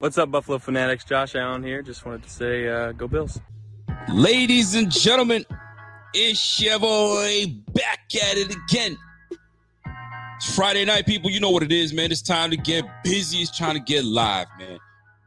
[0.00, 1.04] What's up, Buffalo Fanatics?
[1.04, 1.82] Josh Allen here.
[1.82, 3.38] Just wanted to say, uh, go Bills.
[4.08, 5.44] Ladies and gentlemen,
[6.14, 7.44] it's your boy
[7.74, 8.96] back at it again.
[10.36, 11.30] It's Friday night, people.
[11.30, 12.10] You know what it is, man.
[12.10, 13.42] It's time to get busy.
[13.42, 14.78] It's time to get live, man.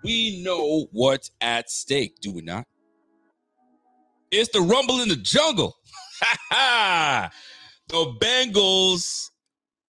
[0.03, 2.65] We know what's at stake, do we not?
[4.31, 5.77] It's the rumble in the jungle.
[6.49, 7.29] the
[7.91, 9.29] Bengals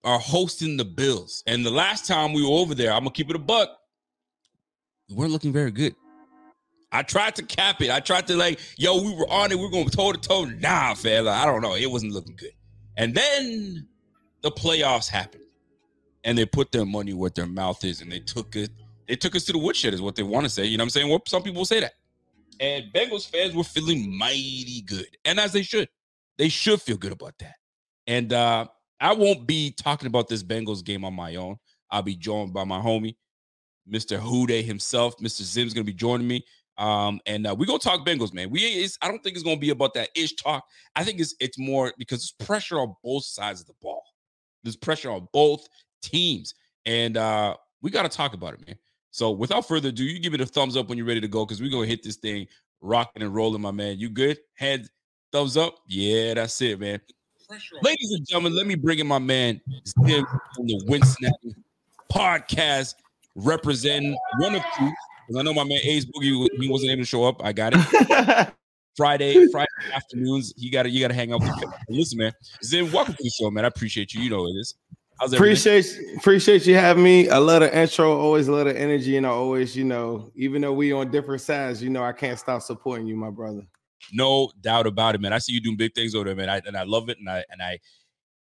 [0.04, 1.42] are hosting the Bills.
[1.46, 3.78] And the last time we were over there, I'm gonna keep it a buck.
[5.14, 5.94] We weren't looking very good.
[6.90, 7.90] I tried to cap it.
[7.90, 9.58] I tried to like, yo, we were on it.
[9.58, 10.44] We are going toe to toe.
[10.44, 11.30] Nah, fella.
[11.32, 11.74] I don't know.
[11.74, 12.52] It wasn't looking good.
[12.96, 13.86] And then
[14.42, 15.44] the playoffs happened,
[16.24, 18.70] and they put their money where their mouth is, and they took it.
[19.08, 20.64] They took us to the woodshed, is what they want to say.
[20.64, 21.08] You know what I'm saying?
[21.08, 21.92] Well, some people say that.
[22.60, 25.88] And Bengals fans were feeling mighty good, and as they should.
[26.36, 27.54] They should feel good about that.
[28.08, 28.66] And uh,
[29.00, 31.56] I won't be talking about this Bengals game on my own.
[31.90, 33.14] I'll be joined by my homie,
[33.90, 34.20] Mr.
[34.20, 35.16] Hude himself.
[35.18, 35.42] Mr.
[35.42, 36.44] Zim's going to be joining me.
[36.76, 38.50] Um, and uh, we're gonna talk Bengals, man.
[38.50, 40.64] We I don't think it's gonna be about that ish talk.
[40.96, 44.02] I think it's it's more because there's pressure on both sides of the ball.
[44.64, 45.68] There's pressure on both
[46.02, 46.54] teams,
[46.84, 48.76] and uh, we got to talk about it, man.
[49.12, 51.46] So without further ado, you give it a thumbs up when you're ready to go
[51.46, 52.48] because we're gonna hit this thing
[52.80, 54.00] rocking and rolling, my man.
[54.00, 54.38] You good?
[54.54, 54.88] Head
[55.30, 55.76] thumbs up.
[55.86, 57.00] Yeah, that's it, man.
[57.82, 59.60] Ladies and gentlemen, let me bring in my man
[60.04, 60.26] Zim
[60.56, 61.54] from the Wincinnati
[62.10, 62.94] podcast,
[63.34, 64.90] representing one of two
[65.26, 67.44] because I know my man Ace Boogie he wasn't able to show up.
[67.44, 68.48] I got it.
[68.96, 71.66] Friday, Friday afternoons, you gotta you gotta hang out with me.
[71.88, 72.32] Listen, man.
[72.62, 73.64] Zim, welcome to the show, man.
[73.64, 74.22] I appreciate you.
[74.22, 74.76] You know it is.
[75.18, 75.86] How's appreciate
[76.16, 77.28] appreciate you having me.
[77.28, 80.62] I love the intro, always a lot of energy, and I always, you know, even
[80.62, 83.62] though we on different sides, you know, I can't stop supporting you, my brother.
[84.12, 85.32] No doubt about it, man.
[85.32, 86.48] I see you doing big things over there, man.
[86.48, 87.78] I, and I love it, and I and I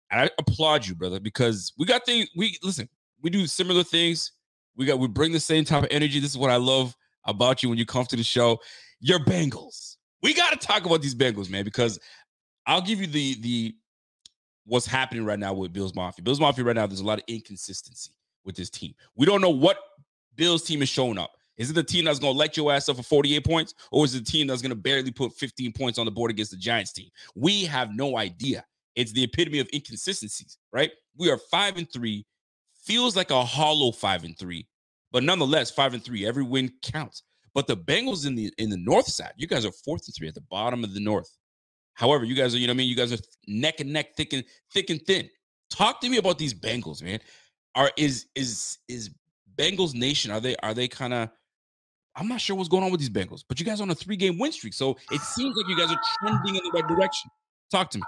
[0.10, 2.30] and I applaud you, brother, because we got things.
[2.36, 2.90] We listen,
[3.22, 4.32] we do similar things
[4.76, 6.20] we got we bring the same type of energy.
[6.20, 6.96] This is what I love
[7.26, 8.60] about you when you come to the show.
[9.00, 9.98] Your Bengals.
[10.22, 12.00] We got to talk about these Bengals, man, because
[12.66, 13.76] I'll give you the the
[14.66, 16.24] what's happening right now with Bills Mafia.
[16.24, 18.12] Bills Mafia right now, there's a lot of inconsistency
[18.46, 18.94] with this team.
[19.16, 19.78] We don't know what
[20.36, 21.32] Bills team is showing up.
[21.58, 24.06] Is it the team that's going to let your ass up for 48 points, or
[24.06, 26.52] is it the team that's going to barely put 15 points on the board against
[26.52, 27.10] the Giants team?
[27.36, 28.66] We have no idea.
[28.96, 30.92] It's the epitome of inconsistencies, right?
[31.18, 32.26] We are five and three
[32.84, 34.68] feels like a hollow five and three,
[35.12, 36.26] but nonetheless, five and three.
[36.26, 37.24] Every win counts.
[37.54, 40.28] But the Bengals in the in the north side, you guys are fourth and three
[40.28, 41.30] at the bottom of the north.
[41.94, 42.90] However, you guys are, you know what I mean?
[42.90, 44.44] You guys are neck and neck, thick and
[44.74, 45.30] thick and thin.
[45.70, 47.20] Talk to me about these Bengals, man.
[47.76, 49.10] Are is is is
[49.56, 50.32] Bengals Nation?
[50.32, 51.30] Are they are they kind of
[52.16, 54.18] I'm not sure what's going on with these Bengals, but you guys on a three
[54.18, 54.74] game win streak.
[54.74, 57.30] So it seems like you guys are trending in the right direction.
[57.70, 58.04] Talk to me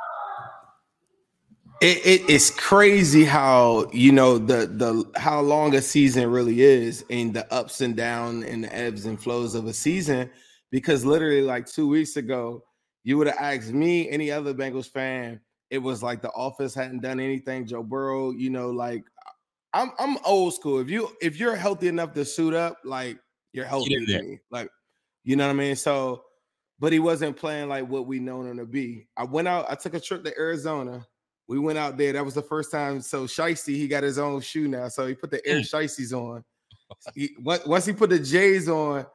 [1.82, 7.04] it, it, it's crazy how you know the the how long a season really is
[7.10, 10.30] and the ups and downs and the ebbs and flows of a season.
[10.72, 12.64] Because literally like two weeks ago
[13.04, 15.40] you would have asked me any other Bengals fan
[15.70, 17.66] it was like the office hadn't done anything.
[17.66, 19.04] Joe Burrow you know like
[19.74, 20.80] I'm I'm old school.
[20.80, 23.18] If you if you're healthy enough to suit up like
[23.52, 24.40] you're healthy me.
[24.52, 24.70] like
[25.24, 25.76] you know what I mean?
[25.76, 26.24] So
[26.80, 29.08] but he wasn't playing like what we known him to be.
[29.18, 31.06] I went out I took a trip to Arizona
[31.48, 32.14] we went out there.
[32.14, 33.02] That was the first time.
[33.02, 34.88] So Shiesty, he got his own shoe now.
[34.88, 35.70] So he put the Air mm.
[35.70, 36.44] Shiesties on.
[37.16, 39.06] He, once he put the J's on,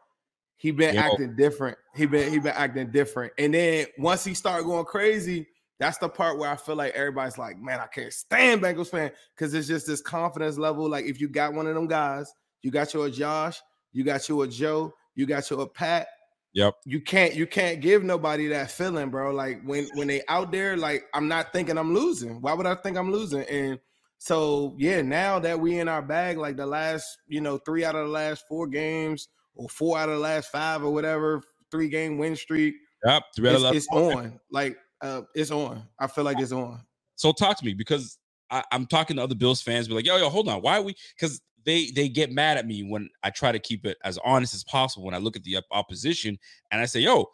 [0.57, 1.01] he been Yo.
[1.01, 1.79] acting different.
[1.95, 3.33] He been he been acting different.
[3.39, 5.47] And then once he started going crazy,
[5.79, 9.13] that's the part where I feel like everybody's like, man, I can't stand Bengals fan
[9.37, 10.89] because it's just this confidence level.
[10.89, 13.61] Like if you got one of them guys, you got your Josh,
[13.93, 16.09] you got your Joe, you got your Pat,
[16.55, 16.75] Yep.
[16.85, 19.33] You can't you can't give nobody that feeling, bro.
[19.33, 22.41] Like when when they out there, like I'm not thinking I'm losing.
[22.41, 23.43] Why would I think I'm losing?
[23.43, 23.79] And
[24.19, 27.95] so yeah, now that we in our bag, like the last, you know, three out
[27.95, 31.89] of the last four games, or four out of the last five, or whatever, three
[31.89, 32.75] game win streak.
[33.05, 34.41] Yep, it's, it's on.
[34.51, 35.85] Like uh, it's on.
[36.01, 36.81] I feel like it's on.
[37.15, 38.19] So talk to me because
[38.51, 40.63] I, am talking to other Bills fans, be like, yo, yo, hold on.
[40.63, 40.95] Why are we?
[41.15, 44.55] Because they they get mad at me when I try to keep it as honest
[44.55, 46.39] as possible when I look at the opposition
[46.71, 47.27] and I say, yo,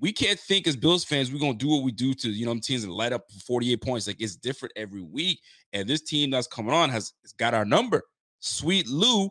[0.00, 2.58] we can't think as Bills fans we're gonna do what we do to you know
[2.58, 4.06] teams and light up 48 points.
[4.08, 5.40] Like it's different every week,
[5.72, 8.02] and this team that's coming on has, has got our number.
[8.40, 9.30] Sweet Lou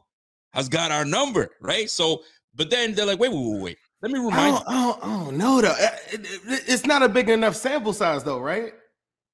[0.53, 1.89] has got our number, right?
[1.89, 2.23] So,
[2.55, 3.77] but then they're like, wait, wait, wait, wait.
[4.01, 5.75] Let me remind oh, oh, oh, don't, I don't, know though.
[5.77, 8.73] It- it- It's not a big enough sample size though, right?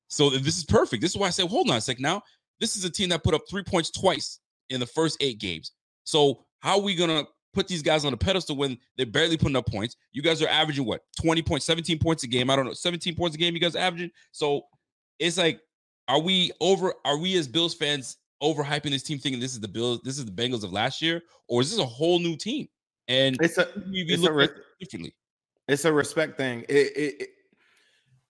[0.08, 1.02] So this is perfect.
[1.02, 2.00] This is why I said, hold on a sec.
[2.00, 2.22] Now,
[2.60, 4.40] this is a team that put up three points twice
[4.74, 5.72] in the first eight games.
[6.04, 7.24] So how are we gonna
[7.54, 9.96] put these guys on a pedestal when they're barely putting up points?
[10.12, 12.50] You guys are averaging what 20 points, 17 points a game.
[12.50, 13.54] I don't know, 17 points a game.
[13.54, 14.12] You guys averaging.
[14.32, 14.64] So
[15.20, 15.62] it's like,
[16.08, 16.94] are we over?
[17.06, 20.26] Are we as Bills fans overhyping this team, thinking this is the Bills, this is
[20.26, 22.68] the Bengals of last year, or is this a whole new team?
[23.08, 24.50] And It's a we, we it's a re-
[24.80, 25.16] differently.
[25.68, 26.62] it's a respect thing.
[26.68, 27.30] It, it, it-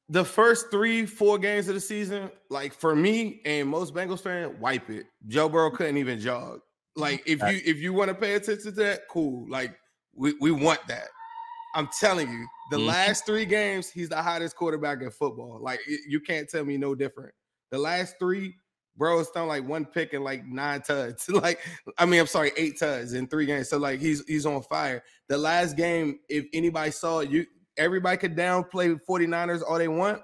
[0.10, 4.60] the first three, four games of the season, like for me and most Bengals fan,
[4.60, 5.06] wipe it.
[5.28, 6.60] Joe Burrow couldn't even jog.
[6.96, 9.50] Like if you if you want to pay attention to that, cool.
[9.50, 9.76] Like
[10.16, 11.08] we, we want that.
[11.76, 12.86] I'm telling you, the Mhm.
[12.88, 15.60] last three games, he's the hottest quarterback in football.
[15.60, 17.34] Like you can't tell me no different.
[17.72, 18.54] The last three,
[18.96, 21.28] bro, it's done like one pick and like nine tuds.
[21.30, 21.60] like,
[21.98, 23.70] I mean, I'm sorry, eight tuds in three games.
[23.70, 25.04] So like he's he's on fire.
[25.30, 27.48] The last game, if anybody saw it, you
[27.78, 30.22] everybody could downplay 49ers all they want.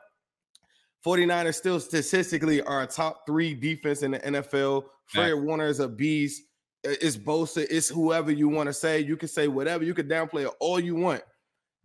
[1.06, 4.84] 49ers still statistically are a top three defense in the NFL.
[5.08, 6.44] Fred Warner is a beast.
[6.84, 7.66] It's Bosa.
[7.70, 9.00] It's whoever you want to say.
[9.00, 9.84] You can say whatever.
[9.84, 11.22] You can downplay it all you want.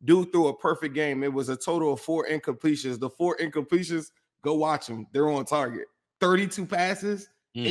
[0.04, 1.22] Dude threw a perfect game.
[1.22, 2.98] It was a total of four incompletions.
[2.98, 4.10] The four incompletions,
[4.42, 5.06] go watch them.
[5.12, 5.86] They're on target.
[6.20, 7.66] 32 passes, Mm.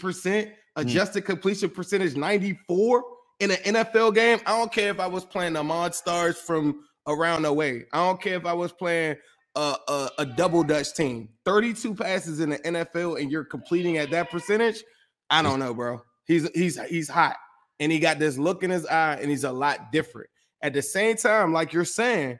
[0.00, 3.04] 88%, adjusted completion percentage 94
[3.40, 4.40] in an NFL game.
[4.46, 7.84] I don't care if I was playing the Monstars from around the way.
[7.94, 9.16] I don't care if I was playing
[9.56, 11.30] a, a, a double Dutch team.
[11.46, 14.84] 32 passes in the NFL and you're completing at that percentage.
[15.30, 16.02] I don't know, bro.
[16.26, 17.36] He's he's he's hot.
[17.80, 20.30] And he got this look in his eye, and he's a lot different.
[20.62, 22.32] At the same time, like you're saying,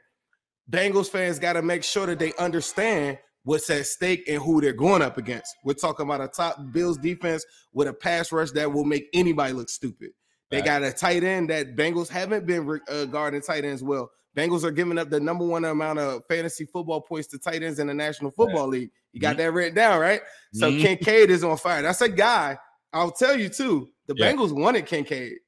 [0.70, 4.72] Bengals fans got to make sure that they understand what's at stake and who they're
[4.72, 5.54] going up against.
[5.64, 9.52] We're talking about a top Bills defense with a pass rush that will make anybody
[9.52, 10.10] look stupid.
[10.50, 10.66] They Right.
[10.66, 14.10] got a tight end that Bengals haven't been uh, guarding tight ends well.
[14.38, 17.80] Bengals are giving up the number one amount of fantasy football points to tight ends
[17.80, 18.90] in the National Football League.
[19.12, 20.20] You got that written down, right?
[20.52, 20.80] So Mhm.
[20.80, 21.82] Kincaid is on fire.
[21.82, 22.56] That's a guy.
[22.92, 23.90] I'll tell you too.
[24.06, 24.32] The Yeah.
[24.32, 25.38] Bengals wanted Kincaid,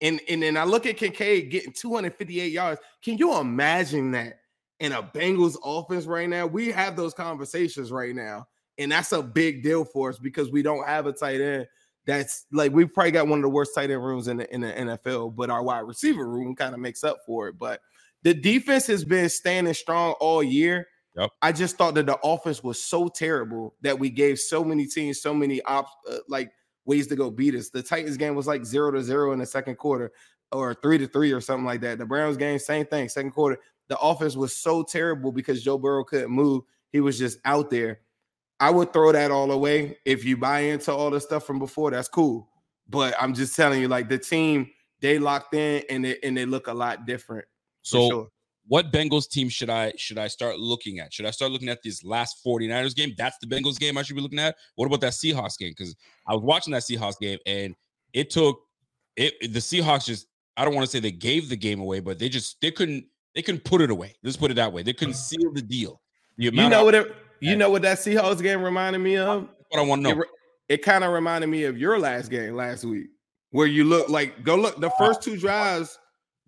[0.00, 2.80] and and then I look at Kincaid getting 258 yards.
[3.02, 4.38] Can you imagine that
[4.78, 6.46] in a Bengals offense right now?
[6.46, 8.46] We have those conversations right now,
[8.78, 11.66] and that's a big deal for us because we don't have a tight end.
[12.06, 14.60] That's like we probably got one of the worst tight end rooms in the in
[14.60, 17.58] the NFL, but our wide receiver room kind of makes up for it.
[17.58, 17.80] But
[18.26, 20.88] the defense has been standing strong all year.
[21.16, 21.30] Yep.
[21.42, 25.22] I just thought that the offense was so terrible that we gave so many teams
[25.22, 26.50] so many op- uh, like
[26.86, 27.70] ways to go beat us.
[27.70, 30.10] The Titans game was like zero to zero in the second quarter,
[30.50, 31.98] or three to three, or something like that.
[31.98, 33.08] The Browns game, same thing.
[33.08, 36.64] Second quarter, the offense was so terrible because Joe Burrow couldn't move.
[36.90, 38.00] He was just out there.
[38.58, 39.98] I would throw that all away.
[40.04, 42.48] If you buy into all the stuff from before, that's cool.
[42.88, 44.68] But I'm just telling you, like the team,
[45.00, 47.46] they locked in and they and they look a lot different.
[47.86, 48.28] So sure.
[48.66, 51.14] what Bengals team should I should I start looking at?
[51.14, 53.14] Should I start looking at this last 49ers game?
[53.16, 54.56] That's the Bengals game I should be looking at.
[54.74, 55.70] What about that Seahawks game?
[55.76, 55.94] Because
[56.26, 57.76] I was watching that Seahawks game and
[58.12, 58.58] it took
[59.14, 62.18] it the Seahawks just I don't want to say they gave the game away, but
[62.18, 63.06] they just they couldn't
[63.36, 64.16] they couldn't put it away.
[64.24, 64.82] Let's put it that way.
[64.82, 66.00] They couldn't seal the deal.
[66.36, 69.48] The you know what it, you know what that Seahawks game reminded me of?
[69.70, 70.16] what I want to know.
[70.16, 70.26] re-
[70.68, 73.08] it kind of reminded me of your last game last week,
[73.50, 75.06] where you look like go look the uh-huh.
[75.06, 75.98] first two drives,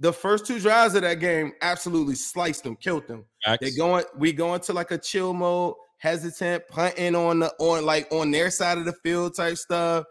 [0.00, 3.24] the first two drives of that game absolutely sliced them, killed them.
[3.44, 3.76] They Facts.
[3.76, 8.30] going, we go into like a chill mode, hesitant, punting on the on like on
[8.30, 10.04] their side of the field type stuff.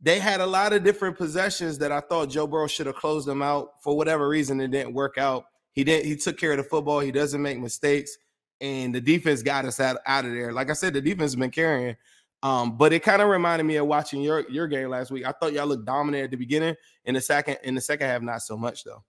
[0.00, 3.28] They had a lot of different possessions that I thought Joe Burrow should have closed
[3.28, 4.60] them out for whatever reason.
[4.60, 5.44] It didn't work out.
[5.72, 6.06] He didn't.
[6.06, 7.00] He took care of the football.
[7.00, 8.16] He doesn't make mistakes,
[8.60, 10.52] and the defense got us out, out of there.
[10.52, 11.96] Like I said, the defense has been carrying.
[12.42, 15.24] Um, but it kind of reminded me of watching your your game last week.
[15.24, 16.74] I thought y'all looked dominant at the beginning.
[17.04, 19.02] In the second, in the second half, not so much though.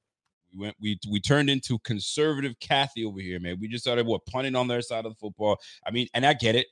[0.54, 3.58] We went we we turned into conservative Kathy over here, man.
[3.60, 5.58] We just started what punting on their side of the football.
[5.86, 6.68] I mean, and I get it.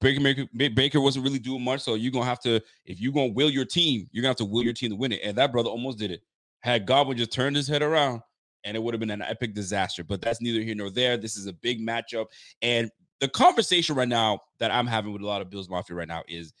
[0.00, 3.32] Baker, Baker, Baker wasn't really doing much, so you're gonna have to if you're gonna
[3.32, 5.20] will your team, you're gonna have to will your team to win it.
[5.24, 6.20] And that brother almost did it.
[6.60, 8.20] Had Godwin just turned his head around,
[8.64, 10.04] and it would have been an epic disaster.
[10.04, 11.16] But that's neither here nor there.
[11.16, 12.26] This is a big matchup,
[12.60, 16.08] and the conversation right now that I'm having with a lot of Bills Mafia right
[16.08, 16.52] now is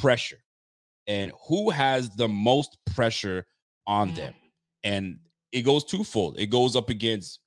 [0.00, 0.38] pressure,
[1.06, 3.46] and who has the most pressure
[3.86, 4.16] on mm-hmm.
[4.16, 4.34] them,
[4.84, 5.18] and
[5.52, 6.38] it goes twofold.
[6.38, 7.40] It goes up against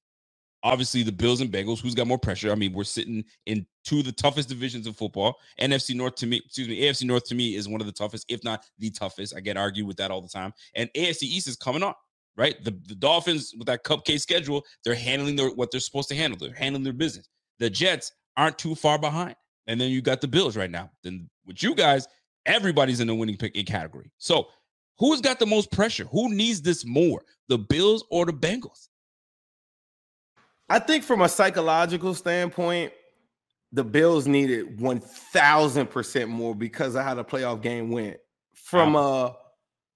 [0.64, 1.80] obviously the Bills and Bengals.
[1.80, 2.52] Who's got more pressure?
[2.52, 5.38] I mean, we're sitting in two of the toughest divisions of football.
[5.60, 8.26] NFC North to me, excuse me, AFC North to me is one of the toughest,
[8.30, 9.36] if not the toughest.
[9.36, 10.54] I get argued with that all the time.
[10.76, 11.94] And AFC East is coming on,
[12.38, 12.64] right?
[12.64, 16.38] The, the Dolphins with that cupcake schedule, they're handling their what they're supposed to handle.
[16.40, 17.28] They're handling their business.
[17.60, 19.36] The Jets aren't too far behind.
[19.68, 20.90] And then you got the Bills right now.
[21.04, 22.08] Then with you guys,
[22.46, 24.12] everybody's in the winning pick eh, category.
[24.18, 24.48] So
[25.02, 26.06] Who's got the most pressure?
[26.12, 28.90] Who needs this more, the Bills or the Bengals?
[30.70, 32.94] I think from a psychological standpoint,
[33.72, 38.18] the Bills needed 1000% more because of how the playoff game went.
[38.54, 39.36] From a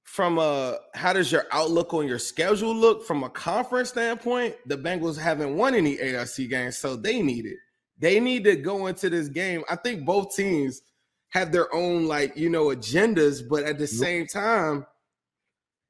[0.05, 4.55] from a how does your outlook on your schedule look from a conference standpoint?
[4.65, 7.57] The Bengals haven't won any AFC games, so they need it.
[7.97, 9.63] They need to go into this game.
[9.69, 10.81] I think both teams
[11.29, 14.85] have their own like, you know, agendas, but at the same time,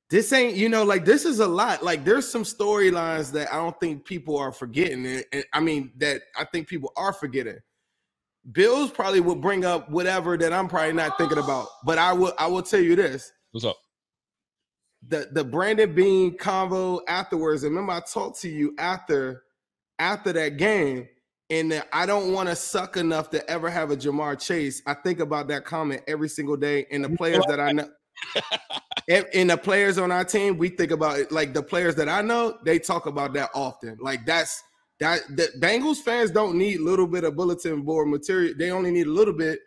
[0.10, 1.84] this ain't, you know, like this is a lot.
[1.84, 5.06] Like there's some storylines that I don't think people are forgetting.
[5.06, 7.58] And, and I mean that I think people are forgetting.
[8.52, 11.68] Bills probably will bring up whatever that I'm probably not thinking about.
[11.84, 13.32] But I will I will tell you this.
[13.52, 13.78] What's up?
[15.08, 17.64] The the Brandon Beane convo afterwards.
[17.64, 19.44] Remember, I talked to you after
[19.98, 21.08] after that game,
[21.50, 24.82] and I don't want to suck enough to ever have a Ja'Marr Chase.
[24.88, 27.90] I think about that comment every single day, and the players that I know.
[29.10, 32.22] and the players on our team, we think about it like the players that I
[32.22, 33.98] know, they talk about that often.
[34.02, 34.64] Like that's
[35.00, 38.54] that the Bengals fans don't need a little bit of bulletin board material.
[38.58, 39.60] They only need a little bit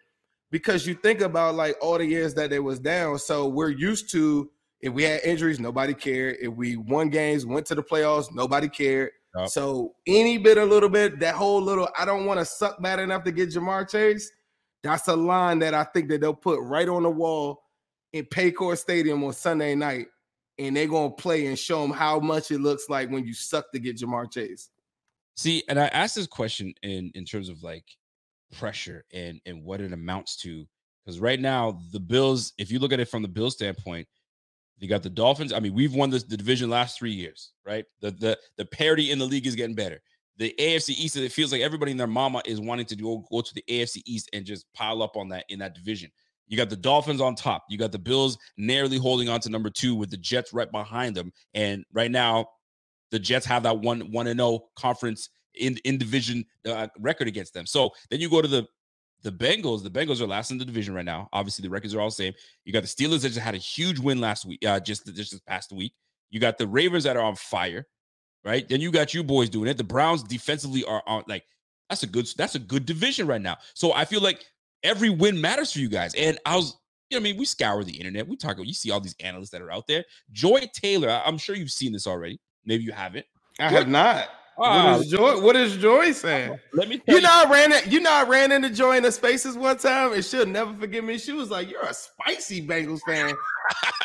[0.50, 3.18] because you think about like all the years that they was down.
[3.18, 6.36] So we're used to if we had injuries, nobody cared.
[6.40, 9.10] If we won games, went to the playoffs, nobody cared.
[9.38, 9.48] Yep.
[9.50, 12.98] So any bit, a little bit, that whole little, I don't want to suck bad
[12.98, 14.30] enough to get Ja'Marr Chase.
[14.82, 17.62] That's a line that I think that they'll put right on the wall
[18.12, 20.06] in Paycor Stadium on Sunday night,
[20.58, 23.70] and they're gonna play and show them how much it looks like when you suck
[23.72, 24.70] to get Ja'Marr Chase.
[25.36, 27.84] See, and I asked this question in in terms of like
[28.56, 30.66] pressure and and what it amounts to,
[31.04, 34.08] because right now the Bills, if you look at it from the Bills standpoint,
[34.78, 35.52] you got the Dolphins.
[35.52, 37.84] I mean, we've won this, the division last three years, right?
[38.00, 40.00] The the the parity in the league is getting better.
[40.36, 43.40] The AFC East, it feels like everybody and their mama is wanting to go, go
[43.40, 46.10] to the AFC East and just pile up on that in that division.
[46.46, 47.64] You got the Dolphins on top.
[47.68, 51.16] You got the Bills narrowly holding on to number two with the Jets right behind
[51.16, 51.32] them.
[51.54, 52.46] And right now,
[53.10, 57.26] the Jets have that one one and zero oh conference in in division uh, record
[57.26, 57.66] against them.
[57.66, 58.66] So then you go to the
[59.22, 59.82] the Bengals.
[59.82, 61.28] The Bengals are last in the division right now.
[61.32, 62.32] Obviously, the records are all the same.
[62.64, 65.32] You got the Steelers that just had a huge win last week, uh, just just
[65.32, 65.92] this past week.
[66.30, 67.86] You got the Ravens that are on fire,
[68.44, 68.68] right?
[68.68, 69.76] Then you got you boys doing it.
[69.76, 71.44] The Browns defensively are on like
[71.88, 73.56] that's a good that's a good division right now.
[73.74, 74.44] So I feel like
[74.82, 76.14] every win matters for you guys.
[76.14, 76.76] And I was,
[77.10, 78.28] you know, I mean, we scour the internet.
[78.28, 80.04] We talk about, you see all these analysts that are out there.
[80.32, 82.40] Joy Taylor, I'm sure you've seen this already.
[82.64, 83.26] Maybe you haven't.
[83.58, 84.28] I Joy, have not.
[84.58, 85.40] What ah, is Joy?
[85.40, 86.58] What is Joy saying?
[86.72, 87.00] Let me.
[87.06, 87.46] you know, you.
[87.46, 87.86] I ran it.
[87.86, 91.04] You know, I ran into Joy in the spaces one time, and she'll never forgive
[91.04, 91.16] me.
[91.16, 93.36] She was like, "You're a spicy Bengals fan."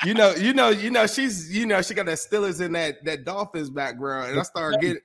[0.06, 1.08] you know, you know, you know.
[1.08, 4.80] She's, you know, she got that Steelers in that that Dolphins background, and I started
[4.80, 5.02] getting.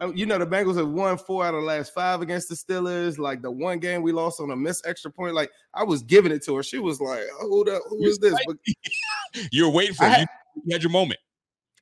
[0.00, 2.56] Oh, you know, the Bengals have won four out of the last five against the
[2.56, 3.18] Steelers.
[3.18, 6.32] Like the one game we lost on a missed extra point, like I was giving
[6.32, 6.64] it to her.
[6.64, 8.56] She was like, "Hold up, who is this?" But
[9.52, 10.22] you're waiting for had,
[10.56, 10.62] you.
[10.64, 11.20] you had your moment.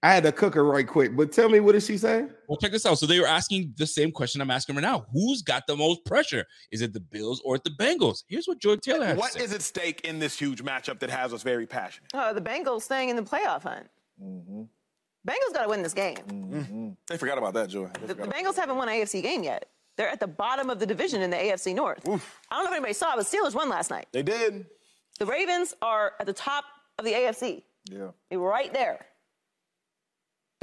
[0.02, 1.16] I had to cook her right quick.
[1.16, 2.26] But tell me, what did she say?
[2.48, 2.98] Well, check this out.
[2.98, 5.06] So they were asking the same question I'm asking right now.
[5.12, 6.44] Who's got the most pressure?
[6.70, 8.24] Is it the Bills or the Bengals?
[8.28, 11.32] Here's what Joy Taylor has What is at stake in this huge matchup that has
[11.32, 12.10] us very passionate?
[12.14, 13.88] Uh, the Bengals staying in the playoff hunt.
[14.22, 14.62] Mm-hmm.
[15.26, 16.16] Bengals got to win this game.
[16.28, 16.90] Mm-hmm.
[17.08, 17.88] They forgot about that, Joy.
[18.06, 19.68] The, the, Bengals haven't won an AFC game yet.
[19.96, 22.06] They're at the bottom of the division in the AFC North.
[22.06, 22.40] Oof.
[22.50, 24.06] I don't know if anybody saw it, but Steelers won last night.
[24.12, 24.66] They did.
[25.18, 26.64] The Ravens are at the top
[26.98, 27.62] of the AFC.
[27.90, 28.10] Yeah.
[28.30, 29.06] They were right there.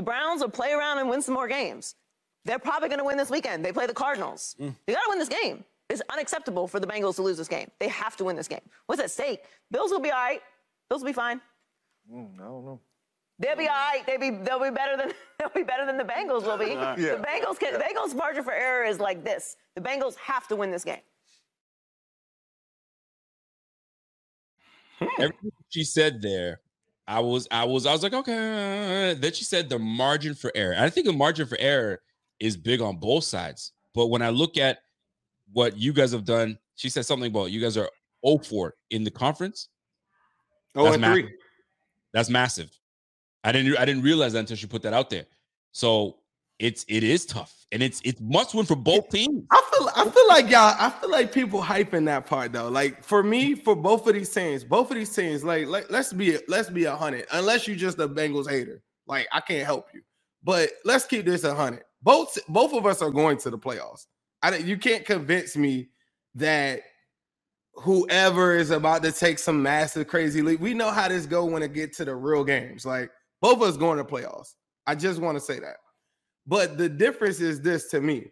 [0.03, 1.95] The Browns will play around and win some more games.
[2.43, 3.63] They're probably going to win this weekend.
[3.63, 4.53] They play the Cardinals.
[4.59, 4.75] Mm.
[4.85, 5.63] They got to win this game.
[5.89, 7.71] It's unacceptable for the Bengals to lose this game.
[7.79, 8.59] They have to win this game.
[8.87, 9.45] What's at stake?
[9.71, 10.41] Bills will be all right.
[10.89, 11.39] Bills will be fine.
[12.13, 12.81] Mm, I don't know.
[13.39, 14.03] They'll be all right.
[14.05, 16.65] They'll be they'll be better than they'll be better than the Bengals will be.
[16.73, 16.95] yeah.
[16.95, 17.87] The Bengals can, yeah.
[17.87, 19.55] Bengals margin for error is like this.
[19.75, 20.97] The Bengals have to win this game.
[25.17, 26.59] Everything she said there,
[27.07, 29.15] I was I was I was like, okay.
[29.19, 30.75] Then she said the margin for error.
[30.77, 32.01] I think the margin for error
[32.39, 33.73] is big on both sides.
[33.93, 34.79] But when I look at
[35.51, 37.89] what you guys have done, she said something about you guys are
[38.25, 39.69] 0 4 in the conference.
[40.75, 41.25] Oh, That's and massive.
[41.25, 41.33] three.
[42.13, 42.79] That's massive.
[43.43, 45.25] I didn't I didn't realize that until she put that out there.
[45.73, 46.17] So
[46.59, 49.43] it's it is tough, and it's it's must win for both teams.
[49.51, 50.75] I feel I feel like y'all.
[50.79, 52.69] I feel like people hyping that part though.
[52.69, 56.13] Like for me, for both of these teams, both of these teams, like, like let's
[56.13, 57.25] be let's be a hundred.
[57.31, 60.01] Unless you're just a Bengals hater, like I can't help you.
[60.43, 61.83] But let's keep this a hundred.
[62.03, 64.05] Both both of us are going to the playoffs.
[64.43, 65.89] I you can't convince me
[66.35, 66.81] that
[67.73, 70.59] whoever is about to take some massive crazy lead.
[70.59, 72.85] We know how this go when it get to the real games.
[72.85, 73.09] Like
[73.41, 74.53] both of us going to playoffs.
[74.85, 75.77] I just want to say that.
[76.45, 78.31] But the difference is this to me.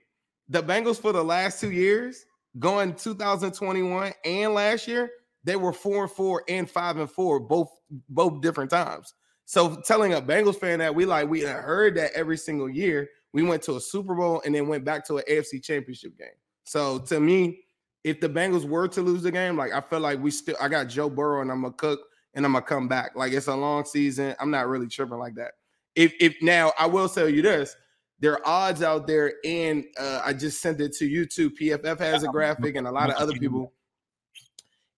[0.50, 2.26] The Bengals for the last two years,
[2.60, 5.10] going 2021 and last year,
[5.44, 7.70] they were four and four and five and four both
[8.10, 9.14] both different times.
[9.46, 13.44] So telling a Bengals fan that we like we heard that every single year, we
[13.44, 16.28] went to a Super Bowl and then went back to an AFC championship game.
[16.64, 17.64] So to me,
[18.04, 20.68] if the Bengals were to lose the game, like I feel like we still I
[20.68, 22.02] got Joe Burrow and I'm gonna cook
[22.34, 23.12] and I'm gonna come back.
[23.16, 24.36] Like it's a long season.
[24.40, 25.54] I'm not really tripping like that.
[25.96, 27.76] If if now I will tell you this,
[28.22, 31.50] there are odds out there, and uh, I just sent it to you too.
[31.50, 33.74] PFF has a graphic, and a lot of other people.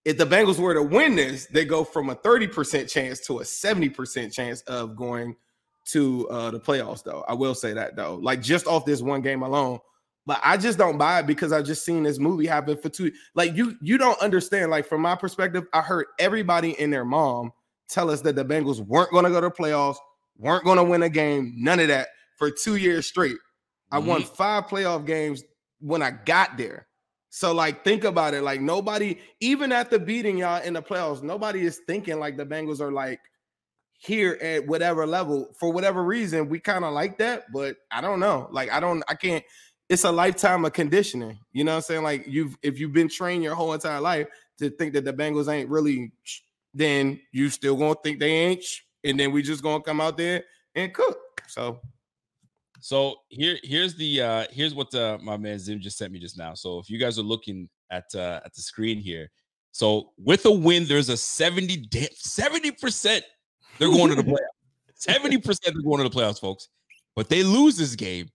[0.04, 3.44] If the Bengals were to win this, they go from a 30% chance to a
[3.44, 5.38] 70% chance of going
[5.86, 7.24] to uh, the playoffs, though.
[7.26, 8.16] I will say that though.
[8.16, 9.80] Like just off this one game alone,
[10.26, 13.14] but I just don't buy it because I've just seen this movie happen for two.
[13.36, 14.72] Like you, you don't understand.
[14.72, 17.54] Like from my perspective, I heard everybody and their mom
[17.88, 19.98] tell us that the Bengals weren't going to go to playoffs,
[20.38, 23.38] weren't going to win a game, none of that for two years straight.
[23.92, 24.06] I Mhm.
[24.06, 25.44] won five playoff games
[25.80, 26.88] when I got there.
[27.30, 28.42] So like think about it.
[28.42, 32.80] Like nobody, even after beating y'all in the playoffs, nobody is thinking like the Bengals
[32.80, 33.20] are like
[33.98, 35.54] here at whatever level.
[35.60, 38.50] For whatever reason, we kind of like that, but I don't know.
[38.52, 39.44] Like I don't, I can't.
[39.90, 41.40] It's a lifetime of conditioning.
[41.52, 42.04] You know what I'm saying?
[42.04, 44.28] Like you've if you've been trained your whole entire life
[44.60, 46.12] to think that the Bengals ain't really,
[46.74, 48.64] then you still gonna think they ain't,
[49.04, 50.44] and then we just gonna come out there
[50.76, 51.18] and cook.
[51.48, 51.82] So
[52.84, 56.38] So here, here's the uh here's what uh, my man Zim just sent me just
[56.38, 56.54] now.
[56.54, 59.32] So if you guys are looking at uh at the screen here,
[59.72, 63.24] so with a win, there's a 70 70 percent
[63.80, 64.96] they're going to the playoffs.
[64.96, 66.68] 70 percent they're going to the playoffs, folks.
[67.16, 68.28] But they lose this game,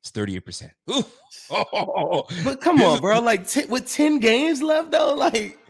[0.00, 0.72] it's 38 percent.
[1.48, 3.20] But come on, bro.
[3.20, 5.60] Like t- with 10 games left, though, like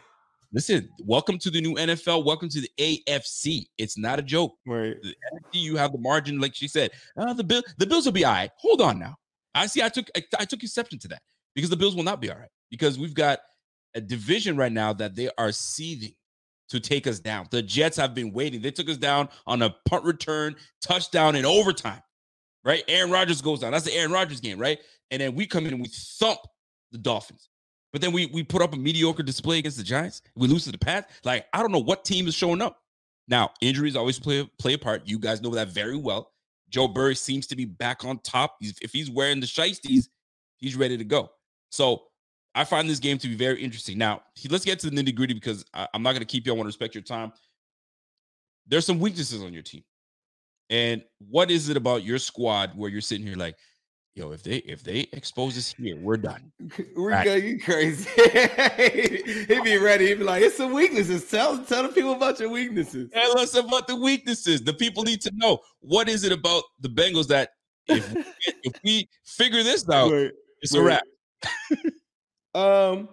[0.53, 2.25] Listen, welcome to the new NFL.
[2.25, 3.67] Welcome to the AFC.
[3.79, 4.57] It's not a joke.
[4.67, 4.95] right.
[5.03, 6.91] the NFC, you have the margin, like she said.
[7.17, 8.51] Uh, the bill, the Bills will be all right.
[8.59, 9.17] Hold on now.
[9.55, 9.83] I see.
[9.83, 11.23] I took I, I took exception to that
[11.55, 13.41] because the Bills will not be all right because we've got
[13.95, 16.15] a division right now that they are seething
[16.69, 17.47] to take us down.
[17.51, 18.61] The Jets have been waiting.
[18.61, 22.03] They took us down on a punt return, touchdown in overtime.
[22.65, 22.83] Right?
[22.89, 23.73] Aaron Rodgers goes down.
[23.73, 24.79] That's the Aaron Rodgers game, right?
[25.11, 26.41] And then we come in and we thump
[26.91, 27.49] the Dolphins.
[27.97, 30.21] But then we we put up a mediocre display against the Giants.
[30.35, 31.11] We lose to the Pats.
[31.25, 32.83] Like I don't know what team is showing up.
[33.27, 35.09] Now, injuries always play play a part.
[35.09, 36.31] You guys know that very well.
[36.69, 38.57] Joe Burrow seems to be back on top.
[38.61, 40.09] He's, if he's wearing the shiesties,
[40.59, 41.31] he's ready to go.
[41.71, 42.03] So
[42.55, 43.97] I find this game to be very interesting.
[43.97, 46.53] Now, let's get to the nitty gritty because I, I'm not going to keep you.
[46.53, 47.33] I want to respect your time.
[48.67, 49.85] There's some weaknesses on your team,
[50.69, 53.57] and what is it about your squad where you're sitting here like,
[54.17, 56.51] yo, if they if they expose us here, we're done.
[56.97, 57.25] We're Right.
[57.25, 57.45] good.
[57.45, 58.11] You crazy.
[59.47, 60.09] He'd be ready.
[60.09, 61.31] He'd be like, it's some weaknesses.
[61.31, 63.11] Tell tell the people about your weaknesses.
[63.13, 64.63] Tell us about the weaknesses.
[64.65, 67.51] The people need to know what is it about the Bengals that
[67.89, 68.25] if we,
[68.65, 70.33] if we figure this out, Right.
[70.63, 71.03] it's a wrap.
[72.55, 73.09] Um,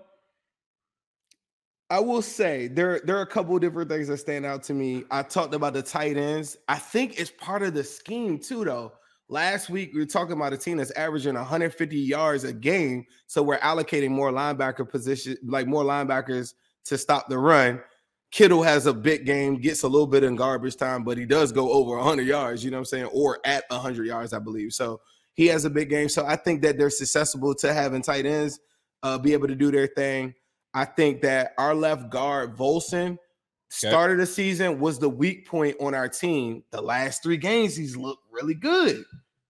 [1.90, 4.74] I will say there there are a couple of different things that stand out to
[4.74, 5.04] me.
[5.12, 6.58] I talked about the tight ends.
[6.68, 8.94] I think it's part of the scheme too, though.
[9.34, 13.42] Last week we were talking about a team that's averaging 150 yards a game, so
[13.42, 16.54] we're allocating more linebacker position, like more linebackers
[16.86, 17.82] to stop the run.
[18.30, 21.52] Kittle has a big game, gets a little bit in garbage time, but he does
[21.52, 22.64] go over 100 yards.
[22.64, 24.72] You know what I'm saying, or at 100 yards, I believe.
[24.72, 25.02] So
[25.34, 26.10] he has a big game.
[26.10, 28.60] So I think that they're susceptible to having tight ends
[29.02, 30.36] uh, be able to do their thing.
[30.76, 33.18] I think that our left guard, Volson,
[33.70, 36.64] started the season was the weak point on our team.
[36.70, 39.04] The last three games, he's looked really good.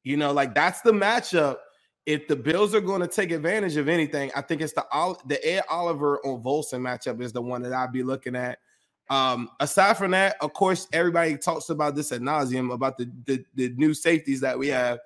[0.04, 1.58] You know, like that's the matchup.
[2.06, 4.86] If the Bills are going to take advantage of anything, I think it's the
[5.26, 8.60] the Ed Oliver on Volson matchup is the one that I'd be looking at.
[9.10, 13.46] Um, aside from that, of course, everybody talks about this at nauseum about the, the
[13.56, 15.00] the new safeties that we have.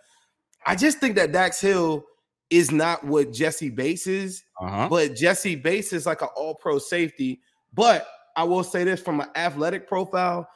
[0.65, 2.05] I just think that Dax Hill
[2.49, 4.43] is not what Jessie Bates is.
[4.59, 4.87] Uh-huh.
[4.89, 7.41] But Jessie Bates is like an all pro safety.
[7.73, 10.47] But I will say this from an athletic profile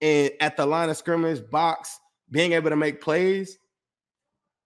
[0.00, 1.98] and at the line of scrimmage box,
[2.30, 3.58] being able to make plays.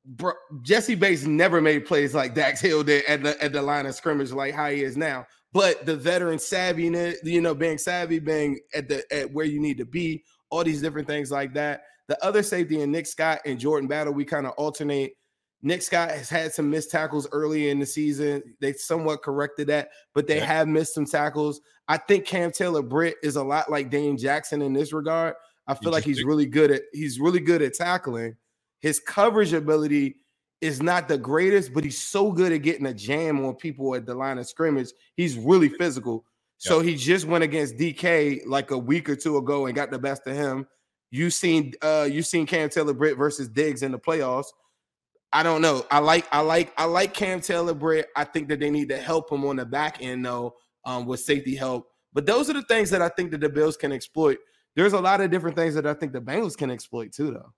[0.05, 3.87] Bro, Jessie Bates never made plays like Dax Hill did at the, at the line
[3.87, 5.27] of scrimmage, like how he is now.
[5.53, 9.79] But the veteran savviness, you know, being savvy, being at the at where you need
[9.79, 11.83] to be, all these different things like that.
[12.09, 15.12] The other safety in Nick Scott and Jordan Battle, we kind of alternate.
[15.62, 18.43] Nick Scott has had some missed tackles early in the season.
[18.61, 20.45] They somewhat corrected that, but they Yeah.
[20.45, 21.62] have missed some tackles.
[21.88, 25.35] I think Cam Taylor Britt is a lot like Dane Jackson in this regard.
[25.67, 28.37] I feel like he's really good at he's really good at tackling.
[28.85, 30.16] His coverage ability
[30.61, 34.05] is not the greatest, but he's so good at getting a jam on people at
[34.05, 34.90] the line of scrimmage.
[35.16, 36.27] He's really physical.
[36.59, 39.99] So he just went against DK like a week or two ago and got the
[39.99, 40.66] best of him.
[41.11, 44.49] You seen uh you seen Cam Taylor Britt versus Diggs in the playoffs.
[45.33, 45.87] I don't know.
[45.90, 48.09] I like I like I like Cam Taylor Britt.
[48.14, 51.20] I think that they need to help him on the back end though, um, with
[51.20, 51.87] safety help.
[52.12, 54.37] But those are the things that I think that the Bills can exploit.
[54.77, 57.55] There's a lot of different things that I think the Bengals can exploit too, though.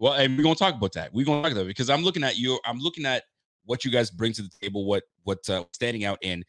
[0.00, 1.12] Well, and we're gonna talk about that.
[1.12, 2.58] We're gonna talk about that because I'm looking at you.
[2.64, 3.24] I'm looking at
[3.66, 6.42] what you guys bring to the table, what what uh, standing out, and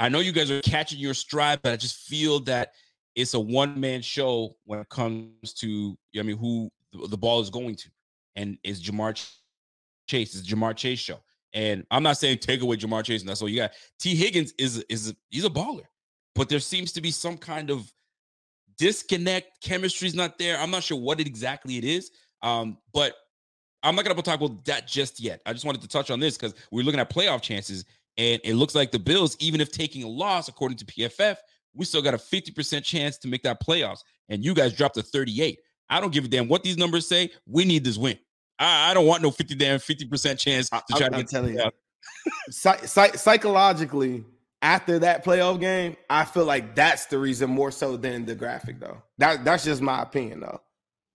[0.00, 2.72] I know you guys are catching your stride, but I just feel that
[3.14, 6.70] it's a one man show when it comes to you know, I mean who
[7.08, 7.88] the ball is going to,
[8.34, 9.14] and it's Ja'Marr
[10.08, 10.34] Chase.
[10.34, 11.20] It's Ja'Marr Chase show,
[11.54, 13.70] and I'm not saying take away Ja'Marr Chase, and that's all you got.
[14.00, 15.86] T Higgins is is he's a baller,
[16.34, 17.88] but there seems to be some kind of
[18.76, 19.62] disconnect.
[19.62, 20.58] Chemistry's not there.
[20.58, 22.10] I'm not sure what it exactly it is.
[22.42, 23.14] Um, but
[23.82, 25.40] I'm not gonna talk about that just yet.
[25.46, 27.84] I just wanted to touch on this because we're looking at playoff chances,
[28.16, 31.36] and it looks like the Bills, even if taking a loss according to PFF,
[31.74, 34.00] we still got a 50% chance to make that playoffs.
[34.28, 35.58] And you guys dropped to 38.
[35.88, 37.30] I don't give a damn what these numbers say.
[37.46, 38.18] We need this win.
[38.58, 41.28] I, I don't want no 50 damn 50% chance to try I, to I'm get
[41.28, 41.70] telling you,
[42.50, 44.24] Psych- psych- psychologically,
[44.60, 48.80] after that playoff game, I feel like that's the reason more so than the graphic,
[48.80, 49.02] though.
[49.18, 50.60] That that's just my opinion, though.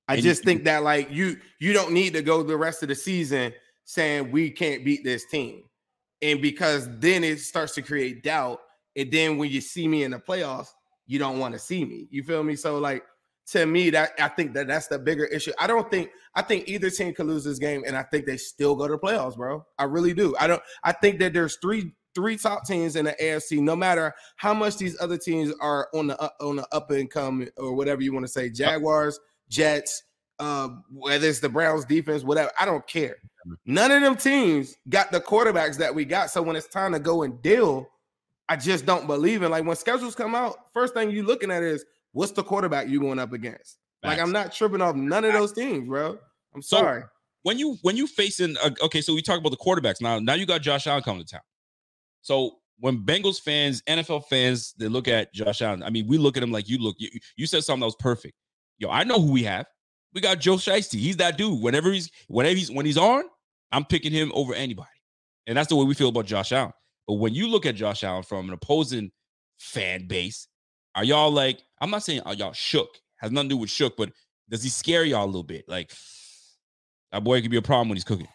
[0.08, 2.82] I And just you- think that like you you don't need to go the rest
[2.84, 5.64] of the season saying we can't beat this team,
[6.22, 8.60] and because then it starts to create doubt,
[8.96, 10.70] and then when you see me in the playoffs,
[11.08, 12.08] you don't want to see me.
[12.12, 12.56] You feel me?
[12.56, 13.04] So like
[13.52, 15.54] to me, that I think that that's the bigger issue.
[15.60, 18.38] I don't think I think either team could lose this game, and I think they
[18.38, 19.66] still go to the playoffs, bro.
[19.78, 20.36] I really do.
[20.40, 20.62] I don't.
[20.84, 23.60] I think that there's three three top teams in the AFC.
[23.62, 27.48] No matter how much these other teams are on the on the up and come
[27.58, 30.04] or whatever you want to say, uh, Jaguars, Jets,
[30.40, 32.52] uh, whether it's the Browns defense, whatever.
[32.60, 33.16] I don't care.
[33.66, 36.30] None of them teams got the quarterbacks that we got.
[36.30, 37.88] So when it's time to go and deal,
[38.50, 39.52] I just don't believe in.
[39.52, 43.00] Like when schedules come out, first thing you looking at is what's the quarterback you
[43.00, 43.78] going up against.
[44.04, 46.18] Like I'm not tripping off none of those teams, bro.
[46.54, 47.04] I'm So- sorry.
[47.44, 50.20] when you when you facing uh, okay, so we talk about the quarterbacks now.
[50.20, 51.42] Now you got Josh Allen coming to town.
[52.22, 55.84] So when Bengals fans, NFL fans, they look at Josh Allen.
[55.84, 56.96] I mean, we look at him like you look.
[57.00, 58.36] You, you said something that was perfect.
[58.80, 59.66] Yo, I know who we have.
[60.14, 61.00] We got Joe Shiesty.
[61.00, 61.62] He's that dude.
[61.62, 63.24] Whenever he's whenever he's when he's on,
[63.72, 64.90] I'm picking him over anybody.
[65.46, 66.74] And that's the way we feel about Josh Allen.
[67.08, 69.12] But when you look at Josh Allen from an opposing
[69.58, 70.48] fan base,
[70.96, 71.62] are y'all like?
[71.80, 72.90] I'm not saying are y'all shook.
[73.18, 74.12] Has nothing to do with shook, but
[74.50, 75.66] does he scare y'all a little bit?
[75.68, 75.92] Like
[77.12, 78.28] that boy could be a problem when he's cooking.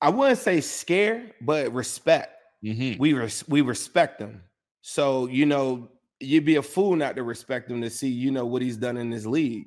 [0.00, 2.32] I wouldn't say scare, but respect.
[2.64, 3.00] Mm-hmm.
[3.00, 4.42] We res- we respect them.
[4.82, 5.88] So you know,
[6.20, 8.96] you'd be a fool not to respect him to see you know what he's done
[8.96, 9.66] in this league.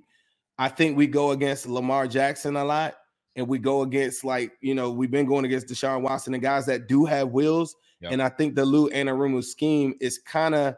[0.58, 2.96] I think we go against Lamar Jackson a lot,
[3.36, 6.66] and we go against like you know we've been going against Deshaun Watson and guys
[6.66, 7.76] that do have wheels.
[8.02, 8.12] Yep.
[8.14, 10.76] And I think the Lou Anarumo scheme is kind of.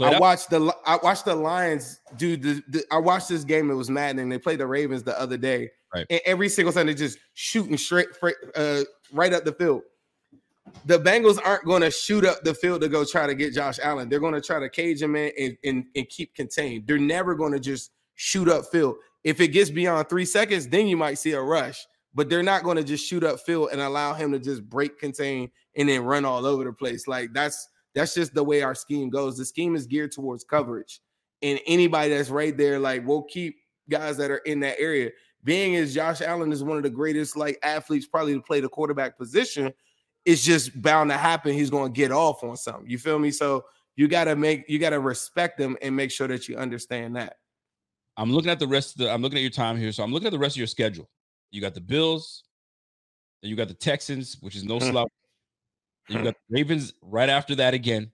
[0.00, 3.68] I watched the I watched the Lions do the, the I watched this game.
[3.68, 4.28] It was maddening.
[4.28, 6.06] They played the Ravens the other day, Right.
[6.08, 8.06] and every single time they just shooting straight
[8.54, 9.82] uh, right up the field.
[10.86, 13.78] The Bengals aren't going to shoot up the field to go try to get Josh
[13.82, 14.08] Allen.
[14.08, 16.86] They're going to try to cage him in and, and, and keep contained.
[16.86, 18.96] They're never going to just shoot up field.
[19.24, 21.86] If it gets beyond three seconds, then you might see a rush.
[22.14, 24.98] But they're not going to just shoot up field and allow him to just break
[24.98, 27.06] contain and then run all over the place.
[27.06, 29.36] Like that's that's just the way our scheme goes.
[29.36, 31.00] The scheme is geared towards coverage.
[31.42, 33.56] And anybody that's right there, like we'll keep
[33.88, 35.10] guys that are in that area.
[35.44, 38.68] Being as Josh Allen is one of the greatest like athletes probably to play the
[38.68, 39.72] quarterback position,
[40.28, 41.54] it's just bound to happen.
[41.54, 42.88] He's going to get off on something.
[42.88, 43.30] You feel me?
[43.30, 43.64] So
[43.96, 47.16] you got to make you got to respect them and make sure that you understand
[47.16, 47.36] that.
[48.16, 49.10] I'm looking at the rest of the.
[49.12, 51.08] I'm looking at your time here, so I'm looking at the rest of your schedule.
[51.50, 52.44] You got the Bills,
[53.40, 54.90] then you got the Texans, which is no Hmm.
[54.90, 55.08] slouch.
[56.08, 58.10] You got the Ravens right after that again.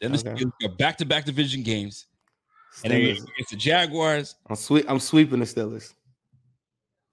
[0.00, 0.44] Then the Okay.
[0.44, 2.06] Steelers, got back-to-back division games,
[2.84, 3.22] and then Steelers.
[3.34, 4.36] against the Jaguars.
[4.48, 4.84] I'm sweep.
[4.88, 5.94] I'm sweeping the Steelers.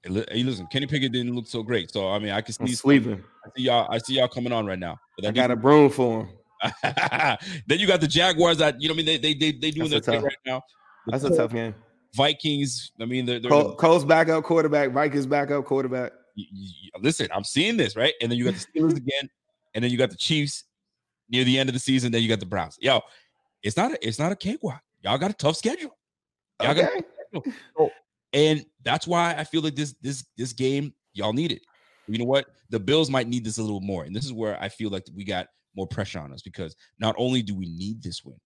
[0.04, 2.54] Hey, li- hey, listen, Kenny Pickett didn't look so great, so I mean, I can
[2.60, 3.24] I'm see sweeping.
[3.46, 3.88] I see y'all.
[3.90, 4.98] I see y'all coming on right now.
[5.18, 6.30] But I got a broom for him.
[7.68, 8.94] then you got the Jaguars that you know.
[8.94, 10.62] I mean, they they they they doing their That's a thing right now.
[11.06, 11.74] The That's a tough game.
[12.16, 12.92] Vikings.
[13.02, 14.92] I mean, they're, they're Cole's backup quarterback.
[14.92, 16.12] Vikings backup quarterback.
[16.36, 19.30] you- you- you- listen, I'm seeing this right, and then you got the Steelers again,
[19.74, 20.66] and then you got the Chiefs
[21.30, 22.12] near the end of the season.
[22.12, 22.78] Then you got the Browns.
[22.82, 23.02] Yo,
[23.64, 24.82] it's not a, it's not a cakewalk.
[25.02, 25.98] Y'all got a tough schedule,
[26.62, 26.92] Y'all got-
[27.36, 27.52] Okay.
[28.34, 31.62] and that's why I feel like this this this game y'all need it.
[32.08, 32.48] You know what?
[32.70, 35.06] The Bills might need this a little more, and this is where I feel like
[35.16, 38.40] we got more pressure on us because not only do we need this win,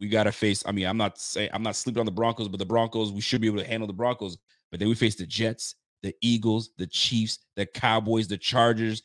[0.00, 0.62] we got to face.
[0.66, 3.20] I mean, I'm not saying I'm not sleeping on the Broncos, but the Broncos we
[3.20, 4.38] should be able to handle the Broncos.
[4.70, 9.02] But then we face the Jets, the Eagles, the Chiefs, the Cowboys, the Chargers,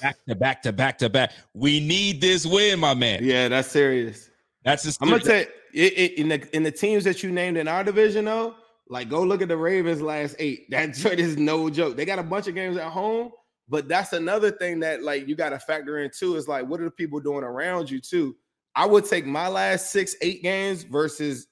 [0.00, 1.32] back to back to back to back.
[1.54, 3.20] We need this win, my man.
[3.22, 4.30] Yeah, that's serious.
[4.64, 7.30] That's just I'm gonna tell you, it, it, in the in the teams that you
[7.30, 8.54] named in our division, though,
[8.92, 10.66] like go look at the Ravens last eight.
[10.70, 11.96] That joint is no joke.
[11.96, 13.30] They got a bunch of games at home,
[13.68, 16.36] but that's another thing that like you got to factor in too.
[16.36, 18.36] Is like what are the people doing around you too?
[18.74, 21.46] I would take my last six, eight games versus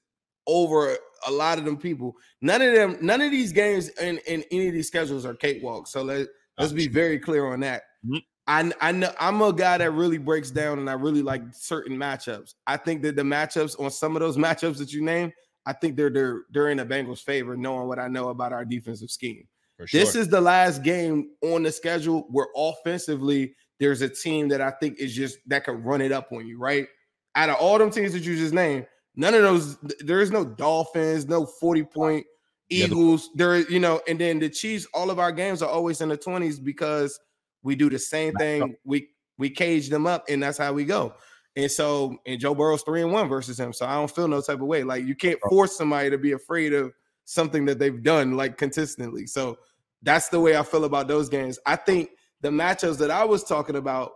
[0.47, 2.15] over a lot of them people.
[2.43, 5.89] None of them, none of these games in, in any of these schedules are cakewalks.
[5.89, 7.83] So let, let's be very clear on that.
[8.07, 8.23] Mhm.
[8.47, 11.97] I, I know I'm a guy that really breaks down and I really like certain
[11.97, 12.55] matchups.
[12.67, 15.33] I think that the matchups on some of those matchups that you name,
[15.71, 18.65] I think they're they're they're in the Bengals' favor, knowing what I know about our
[18.65, 19.47] defensive scheme.
[19.87, 20.01] Sure.
[20.01, 24.73] This is the last game on the schedule where offensively there's a team that I
[24.73, 26.89] think is just that could run it up on you, right?
[27.37, 30.45] Out of all them teams that you just named, none of those there is no
[30.45, 32.27] Dolphins, no 40 point
[32.69, 33.31] Yeah, the- Eagles.
[33.37, 36.19] There, you know, and then the Chiefs, all of our games are always in the
[36.19, 37.19] 20s because
[37.63, 38.75] we do the same thing.
[38.85, 41.15] We we cage them up, and that's how we go.
[41.57, 43.73] And so, and Joe Burrow's three and one versus him.
[43.73, 44.85] So I don't feel no type of way.
[44.85, 46.93] Like you can't force somebody to be afraid of
[47.25, 49.27] something that they've done like consistently.
[49.27, 49.59] So
[50.03, 51.59] that's the way I feel about those games.
[51.67, 52.11] I think
[52.41, 54.13] the matchups that I was talking about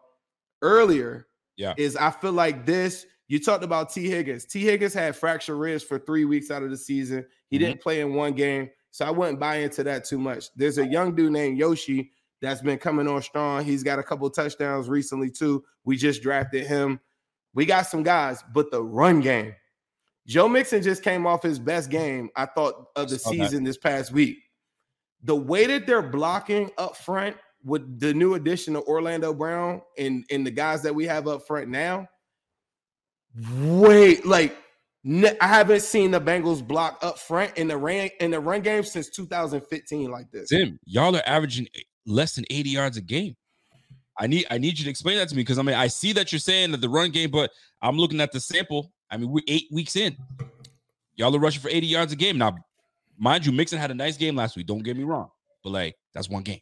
[0.63, 1.75] earlier Yeah.
[1.77, 3.07] is I feel like this.
[3.29, 4.09] You talked about T.
[4.09, 4.45] Higgins.
[4.45, 4.61] T.
[4.61, 7.27] Higgins had fractured ribs for three weeks out of the season.
[7.49, 7.61] He Mhm.
[7.61, 8.71] didn't play in one game.
[8.91, 10.55] So I wouldn't buy into that too much.
[10.55, 13.65] There's a young dude named Yoshi that's been coming on strong.
[13.65, 15.65] He's got a couple touchdowns recently, too.
[15.85, 17.01] We just drafted him.
[17.55, 19.55] We got some guys, but the run game.
[20.27, 23.21] Joe Mixon just came off his best game, I thought, of the that.
[23.21, 24.39] season this past week.
[25.23, 30.25] The way that they're blocking up front with the new addition of Orlando Brown and,
[30.31, 32.09] and the guys that we have up front now,
[33.59, 34.57] wait, like
[35.07, 38.85] I haven't seen the Bengals block up front in the ran in the run game
[38.85, 40.49] since 2015 like this.
[40.49, 43.37] Tim, y'all are averaging eh, less than 80 yards a game.
[44.19, 46.13] I need I need you to explain that to me because I mean I see
[46.13, 47.51] that you're saying that the run game, but
[47.83, 48.93] I'm looking at the sample.
[49.11, 50.17] I mean, we're eight weeks in.
[51.17, 52.39] Y'all are rushing for 80 yards a game.
[52.39, 52.57] Now,
[53.19, 54.67] mind you, Mixon had a nice game last week.
[54.67, 55.31] Don't get me wrong,
[55.63, 56.59] but like that's one game.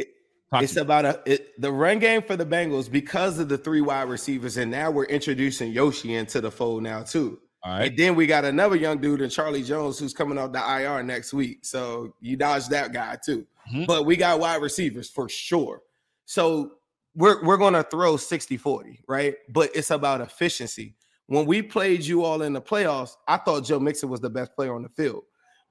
[0.53, 3.81] Talk It's about a it, the run game for the Bengals because of the three
[3.81, 7.41] wide receivers, and now we're introducing Yoshi into the fold now too.
[7.65, 7.89] All right.
[7.89, 11.03] And then we got another young dude in Charlie Jones who's coming off the IR
[11.05, 11.65] next week.
[11.65, 13.47] So you dodge that guy too.
[13.73, 13.87] Mhm.
[13.87, 15.81] But we got wide receivers for sure.
[16.27, 16.73] So
[17.15, 19.35] we're we're gonna throw 60-40, right?
[19.49, 20.95] But it's about efficiency.
[21.27, 24.55] When we played you all in the playoffs, I thought Joe Mixon was the best
[24.55, 25.23] player on the field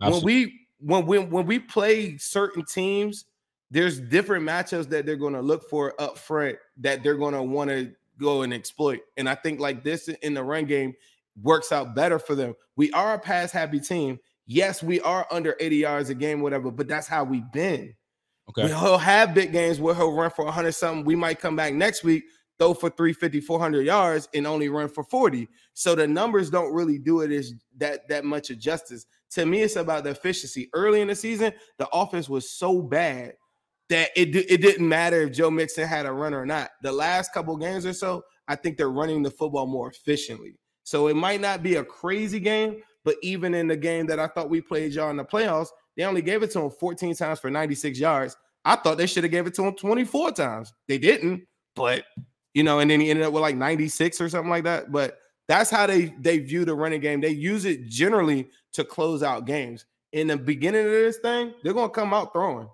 [0.10, 3.26] when we when when when we play certain teams,
[3.70, 7.44] there's different matchups that they're going to look for up front that they're going to
[7.44, 9.02] want to go and exploit.
[9.18, 10.94] And I think like this in the run game
[11.42, 12.56] works out better for them.
[12.76, 14.20] We are a pass happy team.
[14.48, 17.94] Yes, we are under 80 yards a game, whatever, but that's how we've been.
[18.58, 18.68] Okay.
[18.68, 21.06] He'll have big games where he'll run for 100 something.
[21.06, 22.24] We might come back next week,
[22.60, 25.48] throw for 350, 400 yards, and only run for 40.
[25.74, 29.06] So the numbers don't really do it as that that much of justice.
[29.32, 30.70] To me, it's about the efficiency.
[30.74, 33.34] Early in the season, the offense was so bad
[33.90, 36.72] that it, it didn't matter if Joe Mixon had a run or not.
[36.82, 40.56] The last couple games or so, I think they're running the football more efficiently.
[40.84, 44.28] So it might not be a crazy game, but even in the game that I
[44.28, 47.40] thought we played y'all in the playoffs, they only gave it to him 14 times
[47.40, 48.36] for 96 yards.
[48.64, 50.74] I thought they should have gave it to him 24 times.
[50.88, 52.06] They didn't, but
[52.54, 54.92] you know, and then he ended up with like 96 or something like that.
[54.92, 57.22] But that's how they they view the running game.
[57.22, 59.86] They use it generally to close out games.
[60.14, 62.70] In the beginning of this thing, they're gonna come out throwing.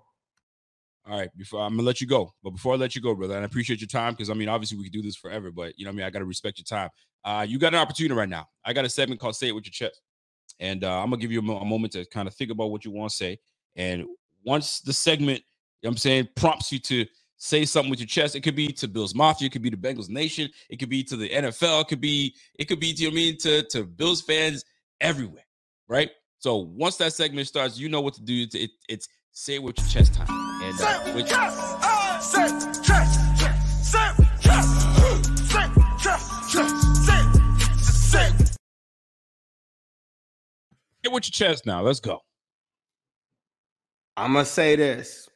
[1.06, 3.34] All right, before I'm gonna let you go, but before I let you go, brother,
[3.34, 5.78] and I appreciate your time because I mean, obviously we could do this forever, but
[5.78, 6.90] you know, I mean, I gotta respect your time.
[7.24, 8.46] Uh, you got an opportunity right now.
[8.64, 10.02] I got a segment called "Say It with Your Chest,"
[10.60, 12.70] and uh, I'm gonna give you a, mo- a moment to kind of think about
[12.70, 13.38] what you want to say.
[13.76, 14.04] And
[14.44, 18.06] once the segment, you know what I'm saying, prompts you to say something with your
[18.06, 20.88] chest, it could be to Bills Mafia, it could be to Bengals Nation, it could
[20.88, 23.38] be to the NFL, it could be, it could be to you know I mean
[23.38, 24.64] to to Bills fans
[25.00, 25.46] everywhere,
[25.88, 26.10] right?
[26.38, 28.42] So once that segment starts, you know what to do.
[28.42, 30.26] It's, it, it's say it with your chest time.
[30.62, 31.28] And uh, with,
[41.10, 41.80] With your chest now.
[41.80, 42.20] Let's go.
[44.16, 45.28] I'm gonna say this.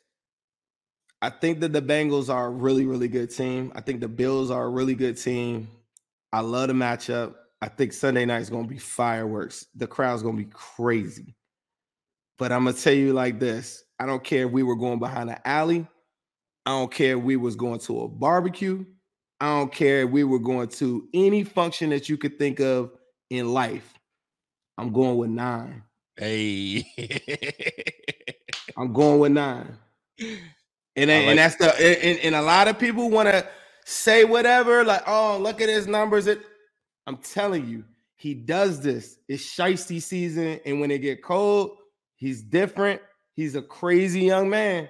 [1.23, 3.73] I think that the Bengals are a really, really good team.
[3.75, 5.69] I think the Bills are a really good team.
[6.33, 7.35] I love the matchup.
[7.61, 9.67] I think Sunday night is gonna be fireworks.
[9.75, 11.37] The crowd's gonna be crazy.
[12.39, 15.31] But I'm gonna tell you like this: I don't care if we were going behind
[15.31, 15.87] an alley.
[16.67, 18.85] I don't care if we was going to a barbecue.
[19.41, 22.93] I don't care if we were going to any function that you could think of
[23.31, 23.95] in life.
[24.83, 25.85] I'm going with nine.
[26.17, 26.85] Hey.
[28.77, 29.79] I'm going with nine.
[30.97, 33.47] And like and that's the and, and a lot of people want to
[33.85, 36.27] say whatever, like, oh, look at his numbers.
[36.27, 36.41] It
[37.07, 37.85] I'm telling you,
[38.17, 39.19] he does this.
[39.29, 41.79] It's shiesty season, and when it get cold,
[42.17, 43.01] he's different.
[43.35, 44.89] He's a crazy young man,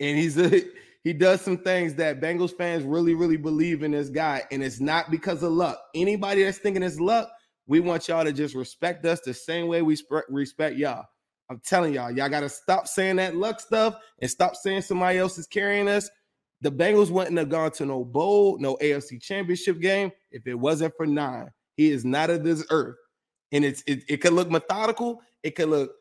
[0.00, 0.64] and he's a
[1.04, 4.80] he does some things that Bengals fans really, really believe in this guy, and it's
[4.80, 5.78] not because of luck.
[5.94, 7.30] Anybody that's thinking it's luck,
[7.66, 11.04] we want y'all to just respect us the same way we sp- respect y'all.
[11.48, 15.18] I'm telling y'all, y'all got to stop saying that luck stuff and stop saying somebody
[15.18, 16.10] else is carrying us.
[16.62, 20.94] The Bengals wouldn't have gone to no bowl, no AFC championship game if it wasn't
[20.96, 21.50] for nine.
[21.76, 22.96] He is not of this earth.
[23.52, 25.92] And it's it, it could look methodical, it could look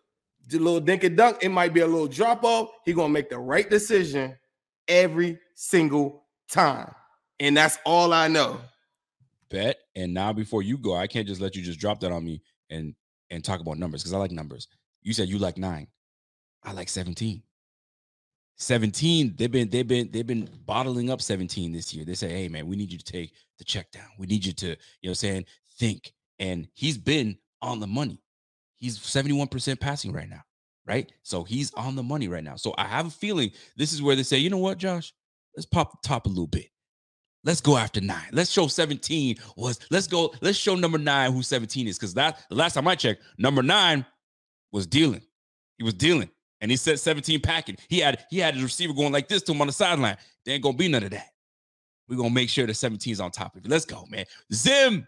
[0.54, 2.70] a little dink and dunk, it might be a little drop off.
[2.86, 4.36] He's gonna make the right decision
[4.88, 6.92] every single time.
[7.40, 8.60] And that's all I know.
[9.50, 9.78] Bet.
[9.96, 12.42] And now before you go, I can't just let you just drop that on me
[12.70, 12.96] and
[13.30, 14.68] and talk about numbers because I like numbers.
[15.02, 15.88] You said you like nine.
[16.64, 17.42] I like 17.
[18.58, 22.06] 17, they've been they've been they've been bottling up 17 this year.
[22.06, 24.08] They say, hey man, we need you to take the check down.
[24.18, 25.46] We need you to, you know, I'm saying
[25.78, 26.14] think.
[26.40, 28.22] And he's been on the money.
[28.78, 30.42] He's 71% passing right now,
[30.86, 31.12] right?
[31.24, 32.56] So he's on the money right now.
[32.56, 35.14] So I have a feeling this is where they say, you know what, Josh?
[35.56, 36.68] Let's pop the top a little bit.
[37.46, 38.28] Let's go after nine.
[38.32, 41.98] Let's show 17 was let's go, let's show number nine who 17 is.
[41.98, 44.06] Because that the last time I checked, number nine
[44.72, 45.22] was dealing.
[45.78, 46.30] He was dealing
[46.60, 47.78] and he said 17 packing.
[47.88, 50.18] He had he had his receiver going like this to him on the sideline.
[50.44, 51.28] There ain't gonna be none of that.
[52.10, 53.70] We're gonna make sure the 17 is on top of it.
[53.70, 54.26] Let's go, man.
[54.52, 55.08] Zim,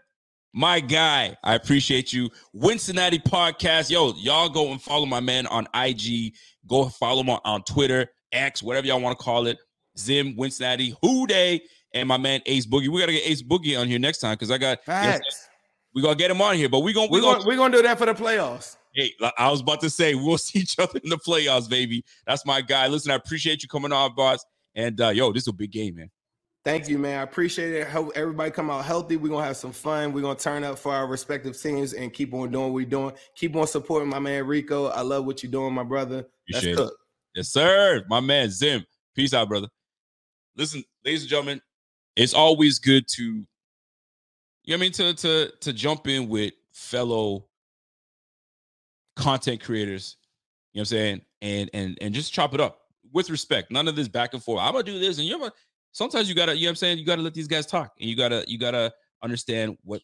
[0.52, 1.36] my guy.
[1.42, 2.30] I appreciate you.
[2.54, 3.90] Wincinnati podcast.
[3.90, 6.34] Yo, y'all go and follow my man on IG.
[6.68, 9.58] Go follow him on, on Twitter, X, whatever y'all want to call it.
[9.98, 11.60] Zim, Wincinnati, Who Dey,
[11.94, 12.88] and my man Ace Boogie.
[12.88, 15.48] We gotta get Ace Boogie on here next time because I got Facts.
[15.94, 17.76] we gonna get him on here, but we gonna We're we gonna gonna, we're gonna
[17.76, 18.76] do that for the playoffs.
[18.94, 22.04] Hey, I was about to say, we'll see each other in the playoffs, baby.
[22.26, 22.86] That's my guy.
[22.88, 24.44] Listen, I appreciate you coming on, boss.
[24.74, 26.10] And uh, yo, this is a big game, man.
[26.64, 27.20] Thank you, man.
[27.20, 27.86] I appreciate it.
[27.88, 29.16] Hope everybody come out healthy.
[29.16, 30.12] We're gonna have some fun.
[30.12, 33.14] We're gonna turn up for our respective teams and keep on doing what we're doing.
[33.36, 34.86] Keep on supporting my man Rico.
[34.88, 36.26] I love what you're doing, my brother.
[36.48, 36.76] That's Appreciate it.
[36.76, 36.94] cook.
[37.34, 38.04] Yes, sir.
[38.08, 38.84] My man Zim.
[39.14, 39.68] Peace out, brother.
[40.56, 41.60] Listen, ladies and gentlemen,
[42.18, 43.46] it's always good to, you
[44.68, 47.46] know I mean, to to to jump in with fellow
[49.16, 50.16] content creators,
[50.72, 52.80] you know what I'm saying, and and and just chop it up
[53.12, 53.70] with respect.
[53.70, 54.60] None of this back and forth.
[54.60, 55.52] I'm gonna do this, and you're gonna
[55.92, 58.10] sometimes you gotta, you know what I'm saying, you gotta let these guys talk and
[58.10, 60.02] you gotta you gotta understand what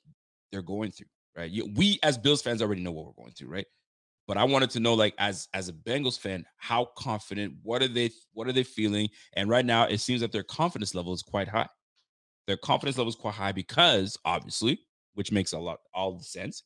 [0.51, 1.51] they're going through, right?
[1.51, 3.67] You, we as Bills fans already know what we're going through, right?
[4.27, 7.55] But I wanted to know, like, as as a Bengals fan, how confident?
[7.63, 8.11] What are they?
[8.33, 9.09] What are they feeling?
[9.35, 11.69] And right now, it seems that their confidence level is quite high.
[12.47, 14.81] Their confidence level is quite high because, obviously,
[15.15, 16.63] which makes a lot all the sense.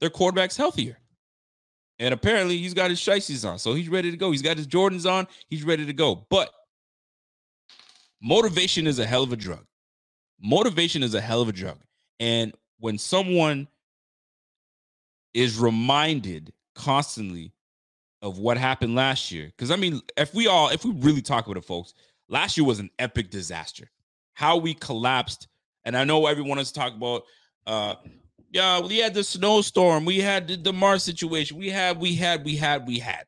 [0.00, 0.98] Their quarterback's healthier,
[1.98, 4.30] and apparently, he's got his shiesties on, so he's ready to go.
[4.30, 5.28] He's got his Jordans on.
[5.48, 6.26] He's ready to go.
[6.30, 6.50] But
[8.20, 9.64] motivation is a hell of a drug.
[10.42, 11.78] Motivation is a hell of a drug,
[12.18, 13.68] and when someone
[15.34, 17.52] is reminded constantly
[18.22, 19.46] of what happened last year.
[19.46, 21.92] Because I mean, if we all, if we really talk about it, folks,
[22.28, 23.90] last year was an epic disaster.
[24.34, 25.48] How we collapsed,
[25.84, 27.24] and I know everyone is talking about,
[27.66, 27.94] uh,
[28.50, 32.56] yeah, we had the snowstorm, we had the Damar situation, we had, we had, we
[32.56, 33.24] had, we had.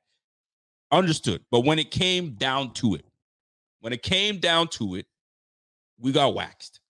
[0.92, 1.42] Understood.
[1.50, 3.04] But when it came down to it,
[3.80, 5.06] when it came down to it,
[5.98, 6.80] we got waxed.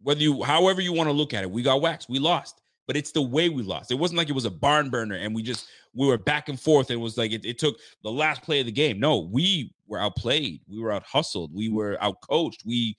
[0.00, 2.08] Whether you, however you want to look at it, we got waxed.
[2.08, 3.92] We lost but it's the way we lost.
[3.92, 5.68] It wasn't like it was a barn burner and we just
[5.98, 6.92] we were back and forth.
[6.92, 9.00] It was like it, it took the last play of the game.
[9.00, 10.60] No, we were outplayed.
[10.68, 11.52] We were out hustled.
[11.52, 11.76] We mm-hmm.
[11.76, 12.62] were out coached.
[12.64, 12.96] We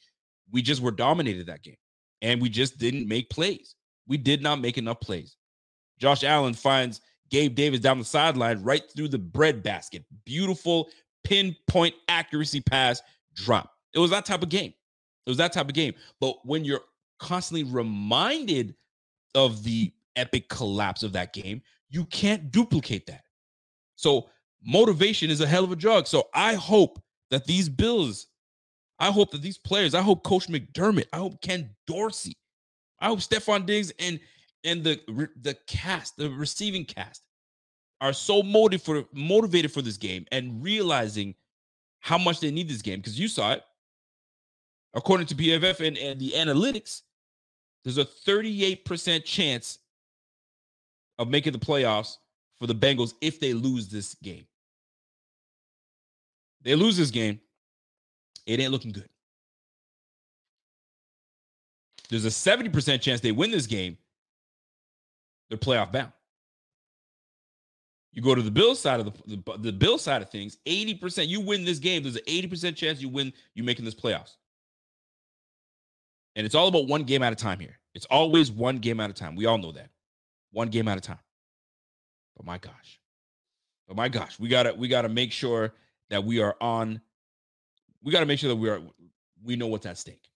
[0.52, 1.78] we just were dominated that game,
[2.22, 3.76] and we just didn't make plays.
[4.06, 5.38] We did not make enough plays.
[5.98, 10.04] Josh Allen finds Gabe Davis down the sideline right through the bread basket.
[10.26, 10.90] Beautiful
[11.24, 13.02] pinpoint accuracy pass
[13.34, 13.72] drop.
[13.94, 14.74] It was that type of game.
[15.26, 15.94] It was that type of game.
[16.20, 16.82] But when you're
[17.20, 18.76] constantly reminded
[19.36, 23.24] of the epic collapse of that game, you can't duplicate that.
[23.96, 24.30] So
[24.64, 26.08] motivation is a hell of a drug.
[26.08, 28.28] So I hope that these Bills,
[29.00, 32.38] I hope that these players, I hope Coach McDermott, I hope Ken Dorsey,
[33.00, 34.20] I hope Stefon Diggs and
[34.64, 35.00] and the
[35.42, 37.24] the cast, the receiving cast,
[38.02, 41.36] are so motivated for motivated for this game and realizing
[42.00, 43.64] how much they need this game because you saw it.
[44.94, 47.04] According to PFF and, and the analytics,
[47.84, 49.79] there's a 38% chance
[51.20, 52.18] of making the playoffs
[52.58, 54.46] for the Bengals if they lose this game.
[56.64, 57.40] They lose this game,
[58.46, 59.10] it ain't looking good.
[62.10, 63.98] There's a 70% chance they win this game,
[65.50, 66.12] they're playoff bound.
[68.12, 71.28] You go to the Bill side of the, the the Bill side of things, 80%.
[71.28, 74.36] You win this game, there's an 80% chance you win, you making this playoffs.
[76.36, 77.78] And it's all about one game at a time here.
[77.94, 79.36] It's always one game at a time.
[79.36, 79.90] We all know that.
[80.52, 81.20] One game at a time.
[82.36, 83.00] But my gosh.
[83.88, 85.74] But my gosh, we gotta we gotta make sure
[86.10, 87.02] that we are on
[88.04, 88.82] we got to make sure that we are
[89.44, 90.30] we know what's at stake.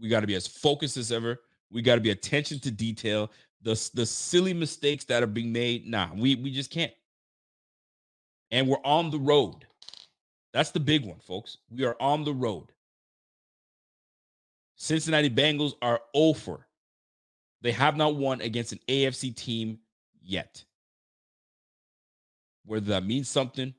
[0.00, 1.40] We got to be as focused as ever.
[1.70, 3.30] We got to be attention to detail.
[3.62, 6.92] The the silly mistakes that are being made, nah, we we just can't.
[8.50, 9.66] And we're on the road.
[10.52, 11.58] That's the big one, folks.
[11.70, 12.70] We are on the road.
[14.76, 16.66] Cincinnati Bengals are over.
[17.64, 19.78] They have not won against an AFC team
[20.22, 20.62] yet.
[22.66, 23.72] Whether that means something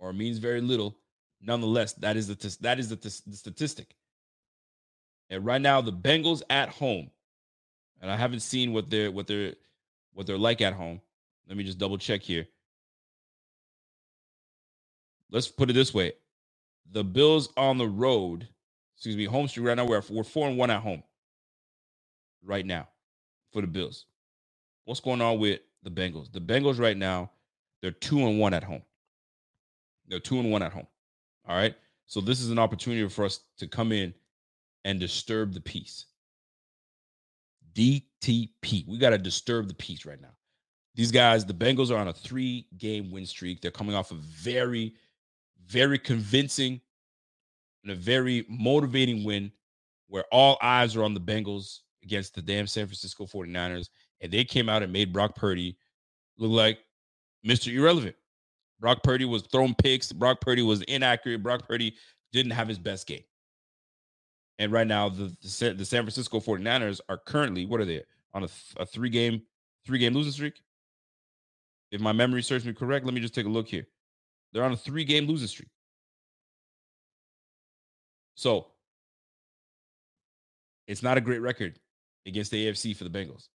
[0.00, 0.98] or means very little,
[1.40, 3.94] nonetheless, that is the that is the, the statistic.
[5.30, 7.12] And right now, the Bengals at home,
[8.00, 9.54] and I haven't seen what they're what they're
[10.14, 11.00] what they're like at home.
[11.46, 12.48] Let me just double check here.
[15.30, 16.14] Let's put it this way:
[16.90, 18.48] the Bills on the road,
[18.96, 19.84] excuse me, home street right now.
[19.86, 21.04] We're we're four and one at home
[22.42, 22.88] right now
[23.52, 24.06] for the Bills.
[24.84, 26.32] What's going on with the Bengals?
[26.32, 27.30] The Bengals right now,
[27.82, 28.82] they're two and one at home.
[30.08, 30.86] They're two and one at home.
[31.46, 31.74] All right.
[32.06, 34.14] So this is an opportunity for us to come in
[34.84, 36.06] and disturb the peace.
[37.74, 38.88] DTP.
[38.88, 40.34] We got to disturb the peace right now.
[40.94, 43.60] These guys, the Bengals are on a three game win streak.
[43.60, 44.94] They're coming off a very,
[45.66, 46.80] very convincing
[47.84, 49.52] and a very motivating win
[50.08, 53.90] where all eyes are on the Bengals against the damn San Francisco 49ers.
[54.22, 55.76] And they came out and made Brock Purdy
[56.38, 56.78] look like
[57.46, 57.72] Mr.
[57.72, 58.16] Irrelevant.
[58.80, 60.10] Brock Purdy was throwing picks.
[60.12, 61.42] Brock Purdy was inaccurate.
[61.42, 61.94] Brock Purdy
[62.32, 63.22] didn't have his best game.
[64.58, 68.02] And right now, the, the, San Francisco 49ers are currently, what are they,
[68.34, 68.48] on a,
[68.78, 69.42] a three game,
[69.86, 70.62] three game losing streak?
[71.90, 73.86] If my memory serves me correct, let me just take a look here.
[74.52, 75.68] They're on a three game losing streak.
[78.34, 78.68] So
[80.86, 81.78] it's not a great record
[82.28, 83.48] against the AFC for the Bengals.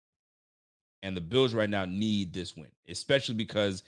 [1.02, 3.82] And the Bills right now need this win, especially because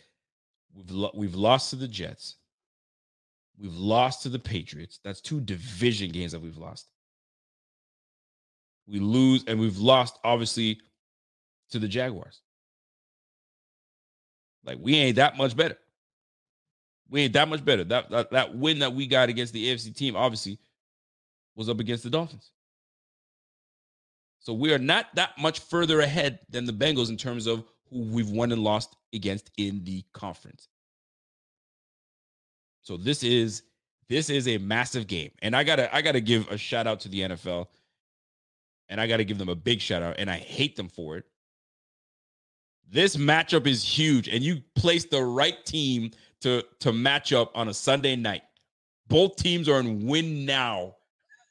[0.75, 2.37] we've lo- we've lost to the Jets.
[3.59, 5.01] We've lost to the Patriots.
[5.03, 6.89] That's two division games that we've lost.
[8.87, 10.81] We lose and we've lost obviously
[11.71, 12.43] to the Jaguars.
[14.65, 15.79] Like we ain't that much better.
[17.09, 17.85] We ain't that much better.
[17.85, 20.59] That, that that win that we got against the AFC team obviously
[21.55, 22.51] was up against the Dolphins.
[24.47, 28.03] So we are not that much further ahead than the Bengals in terms of who
[28.03, 30.69] we've won and lost against in the conference.
[32.83, 33.65] So this is
[34.09, 35.33] this is a massive game.
[35.43, 37.67] And I got to I got to give a shout out to the NFL.
[38.89, 41.17] And I got to give them a big shout out and I hate them for
[41.17, 41.25] it.
[42.89, 47.67] This matchup is huge and you place the right team to to match up on
[47.67, 48.43] a Sunday night.
[49.09, 50.95] Both teams are in win now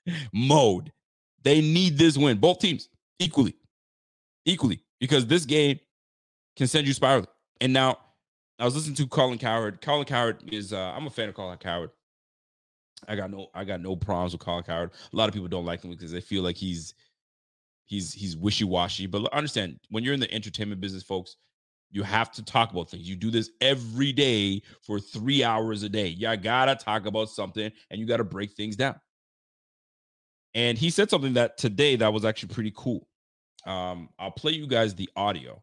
[0.32, 0.94] mode.
[1.46, 2.90] They need this win, both teams
[3.20, 3.56] equally,
[4.46, 5.80] equally, because this game
[6.58, 7.28] can send you spiraling.
[7.62, 8.00] And now
[8.60, 9.80] I was listening to Colin Cowherd.
[9.80, 11.92] Colin Cowherd is uh, I'm a fan of Colin Cowherd.
[13.08, 14.92] I got no I got no problems with Colin Cowherd.
[15.14, 16.96] A lot of people don't like him because they feel like he's
[17.86, 19.06] he's he's wishy-washy.
[19.06, 21.36] But understand when you're in the entertainment business, folks,
[21.92, 23.08] you have to talk about things.
[23.08, 26.08] You do this every day for three hours a day.
[26.08, 29.00] You gotta talk about something and you gotta break things down.
[30.56, 33.08] And he said something that today that was actually pretty cool.
[33.66, 35.62] Um, I'll play you guys the audio.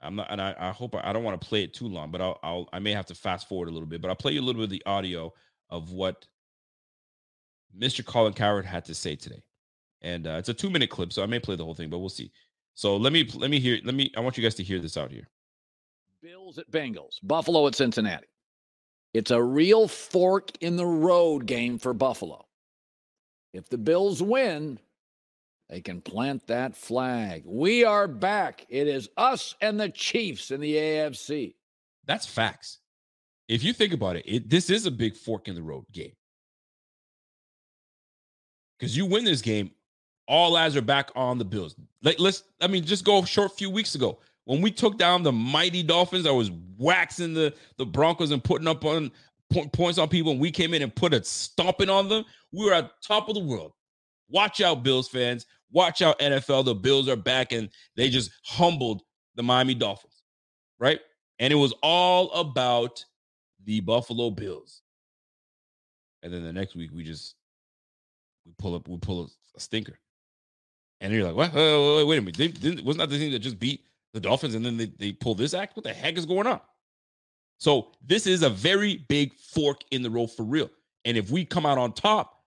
[0.00, 2.10] I'm not, and I, I hope I, I don't want to play it too long,
[2.10, 4.32] but I'll, I'll, I may have to fast forward a little bit, but I'll play
[4.32, 5.32] you a little bit of the audio
[5.70, 6.26] of what
[7.76, 8.04] Mr.
[8.04, 9.42] Colin Cowherd had to say today.
[10.02, 11.98] And uh, it's a two minute clip, so I may play the whole thing, but
[11.98, 12.30] we'll see.
[12.74, 14.96] So let me, let me hear, let me, I want you guys to hear this
[14.96, 15.28] out here.
[16.22, 18.26] Bills at Bengals, Buffalo at Cincinnati.
[19.14, 22.46] It's a real fork in the road game for Buffalo.
[23.54, 24.80] If the Bills win,
[25.70, 27.44] they can plant that flag.
[27.46, 28.66] We are back.
[28.68, 31.54] It is us and the Chiefs in the AFC.
[32.04, 32.80] That's facts.
[33.48, 36.12] If you think about it, it this is a big fork in the road game.
[38.78, 39.70] Because you win this game,
[40.26, 41.76] all eyes are back on the Bills.
[42.02, 45.22] Like let's, I mean, just go a short few weeks ago when we took down
[45.22, 49.12] the mighty Dolphins I was waxing the the Broncos and putting up on
[49.50, 52.24] points on people, and we came in and put a stomping on them.
[52.52, 53.72] We were at top of the world.
[54.28, 55.46] Watch out, Bills fans.
[55.70, 56.64] Watch out, NFL.
[56.64, 59.02] The Bills are back, and they just humbled
[59.34, 60.22] the Miami Dolphins,
[60.78, 61.00] right?
[61.38, 63.04] And it was all about
[63.64, 64.82] the Buffalo Bills.
[66.22, 67.34] And then the next week, we just
[68.46, 69.24] we pull up, we pull
[69.56, 69.98] a, stinker,
[71.00, 71.54] and you're like, what?
[71.54, 72.84] Wait, wait, wait a minute!
[72.84, 73.84] Wasn't that the team that just beat
[74.14, 75.76] the Dolphins, and then they, they pull this act?
[75.76, 76.60] What the heck is going on?
[77.58, 80.70] So this is a very big fork in the road for real.
[81.04, 82.42] And if we come out on top,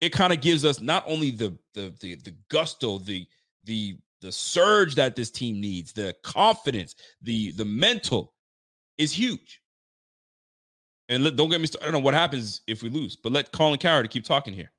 [0.00, 3.26] it kind of gives us not only the, the the the gusto, the
[3.64, 8.32] the the surge that this team needs, the confidence, the the mental
[8.98, 9.60] is huge.
[11.08, 13.78] And let, don't get me started on what happens if we lose, but let Colin
[13.78, 14.70] Cowherd keep talking here.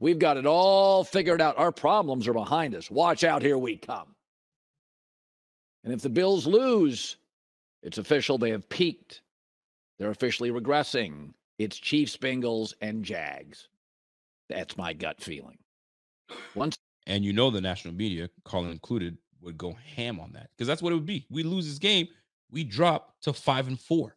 [0.00, 1.58] We've got it all figured out.
[1.58, 2.90] Our problems are behind us.
[2.90, 4.14] Watch out, here we come.
[5.84, 7.16] And if the Bills lose,
[7.82, 8.38] it's official.
[8.38, 9.22] They have peaked.
[9.98, 11.32] They're officially regressing.
[11.58, 13.68] It's Chiefs, Bengals, and Jags.
[14.48, 15.58] That's my gut feeling.
[16.54, 16.76] Once
[17.06, 20.82] and you know the national media, Colin included, would go ham on that because that's
[20.82, 21.26] what it would be.
[21.30, 22.08] We lose this game,
[22.50, 24.14] we drop to five and four.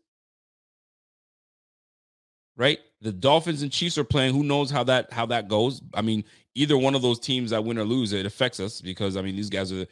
[2.57, 2.80] Right?
[3.01, 4.34] The Dolphins and Chiefs are playing.
[4.36, 5.82] Who knows how that how that goes?
[5.93, 9.16] I mean, either one of those teams that win or lose, it affects us because
[9.16, 9.88] I mean these guys are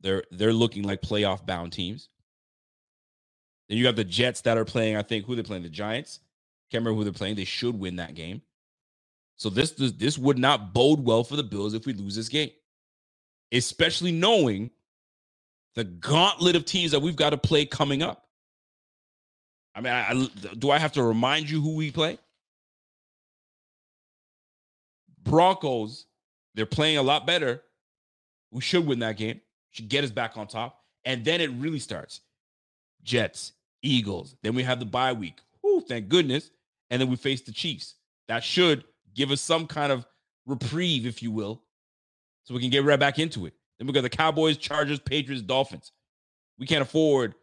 [0.00, 2.08] they're they're looking like playoff bound teams.
[3.68, 4.96] Then you got the Jets that are playing.
[4.96, 6.20] I think who they're playing, the Giants.
[6.70, 7.36] Can't remember who they're playing.
[7.36, 8.42] They should win that game.
[9.36, 12.28] So this this this would not bode well for the Bills if we lose this
[12.28, 12.50] game,
[13.52, 14.70] especially knowing
[15.74, 18.26] the gauntlet of teams that we've got to play coming up.
[19.74, 22.18] I mean, I, I, do I have to remind you who we play?
[25.24, 26.06] Broncos,
[26.54, 27.62] they're playing a lot better.
[28.52, 29.40] We should win that game.
[29.72, 32.20] Should get us back on top, and then it really starts.
[33.04, 33.52] Jets,
[33.82, 34.36] Eagles.
[34.42, 35.40] Then we have the bye week.
[35.62, 36.50] Whoo, thank goodness.
[36.90, 37.94] And then we face the Chiefs.
[38.28, 38.84] That should
[39.14, 40.06] give us some kind of
[40.46, 41.62] reprieve, if you will,
[42.44, 43.54] so we can get right back into it.
[43.78, 45.92] Then we got the Cowboys, Chargers, Patriots, Dolphins.
[46.58, 47.34] We can't afford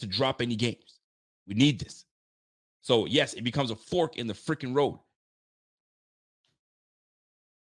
[0.00, 1.00] to drop any games.
[1.46, 2.04] We need this.
[2.82, 4.98] So, yes, it becomes a fork in the freaking road.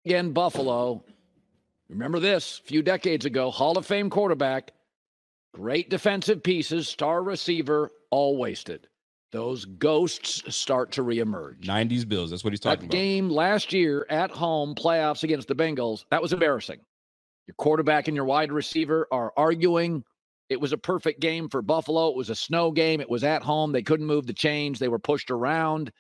[0.05, 1.05] Again, Buffalo.
[1.89, 4.73] Remember this a few decades ago, Hall of Fame quarterback,
[5.53, 8.89] great defensive pieces, star receiver, all wasted
[9.33, 11.61] those ghosts start to reemerge.
[11.63, 12.31] 90s Bills.
[12.31, 12.93] That's what he's talking that about.
[12.93, 16.81] game last year at home, playoffs against the Bengals, that was embarrassing.
[17.49, 20.05] Your quarterback and your wide receiver are arguing.
[20.49, 22.11] It was a perfect game for Buffalo.
[22.11, 23.01] It was a snow game.
[23.01, 23.73] It was at home.
[23.73, 25.91] They couldn't move the chains, they were pushed around.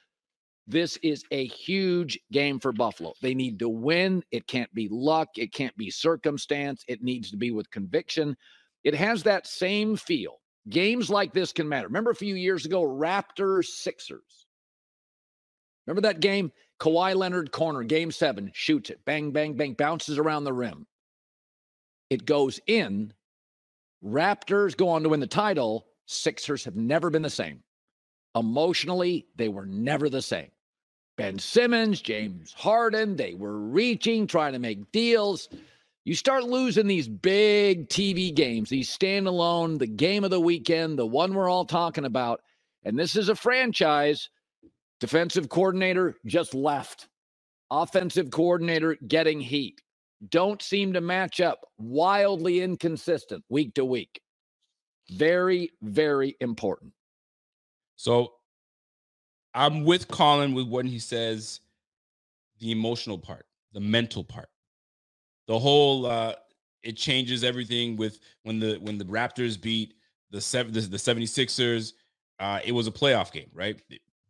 [0.69, 3.15] This is a huge game for Buffalo.
[3.21, 4.23] They need to win.
[4.31, 5.31] It can't be luck.
[5.37, 6.85] It can't be circumstance.
[6.87, 8.37] It needs to be with conviction.
[8.85, 11.89] It has that same feel Games like this can matter.
[11.89, 14.47] Remember a few years ago, Raptors Sixers.
[15.87, 16.53] Remember that game?
[16.79, 20.87] Kawhi Leonard corner, game seven, shoots it, bang, bang, bang, bounces around the rim.
[22.11, 23.13] It goes in.
[24.05, 25.87] Raptors go on to win the title.
[26.07, 27.63] Sixers have never been the same.
[28.35, 30.51] Emotionally, they were never the same.
[31.17, 35.49] Ben Simmons, James Harden, they were reaching, trying to make deals.
[36.05, 41.07] You start losing these big TV games, these standalone, the game of the weekend, the
[41.07, 42.41] one we're all talking about.
[42.85, 44.29] And this is a franchise.
[44.99, 47.09] Defensive coordinator just left.
[47.71, 49.81] Offensive coordinator getting heat.
[50.29, 51.61] Don't seem to match up.
[51.79, 54.21] Wildly inconsistent week to week.
[55.11, 56.93] Very, very important.
[57.95, 58.33] So
[59.55, 61.61] I'm with Colin with what he says
[62.59, 64.49] the emotional part, the mental part
[65.47, 66.35] the whole uh
[66.83, 69.95] it changes everything with when the when the Raptors beat
[70.31, 71.93] the seven the, the 76ers
[72.41, 73.81] uh it was a playoff game right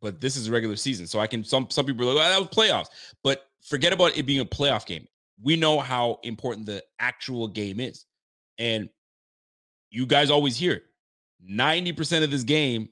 [0.01, 2.39] but this is a regular season so I can some some people are like that
[2.39, 2.89] was playoffs
[3.23, 5.07] but forget about it being a playoff game
[5.43, 8.05] we know how important the actual game is
[8.59, 8.89] and
[9.91, 10.85] you guys always hear it
[11.49, 12.83] 90% of this game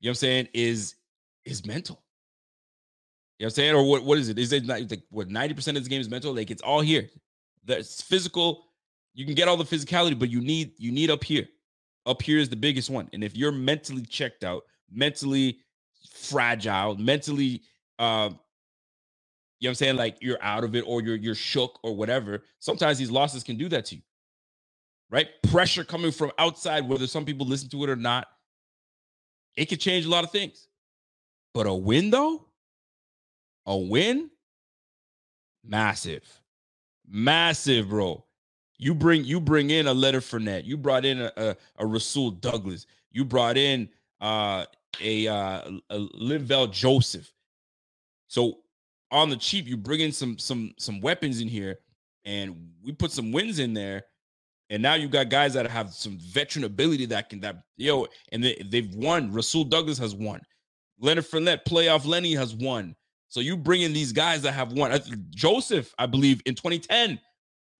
[0.00, 0.94] you know what I'm saying is
[1.44, 2.02] is mental
[3.40, 3.74] you know what I'm saying?
[3.74, 4.38] Or what, what is it?
[4.38, 6.34] Is it like what 90% of this game is mental?
[6.34, 7.08] Like it's all here.
[7.64, 8.64] That's physical.
[9.14, 11.46] You can get all the physicality, but you need you need up here.
[12.06, 13.08] Up here is the biggest one.
[13.12, 15.58] And if you're mentally checked out, mentally
[16.12, 17.62] fragile, mentally
[17.98, 18.30] uh
[19.58, 19.96] you know what I'm saying?
[19.96, 22.42] Like you're out of it or you're you're shook or whatever.
[22.60, 24.02] Sometimes these losses can do that to you.
[25.10, 25.28] Right?
[25.50, 28.28] Pressure coming from outside, whether some people listen to it or not,
[29.56, 30.68] it could change a lot of things.
[31.52, 32.46] But a win though,
[33.66, 34.30] a win,
[35.64, 36.39] massive.
[37.10, 38.24] Massive, bro.
[38.78, 40.64] You bring you bring in a Leonard Fournette.
[40.64, 42.86] You brought in a, a, a Rasul Douglas.
[43.10, 43.88] You brought in
[44.20, 44.64] uh,
[45.02, 47.30] a, uh, a Linval Joseph.
[48.28, 48.60] So
[49.10, 51.80] on the cheap, you bring in some some some weapons in here,
[52.24, 54.04] and we put some wins in there.
[54.70, 58.42] And now you got guys that have some veteran ability that can that yo, and
[58.42, 59.32] they, they've won.
[59.32, 60.40] Rasul Douglas has won.
[61.00, 62.94] Leonard Fournette, playoff Lenny has won.
[63.30, 64.98] So you bring in these guys that have won.
[65.30, 67.18] Joseph, I believe, in 2010,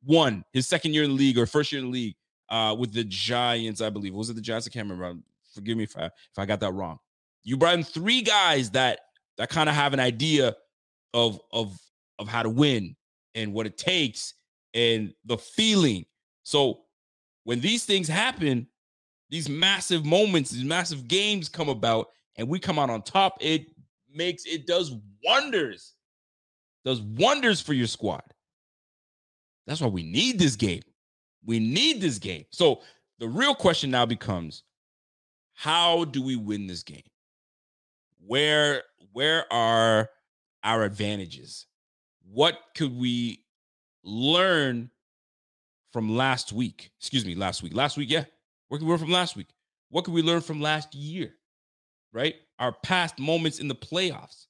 [0.07, 2.15] won his second year in the league or first year in the league
[2.49, 4.15] uh, with the Giants, I believe.
[4.15, 4.69] Was it the Giants?
[4.69, 5.21] I can't remember.
[5.53, 6.99] Forgive me if I if I got that wrong.
[7.43, 9.01] You brought in three guys that
[9.39, 10.55] that kind of have an idea
[11.15, 11.77] of of
[12.21, 12.95] of how to win
[13.35, 14.35] and what it takes
[14.73, 16.07] and the feeling.
[16.45, 16.83] So
[17.43, 18.69] when these things happen,
[19.31, 23.67] these massive moments, these massive games come about, and we come out on top, it
[24.15, 24.95] makes it does
[25.25, 25.95] wonders.
[26.85, 28.23] Does wonders for your squad.
[29.67, 30.83] That's why we need this game.
[31.45, 32.45] We need this game.
[32.51, 32.81] So
[33.19, 34.65] the real question now becomes
[35.55, 37.03] how do we win this game?
[38.27, 38.83] Where
[39.13, 40.11] where are
[40.65, 41.67] our advantages?
[42.33, 43.45] What could we
[44.05, 44.91] learn
[45.93, 46.91] from last week?
[46.99, 47.75] Excuse me, last week.
[47.75, 48.25] Last week, yeah.
[48.69, 49.49] What we learn from last week?
[49.91, 51.35] What could we learn from last year?
[52.13, 52.37] Right?
[52.61, 54.47] Our past moments in the playoffs.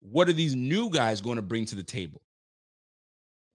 [0.00, 2.20] What are these new guys going to bring to the table?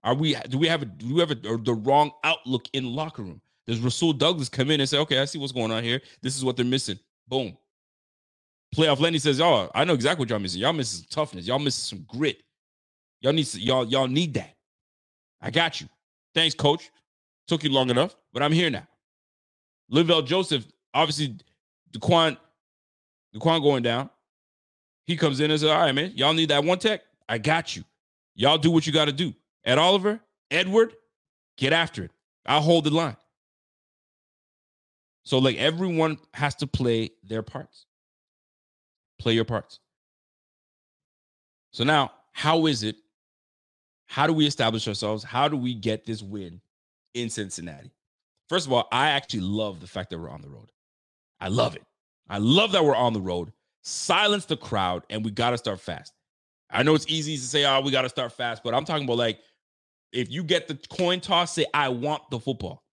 [0.02, 3.22] Are we do we have a do we have a, the wrong outlook in locker
[3.22, 3.40] room?
[3.66, 6.00] Does Rasul Douglas come in and say, okay, I see what's going on here.
[6.22, 6.98] This is what they're missing.
[7.28, 7.56] Boom.
[8.74, 10.60] Playoff Lenny says, oh, I know exactly what y'all missing.
[10.60, 11.46] Y'all missing some toughness.
[11.46, 12.42] Y'all missing some grit.
[13.20, 14.54] Y'all need y'all y'all need that.
[15.40, 15.88] I got you.
[16.34, 16.90] Thanks, coach.
[17.46, 18.86] Took you long enough, but I'm here now.
[19.92, 21.36] Linval Joseph, obviously,
[21.92, 22.36] Daquan,
[23.34, 24.10] Daquan going down.
[25.06, 27.02] He comes in and says, All right, man, y'all need that one tech.
[27.28, 27.84] I got you.
[28.34, 29.34] Y'all do what you got to do.
[29.64, 30.20] Ed Oliver,
[30.50, 30.94] Edward,
[31.56, 32.10] get after it.
[32.46, 33.16] I'll hold the line.
[35.24, 37.86] So, like, everyone has to play their parts.
[39.18, 39.80] Play your parts.
[41.72, 42.96] So, now, how is it?
[44.06, 45.22] How do we establish ourselves?
[45.22, 46.60] How do we get this win
[47.14, 47.92] in Cincinnati?
[48.48, 50.72] First of all, I actually love the fact that we're on the road.
[51.40, 51.84] I love it.
[52.30, 53.52] I love that we're on the road.
[53.82, 56.14] Silence the crowd, and we got to start fast.
[56.70, 59.04] I know it's easy to say, oh, we got to start fast, but I'm talking
[59.04, 59.40] about like
[60.12, 62.84] if you get the coin toss, say, I want the football.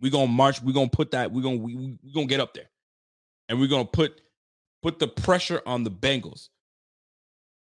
[0.00, 2.68] We're gonna march, we're gonna put that, we're gonna we, we're gonna get up there.
[3.48, 4.20] And we're gonna put
[4.82, 6.48] put the pressure on the Bengals.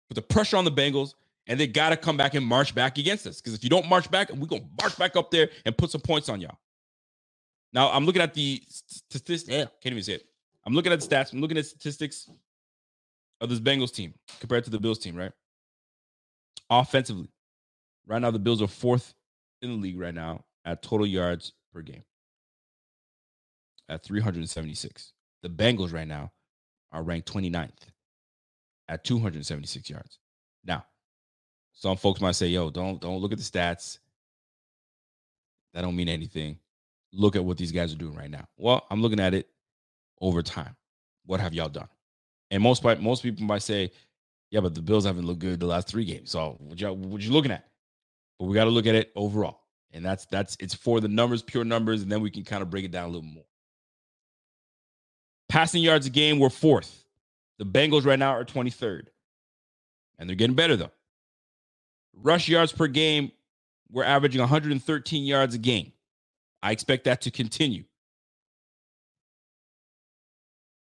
[0.10, 1.14] Put the pressure on the Bengals,
[1.48, 3.42] and they gotta come back and march back against us.
[3.42, 6.02] Because if you don't march back, we're gonna march back up there and put some
[6.02, 6.58] points on y'all.
[7.74, 9.52] Now I'm looking at the statistics.
[9.52, 10.26] Yeah, can't even say it.
[10.66, 11.32] I'm looking at the stats.
[11.32, 12.30] I'm looking at statistics
[13.42, 15.32] of this Bengals team compared to the Bills team, right?
[16.70, 17.30] Offensively,
[18.08, 19.14] right now the Bills are fourth
[19.62, 22.04] in the league right now at total yards per game
[23.90, 25.14] at 376.
[25.44, 26.32] The Bengals right now
[26.92, 27.70] are ranked 29th
[28.88, 30.20] at 276 yards.
[30.64, 30.86] Now,
[31.74, 34.00] some folks might say, "Yo, don't don't look at the stats.
[35.74, 36.60] That don't mean anything.
[37.12, 39.50] Look at what these guys are doing right now." Well, I'm looking at it
[40.26, 40.76] over time.
[41.28, 41.88] What have y'all done?
[42.52, 43.92] And most most people might say,
[44.50, 47.22] "Yeah, but the Bills haven't looked good the last three games." So what you what
[47.22, 47.68] you looking at?
[48.40, 49.62] But we got to look at it overall,
[49.92, 52.70] and that's that's it's for the numbers, pure numbers, and then we can kind of
[52.70, 53.46] break it down a little more.
[55.48, 57.06] Passing yards a game, we're fourth.
[57.60, 59.08] The Bengals right now are 23rd,
[60.18, 60.92] and they're getting better though.
[62.14, 63.32] Rush yards per game,
[63.92, 65.92] we're averaging 113 yards a game.
[66.64, 67.84] I expect that to continue.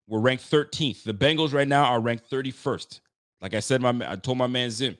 [0.10, 1.03] We're ranked 13th.
[1.03, 2.99] The Bengals right now are ranked 31st.
[3.41, 4.97] Like I said, my I told my man Zim,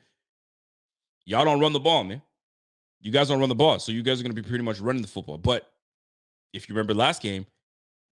[1.26, 2.22] y'all don't run the ball, man.
[3.02, 4.80] You guys don't run the ball, so you guys are going to be pretty much
[4.80, 5.40] running the football.
[5.40, 5.68] But
[6.54, 7.48] if you remember last game,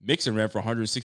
[0.01, 1.03] Mixon ran for 160.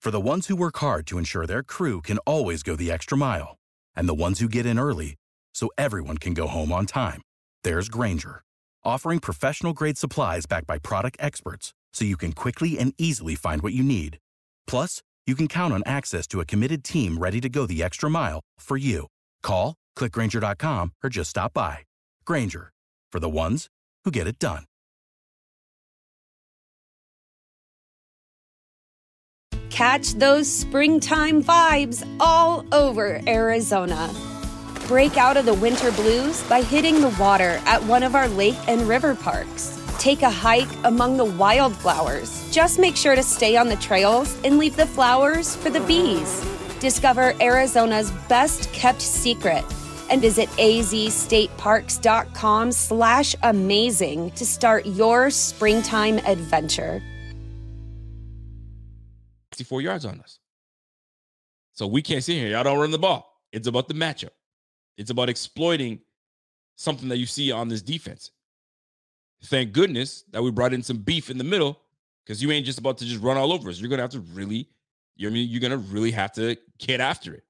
[0.00, 3.18] For the ones who work hard to ensure their crew can always go the extra
[3.18, 3.56] mile,
[3.96, 5.16] and the ones who get in early
[5.54, 7.22] so everyone can go home on time,
[7.64, 8.42] there's Grainger,
[8.84, 13.62] offering professional grade supplies backed by product experts, so you can quickly and easily find
[13.62, 14.18] what you need.
[14.66, 18.08] Plus you can count on access to a committed team ready to go the extra
[18.08, 19.08] mile for you.
[19.42, 21.78] Call, clickgrainger.com, or just stop by.
[22.24, 22.70] Grainger,
[23.10, 23.66] for the ones
[24.04, 24.64] who get it done.
[29.70, 34.10] Catch those springtime vibes all over Arizona.
[34.86, 38.56] Break out of the winter blues by hitting the water at one of our lake
[38.68, 42.48] and river parks Take a hike among the wildflowers.
[42.50, 46.44] Just make sure to stay on the trails and leave the flowers for the bees.
[46.80, 49.64] Discover Arizona's best kept secret
[50.10, 57.02] and visit azstateparks.com slash amazing to start your springtime adventure.
[59.52, 60.38] 64 yards on us.
[61.72, 62.48] So we can't sit here.
[62.48, 63.32] Y'all don't run the ball.
[63.52, 64.30] It's about the matchup.
[64.98, 66.00] It's about exploiting
[66.76, 68.30] something that you see on this defense.
[69.44, 71.78] Thank goodness that we brought in some beef in the middle
[72.24, 73.78] because you ain't just about to just run all over us.
[73.78, 74.68] You're gonna have to really,
[75.16, 77.44] you mean, you're gonna really have to get after it.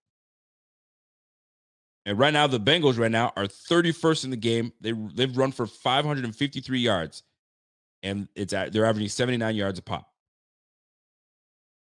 [2.04, 4.72] And right now, the Bengals right now are 31st in the game.
[4.80, 7.22] They they've run for 553 yards,
[8.02, 10.08] and it's at they're averaging 79 yards a pop.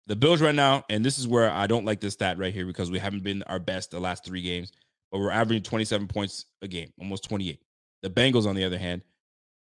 [0.09, 2.65] The Bills right now, and this is where I don't like this stat right here
[2.65, 4.73] because we haven't been our best the last three games,
[5.13, 7.61] but we're averaging 27 points a game, almost 28.
[8.03, 9.03] The Bengals, on the other hand,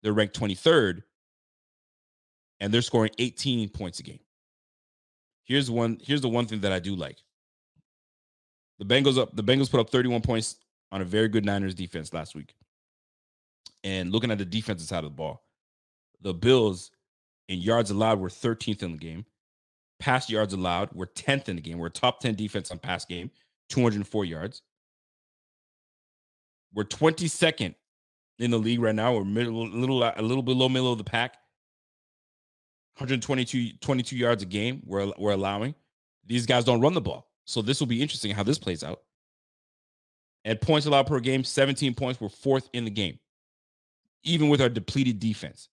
[0.04, 1.02] they're ranked 23rd,
[2.60, 4.20] and they're scoring 18 points a game.
[5.46, 5.98] Here's one.
[6.02, 7.18] Here's the one thing that I do like.
[8.80, 9.36] The Bengals up.
[9.36, 10.58] The Bengals put up 31 points
[10.92, 12.54] on a very good Niners defense last week.
[13.84, 15.44] And looking at the defensive side of the ball,
[16.22, 16.92] the Bills
[17.50, 19.26] in yards allowed were 13th in the game.
[20.00, 21.78] Pass yards allowed were 10th in the game.
[21.78, 23.30] We're top 10 defense on pass game,
[23.70, 24.62] 204 yards.
[26.74, 27.76] We're 22nd
[28.40, 29.14] in the league right now.
[29.14, 31.38] We're middle, a little a little below middle of the pack.
[32.98, 35.74] 122 22 yards a game we're, we're allowing.
[36.26, 37.28] These guys don't run the ball.
[37.46, 39.02] So this will be interesting how this plays out.
[40.46, 42.20] At points allowed per game, 17 points.
[42.20, 43.20] We're fourth in the game.
[44.24, 45.70] Even with our depleted defense,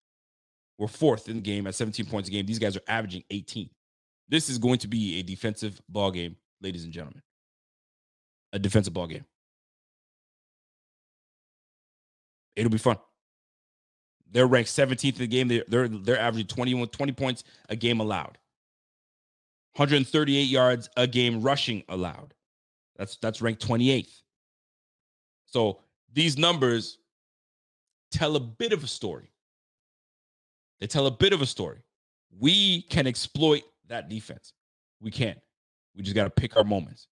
[0.79, 2.47] we're fourth in the game at 17 points a game.
[2.47, 3.69] These guys are averaging 18.
[4.29, 7.23] This is going to be a defensive ball game, ladies and gentlemen.
[8.53, 9.25] A defensive ball game.
[12.61, 12.99] It'll be fun.
[14.31, 15.49] They're ranked 17th in the game.
[15.49, 18.37] They're they're, they're averaging 21, 20 points a game allowed.
[19.77, 22.35] 138 yards a game rushing allowed.
[22.97, 24.21] That's that's ranked 28th.
[25.47, 25.81] So
[26.13, 26.99] these numbers
[28.13, 29.33] tell a bit of a story.
[30.81, 31.83] They tell a bit of a story.
[32.39, 34.53] We can exploit that defense.
[35.01, 35.37] We can.
[35.97, 37.09] We just got to pick our moments.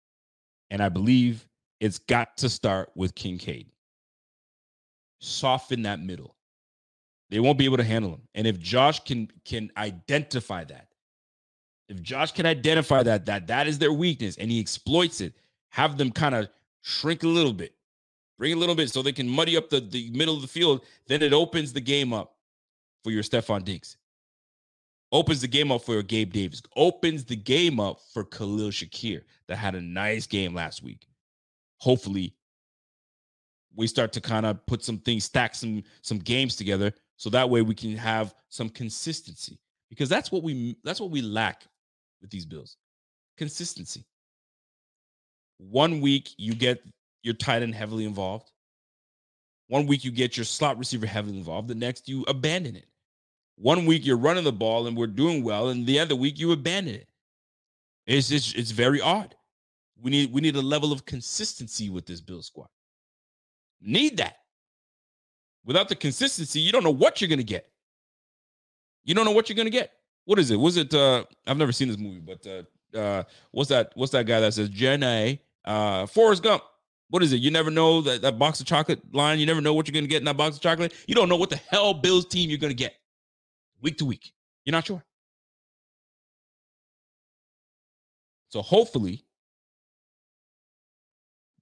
[0.71, 1.49] And I believe
[1.81, 3.71] it's got to start with Kincaid.
[5.21, 6.37] Soften that middle.
[7.31, 8.23] They won't be able to handle him.
[8.35, 10.89] And if Josh can can identify that,
[11.89, 15.35] if Josh can identify that that that is their weakness and he exploits it,
[15.71, 16.49] have them kind of
[16.83, 17.75] shrink a little bit,
[18.39, 20.85] bring a little bit so they can muddy up the, the middle of the field,
[21.07, 22.37] then it opens the game up
[23.05, 23.97] for your Stefon Diggs.
[25.11, 26.63] Opens the game up for your Gabe Davis.
[26.77, 31.07] Opens the game up for Khalil Shakir that had a nice game last week.
[31.79, 32.35] Hopefully,
[33.79, 37.49] we start to kind of put some things, stack some some games together, so that
[37.49, 39.57] way we can have some consistency.
[39.89, 41.65] Because that's what we that's what we lack
[42.21, 42.77] with these Bills.
[43.39, 44.05] Consistency.
[45.59, 46.83] One week you get
[47.23, 48.51] your tight end heavily involved.
[49.69, 51.69] One week you get your slot receiver heavily involved.
[51.69, 52.89] The next you abandon it.
[53.57, 56.51] One week you're running the ball and we're doing well, and the other week you
[56.51, 57.07] abandon it.
[58.09, 59.37] It's just it's very odd.
[60.03, 62.69] We need we need a level of consistency with this Bill squad.
[63.81, 64.37] Need that.
[65.65, 67.71] Without the consistency, you don't know what you're gonna get.
[69.05, 69.93] You don't know what you're gonna get.
[70.25, 70.57] What is it?
[70.57, 74.27] Was it uh I've never seen this movie, but uh uh what's that what's that
[74.27, 76.63] guy that says Jenna uh Forrest Gump?
[77.11, 77.41] What is it?
[77.41, 79.39] You never know that, that box of chocolate line.
[79.39, 80.93] You never know what you're gonna get in that box of chocolate.
[81.07, 82.95] You don't know what the hell Bills team you're gonna get
[83.81, 84.33] week to week.
[84.65, 85.03] You're not sure.
[88.49, 89.25] So hopefully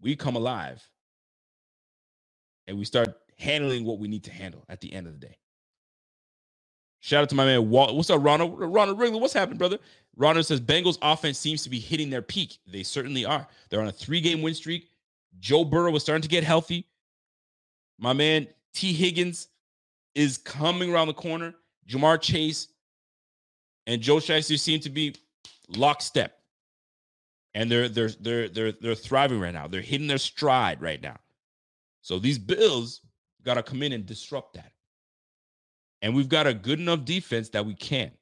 [0.00, 0.88] we come alive
[2.66, 5.36] and we start handling what we need to handle at the end of the day.
[7.00, 7.94] Shout out to my man Walt.
[7.94, 8.58] What's up, Ronald?
[8.58, 9.78] Ronald Wrigley, what's happening, brother?
[10.16, 12.58] Ronald says Bengals offense seems to be hitting their peak.
[12.66, 13.46] They certainly are.
[13.68, 14.88] They're on a three-game win streak.
[15.38, 16.86] Joe Burrow was starting to get healthy.
[17.98, 19.48] My man Tee Higgins
[20.14, 21.54] is coming around the corner.
[21.88, 22.68] Ja'Marr Chase
[23.86, 25.14] and Joe Shiesty seem to be
[25.76, 26.38] lockstep.
[27.54, 29.66] And they're they're they're they're they're thriving right now.
[29.66, 31.16] They're hitting their stride right now.
[32.06, 33.00] So these Bills
[33.42, 34.70] got to come in and disrupt that.
[36.02, 38.12] And we've got a good enough defense that we can.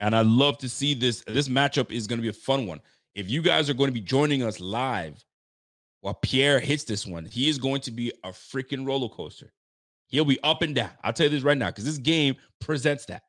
[0.00, 1.22] And I love to see this.
[1.28, 2.80] This matchup is going to be a fun one.
[3.14, 5.24] If you guys are going to be joining us live
[6.00, 9.52] while Pierre hits this one, he is going to be a freaking roller coaster.
[10.08, 10.90] He'll be up and down.
[11.04, 13.22] I'll tell you this right now because this game presents that.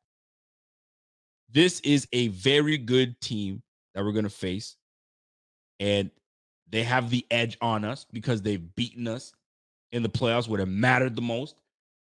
[1.51, 3.61] This is a very good team
[3.93, 4.77] that we're going to face.
[5.79, 6.09] And
[6.71, 9.33] they have the edge on us because they've beaten us
[9.91, 11.55] in the playoffs where it mattered the most.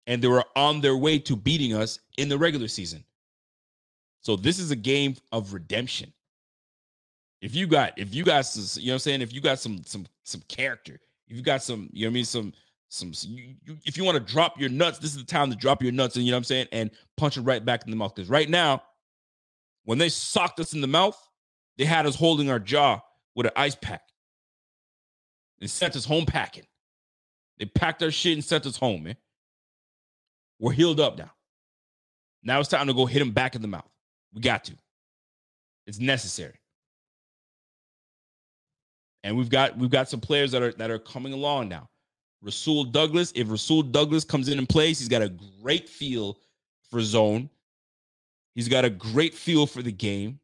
[0.06, 3.06] And they were on their way to beating us in the regular season.
[4.22, 6.12] So this is a game of redemption.
[7.42, 9.22] If you got, if you got, you know what I'm saying?
[9.22, 12.16] If you got some, some, some character, if you got some, you know what I
[12.16, 12.26] mean?
[12.26, 12.54] Some,
[12.90, 15.56] some, you, you, if you want to drop your nuts, this is the time to
[15.56, 16.68] drop your nuts and, you know what I'm saying?
[16.72, 18.14] And punch it right back in the mouth.
[18.14, 18.84] Because right now,
[19.86, 21.18] when they socked us in the mouth,
[21.78, 23.02] they had us holding our jaw
[23.36, 24.04] with an ice pack.
[25.64, 26.66] They sent us home packing.
[27.58, 29.16] They packed our shit and sent us home, man.
[30.60, 31.32] We're healed up now.
[32.44, 33.90] Now it's time to go hit them back in the mouth.
[34.34, 34.74] We got to.
[35.88, 36.60] It's necessary.
[39.24, 41.88] And we've got we've got some players that are that are coming along now.
[42.42, 46.40] Rasul Douglas, if Rasul Douglas comes in and plays, he's got a great feel
[46.92, 47.50] for zone.
[48.54, 50.42] He's got a great feel for the game.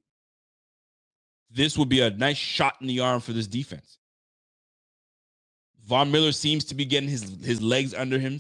[1.52, 3.99] This would be a nice shot in the arm for this defense.
[5.90, 8.40] Von Miller seems to be getting his his legs under him.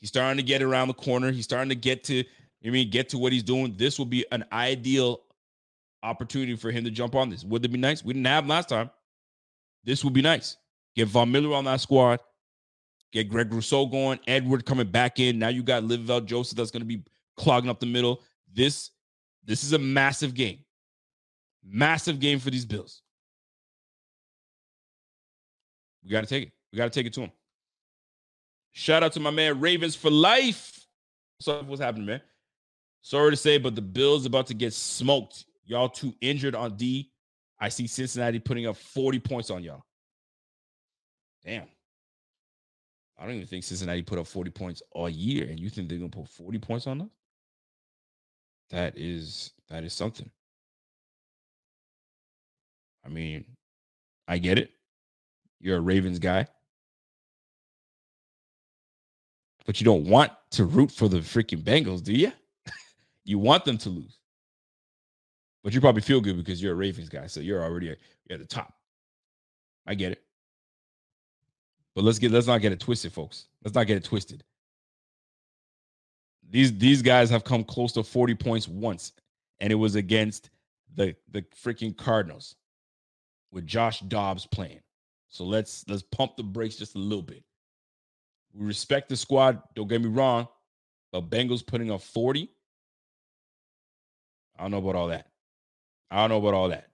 [0.00, 1.30] He's starting to get around the corner.
[1.30, 2.24] He's starting to get to,
[2.66, 3.74] I mean, get to what he's doing.
[3.76, 5.20] This will be an ideal
[6.02, 7.44] opportunity for him to jump on this.
[7.44, 8.02] Would it be nice?
[8.02, 8.90] We didn't have last time.
[9.84, 10.56] This would be nice.
[10.96, 12.20] Get Von Miller on that squad.
[13.12, 14.18] Get Greg Rousseau going.
[14.26, 15.38] Edward coming back in.
[15.38, 17.02] Now you got Linval Joseph that's going to be
[17.36, 18.22] clogging up the middle.
[18.50, 18.90] This
[19.44, 20.60] this is a massive game.
[21.62, 23.02] Massive game for these Bills.
[26.02, 26.52] We got to take it.
[26.72, 27.32] We got to take it to them.
[28.72, 30.86] Shout out to my man Ravens for life.
[31.40, 32.22] So what's happening, man?
[33.02, 35.44] Sorry to say, but the Bills about to get smoked.
[35.64, 37.10] Y'all too injured on D.
[37.60, 39.84] I see Cincinnati putting up 40 points on y'all.
[41.44, 41.66] Damn.
[43.18, 45.98] I don't even think Cincinnati put up 40 points all year, and you think they're
[45.98, 47.08] gonna put 40 points on us?
[48.70, 50.30] That is that is something.
[53.04, 53.44] I mean,
[54.26, 54.70] I get it.
[55.60, 56.46] You're a Ravens guy.
[59.64, 62.32] But you don't want to root for the freaking Bengals, do you?
[63.24, 64.18] you want them to lose.
[65.62, 68.44] But you probably feel good because you're a Ravens guy, so you're already at, the
[68.44, 68.74] top.
[69.86, 70.22] I get it.
[71.94, 73.46] But let's get let's not get it twisted, folks.
[73.62, 74.42] Let's not get it twisted.
[76.50, 79.12] These these guys have come close to 40 points once,
[79.60, 80.50] and it was against
[80.94, 82.56] the the freaking Cardinals
[83.52, 84.80] with Josh Dobbs playing.
[85.28, 87.44] So let's let's pump the brakes just a little bit.
[88.54, 90.48] We respect the squad, don't get me wrong,
[91.10, 92.50] but Bengals putting up 40.
[94.58, 95.28] I don't know about all that.
[96.10, 96.88] I don't know about all that.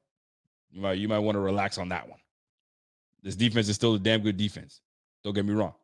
[0.71, 2.21] You might you might want to relax on that one.
[3.23, 4.81] This defense is still a damn good defense.
[5.25, 5.75] Don't get me wrong.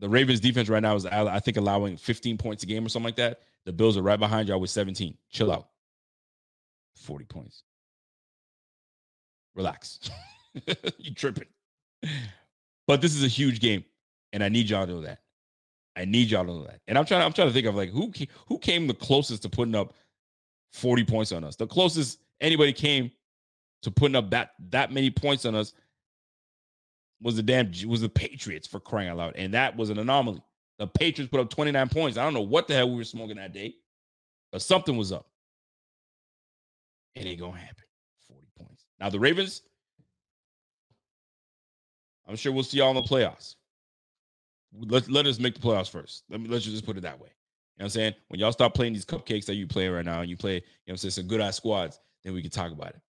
[0.00, 3.06] The Ravens defense right now is I think allowing 15 points a game or something
[3.06, 3.40] like that.
[3.64, 5.16] The Bills are right behind y'all with 17.
[5.30, 5.68] Chill out.
[6.96, 7.62] 40 points.
[9.54, 10.00] Relax.
[10.98, 11.46] you tripping.
[12.86, 13.84] But this is a huge game,
[14.34, 15.20] and I need y'all to know that.
[15.96, 16.80] I need y'all to know that.
[16.88, 17.22] And I'm trying.
[17.22, 18.12] I'm trying to think of like who
[18.46, 19.94] who came the closest to putting up
[20.72, 21.56] 40 points on us.
[21.56, 23.12] The closest anybody came
[23.82, 25.72] to putting up that that many points on us
[27.22, 30.42] was the damn was the Patriots for crying out loud, and that was an anomaly.
[30.80, 32.18] The Patriots put up 29 points.
[32.18, 33.76] I don't know what the hell we were smoking that day,
[34.50, 35.28] but something was up.
[37.14, 37.84] It ain't gonna happen.
[38.26, 38.84] 40 points.
[38.98, 39.62] Now the Ravens,
[42.28, 43.54] I'm sure we'll see y'all in the playoffs.
[44.78, 46.24] Let, let us make the playoffs first.
[46.28, 47.28] Let me let's just put it that way.
[47.28, 48.14] You know what I'm saying?
[48.28, 50.60] When y'all stop playing these cupcakes that you play right now and you play, you
[50.60, 53.00] know what I'm saying, some good ass squads, then we can talk about it.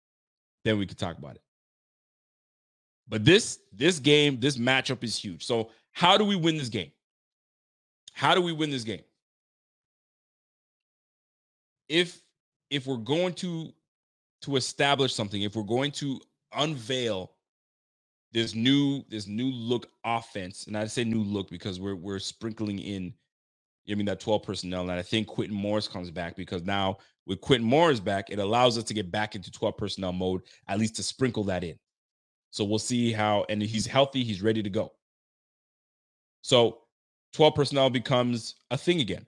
[0.64, 1.42] Then we can talk about it.
[3.08, 5.44] But this this game, this matchup is huge.
[5.44, 6.90] So how do we win this game?
[8.12, 9.02] How do we win this game?
[11.88, 12.20] If
[12.70, 13.72] if we're going to
[14.42, 16.20] to establish something, if we're going to
[16.54, 17.32] unveil
[18.34, 22.80] this new this new look offense, and I say new look because we're we're sprinkling
[22.80, 23.14] in
[23.90, 24.82] I mean that 12 personnel.
[24.82, 28.78] And I think Quintin Morris comes back because now with Quintin Morris back, it allows
[28.78, 31.78] us to get back into 12 personnel mode, at least to sprinkle that in.
[32.50, 34.92] So we'll see how, and he's healthy, he's ready to go.
[36.42, 36.78] So
[37.32, 39.26] 12 personnel becomes a thing again.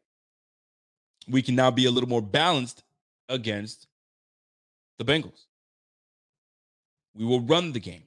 [1.28, 2.84] We can now be a little more balanced
[3.28, 3.88] against
[4.98, 5.46] the Bengals.
[7.14, 8.04] We will run the game.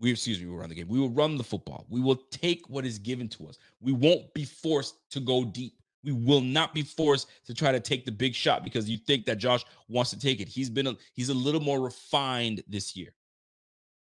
[0.00, 0.88] We, excuse me, we will run the game.
[0.88, 1.86] We will run the football.
[1.90, 3.58] We will take what is given to us.
[3.80, 5.74] We won't be forced to go deep.
[6.02, 9.26] We will not be forced to try to take the big shot because you think
[9.26, 10.48] that Josh wants to take it.
[10.48, 13.12] He's been a, he's a little more refined this year.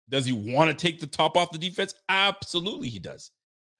[0.08, 1.94] Does he want to take the top off the defense?
[2.08, 3.30] Absolutely, he does.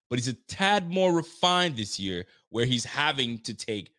[0.09, 3.91] But he's a tad more refined this year, where he's having to take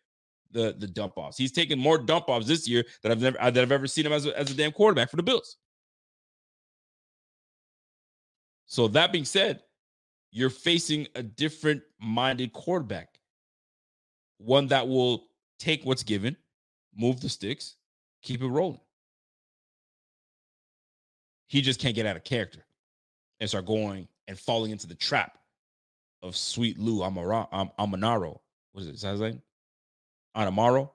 [0.52, 1.38] the the dump offs.
[1.38, 4.14] He's taken more dump offs this year that I've never that I've ever seen him
[4.14, 5.58] as a, as a damn quarterback for the Bills.
[8.66, 9.62] So that being said,
[10.32, 13.20] you're facing a different minded quarterback,
[14.38, 15.28] one that will
[15.60, 16.36] take what's given,
[16.96, 17.76] move the sticks,
[18.22, 18.80] keep it rolling.
[21.48, 22.66] He just can't get out of character
[23.40, 25.38] and start going and falling into the trap
[26.24, 28.42] of sweet Lou Amara, um, Amanaro.
[28.74, 29.08] What is it?
[29.08, 29.42] His name?
[30.36, 30.90] Anamaro.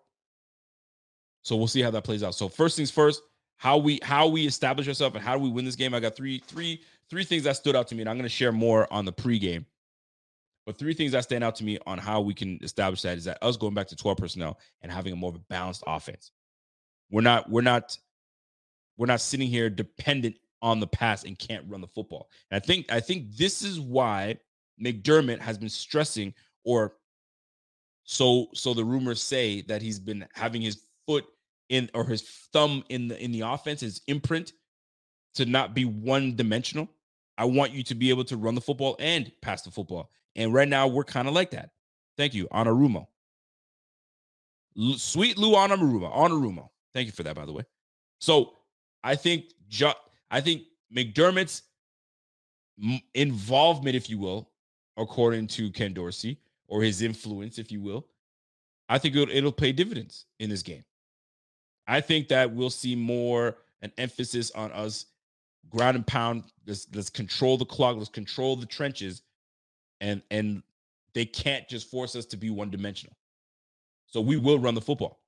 [1.43, 2.35] So we'll see how that plays out.
[2.35, 3.23] So first things first,
[3.57, 5.95] how we how we establish ourselves and how do we win this game?
[5.95, 8.29] I got three three three things that stood out to me, and I'm going to
[8.29, 9.67] share more on the pregame.
[10.65, 13.25] But three things that stand out to me on how we can establish that is
[13.25, 16.31] that us going back to 12 personnel and having a more of a balanced offense.
[17.11, 17.99] We're not we're not
[18.97, 22.29] we're not sitting here dependent on the pass and can't run the football.
[22.51, 24.39] And I think I think this is why
[24.81, 26.35] McDermott has been stressing,
[26.65, 26.95] or
[28.05, 31.25] so so the rumors say that he's been having his foot
[31.69, 34.53] in or his thumb in the in the offense, his imprint
[35.35, 36.89] to not be one dimensional.
[37.41, 40.11] I want you to be able to run the football and pass the football.
[40.36, 41.70] And right now we're kind of like that.
[42.18, 43.07] Thank you, Anarumo.
[44.78, 46.14] L- sweet Lou Anarumo.
[46.14, 46.68] Anarumo.
[46.93, 47.64] Thank you for that, by the way.
[48.18, 48.59] So
[49.03, 49.91] I think ju-
[50.30, 50.64] I think
[50.95, 51.62] McDermott's
[52.82, 54.51] m- involvement, if you will,
[54.99, 56.38] according to Ken Dorsey,
[56.68, 58.07] or his influence, if you will,
[58.91, 60.84] I think it'll, it'll pay dividends in this game.
[61.86, 65.07] I think that we'll see more an emphasis on us
[65.69, 66.45] ground and pound.
[66.67, 67.97] Let's let's control the clock.
[67.97, 69.23] Let's control the trenches,
[70.01, 70.63] and and
[71.15, 73.17] they can't just force us to be one dimensional.
[74.07, 75.21] So we will run the football.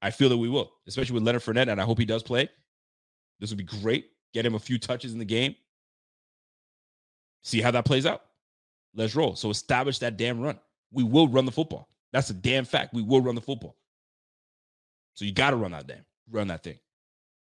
[0.00, 2.48] I feel that we will, especially with Leonard Fournette, and I hope he does play.
[3.40, 4.10] This would be great.
[4.32, 5.56] Get him a few touches in the game.
[7.42, 8.22] See how that plays out.
[8.94, 9.36] Let's roll.
[9.36, 10.58] So establish that damn run.
[10.92, 11.88] We will run the football.
[12.12, 12.94] That's a damn fact.
[12.94, 13.76] We will run the football.
[15.14, 16.78] So you got to run that damn, run that thing.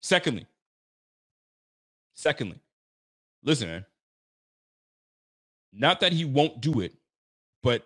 [0.00, 0.46] Secondly,
[2.14, 2.60] secondly,
[3.42, 3.86] listen, man.
[5.72, 6.94] Not that he won't do it,
[7.62, 7.84] but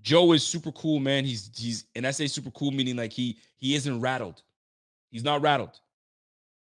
[0.00, 1.24] Joe is super cool, man.
[1.24, 4.42] He's he's and I say super cool meaning like he he isn't rattled.
[5.10, 5.78] He's not rattled.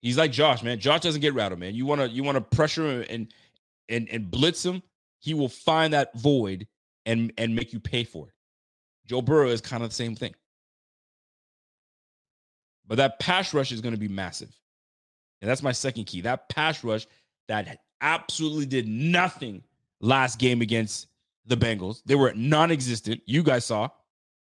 [0.03, 0.79] He's like Josh, man.
[0.79, 1.75] Josh doesn't get rattled, man.
[1.75, 3.35] You want to you want to pressure him and
[3.89, 4.83] and and blitz him,
[5.19, 6.67] he will find that void
[7.07, 8.35] and and make you pay for it.
[9.07, 10.35] Joe Burrow is kind of the same thing.
[12.87, 14.55] But that pass rush is going to be massive.
[15.41, 16.20] And that's my second key.
[16.20, 17.07] That pass rush
[17.49, 19.62] that absolutely did nothing
[20.01, 21.09] last game against
[21.47, 22.03] the Bengals.
[22.05, 23.22] They were non-existent.
[23.26, 23.88] You guys saw.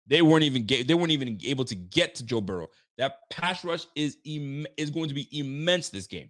[0.07, 2.67] They weren't even get, they weren't even able to get to Joe Burrow.
[2.97, 6.29] That pass rush is is going to be immense this game.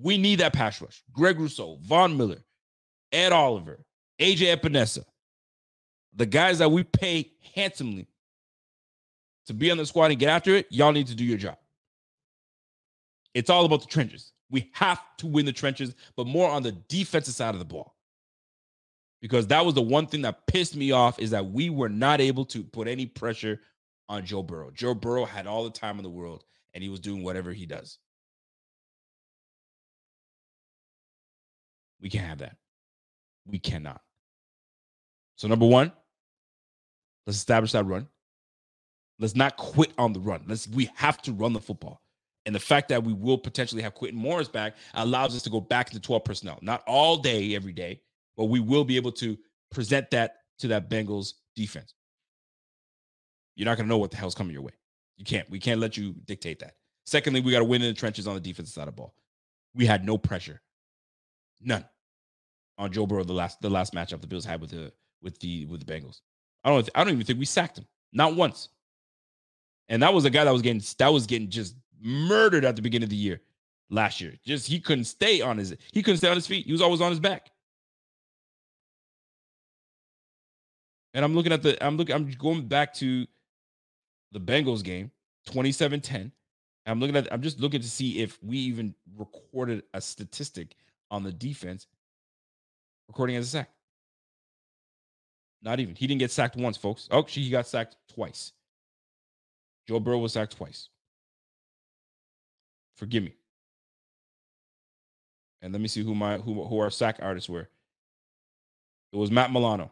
[0.00, 1.02] We need that pass rush.
[1.12, 2.42] Greg Rousseau, Von Miller,
[3.12, 3.84] Ed Oliver,
[4.20, 5.04] AJ Epenesa,
[6.14, 8.06] the guys that we pay handsomely
[9.46, 11.56] to be on the squad and get after it, y'all need to do your job.
[13.34, 14.32] It's all about the trenches.
[14.50, 17.94] We have to win the trenches, but more on the defensive side of the ball.
[19.20, 22.20] Because that was the one thing that pissed me off is that we were not
[22.20, 23.60] able to put any pressure
[24.08, 24.70] on Joe Burrow.
[24.72, 27.66] Joe Burrow had all the time in the world and he was doing whatever he
[27.66, 27.98] does.
[32.00, 32.56] We can't have that.
[33.46, 34.00] We cannot.
[35.36, 35.92] So, number one,
[37.26, 38.08] let's establish that run.
[39.18, 40.44] Let's not quit on the run.
[40.46, 42.00] Let's we have to run the football.
[42.46, 45.60] And the fact that we will potentially have Quintin Morris back allows us to go
[45.60, 46.58] back into 12 personnel.
[46.62, 48.00] Not all day, every day,
[48.36, 49.36] but we will be able to
[49.70, 51.94] present that to that Bengals defense.
[53.56, 54.72] You're not going to know what the hell's coming your way.
[55.16, 55.48] You can't.
[55.50, 56.76] We can't let you dictate that.
[57.04, 59.14] Secondly, we got to win in the trenches on the defensive side of the ball.
[59.74, 60.62] We had no pressure,
[61.60, 61.84] none,
[62.78, 65.66] on Joe Burrow the last the last matchup the Bills had with the with the
[65.66, 66.20] with the Bengals.
[66.64, 68.68] I don't I don't even think we sacked him, not once.
[69.88, 72.82] And that was a guy that was getting that was getting just murdered at the
[72.82, 73.40] beginning of the year
[73.90, 74.34] last year.
[74.44, 76.66] Just he couldn't stay on his he couldn't stay on his feet.
[76.66, 77.50] He was always on his back.
[81.12, 83.26] And I'm looking at the I'm looking I'm going back to
[84.32, 85.10] the Bengals game,
[85.48, 86.30] 27-10.
[86.86, 90.76] I'm looking at I'm just looking to see if we even recorded a statistic
[91.10, 91.86] on the defense
[93.08, 93.70] recording as a sack.
[95.62, 95.94] Not even.
[95.94, 97.08] He didn't get sacked once, folks.
[97.10, 98.52] Oh, she, he got sacked twice.
[99.86, 100.88] Joe Burrow was sacked twice.
[103.00, 103.34] Forgive me.
[105.62, 107.66] And let me see who my who who our sack artists were.
[109.10, 109.90] It was Matt Milano.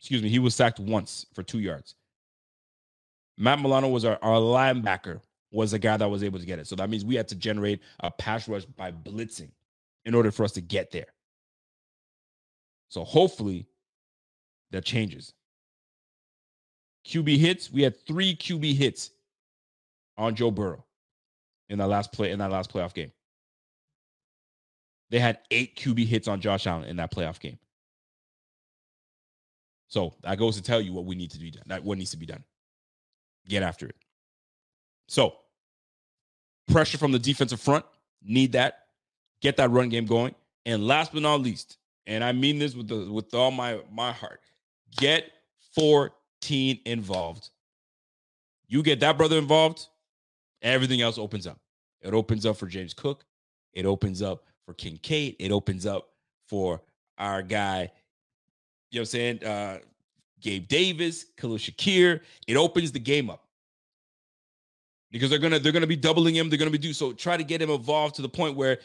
[0.00, 1.94] Excuse me, he was sacked once for two yards.
[3.38, 5.20] Matt Milano was our, our linebacker,
[5.52, 6.66] was the guy that was able to get it.
[6.66, 9.52] So that means we had to generate a pass rush by blitzing
[10.04, 11.14] in order for us to get there.
[12.88, 13.68] So hopefully
[14.72, 15.32] that changes.
[17.06, 19.12] QB hits, we had three QB hits
[20.18, 20.84] on Joe Burrow
[21.70, 23.12] in that last play in that last playoff game.
[25.08, 27.58] They had eight QB hits on Josh Allen in that playoff game.
[29.88, 31.64] So that goes to tell you what we need to be done.
[31.66, 32.44] That what needs to be done.
[33.48, 33.96] Get after it.
[35.08, 35.34] So
[36.70, 37.84] pressure from the defensive front,
[38.22, 38.86] need that.
[39.40, 40.34] Get that run game going.
[40.66, 44.12] And last but not least, and I mean this with the with all my my
[44.12, 44.40] heart,
[44.96, 45.30] get
[45.74, 47.50] 14 involved.
[48.68, 49.88] You get that brother involved,
[50.62, 51.58] everything else opens up.
[52.02, 53.24] It opens up for James Cook.
[53.72, 55.36] It opens up for Kincaid.
[55.38, 56.08] It opens up
[56.48, 56.80] for
[57.18, 57.90] our guy,
[58.90, 59.44] you know what I'm saying?
[59.44, 59.78] Uh,
[60.40, 62.20] Gabe Davis, Khalil Shakir.
[62.46, 63.44] It opens the game up.
[65.10, 66.48] Because they're gonna they're gonna be doubling him.
[66.48, 67.12] They're gonna be do so.
[67.12, 68.78] Try to get him involved to the point where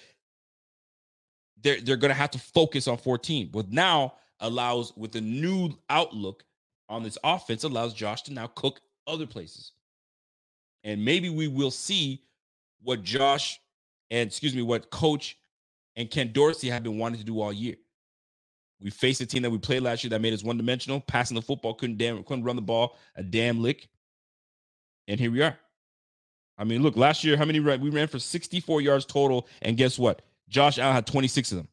[1.61, 3.49] they're they're gonna have to focus on 14.
[3.51, 6.43] But now allows with a new outlook
[6.89, 9.71] on this offense allows Josh to now cook other places.
[10.85, 12.21] And maybe we will see
[12.81, 13.59] what Josh
[14.11, 15.37] and excuse me, what coach
[15.95, 17.75] and Ken Dorsey have been wanting to do all year.
[18.79, 21.35] We faced a team that we played last year that made us one dimensional, passing
[21.35, 23.89] the football, couldn't damn couldn't run the ball a damn lick.
[25.07, 25.57] And here we are.
[26.57, 27.59] I mean, look, last year, how many?
[27.59, 30.21] We ran for 64 yards total, and guess what?
[30.47, 31.67] Josh Allen had 26 of them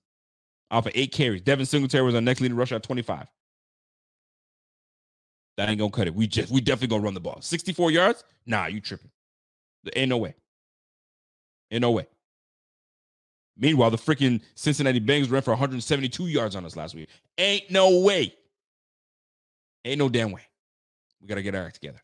[0.70, 1.42] off of eight carries.
[1.42, 3.26] Devin Singletary was our next leading rusher at 25.
[5.56, 6.14] That ain't gonna cut it.
[6.14, 7.38] We just we definitely gonna run the ball.
[7.40, 8.24] 64 yards?
[8.46, 9.10] Nah, you tripping.
[9.84, 10.34] There ain't no way.
[11.70, 12.06] Ain't no way.
[13.56, 17.08] Meanwhile, the freaking Cincinnati Bengals ran for 172 yards on us last week.
[17.38, 18.34] Ain't no way.
[19.84, 20.42] Ain't no damn way.
[21.20, 22.00] We got to get our act together.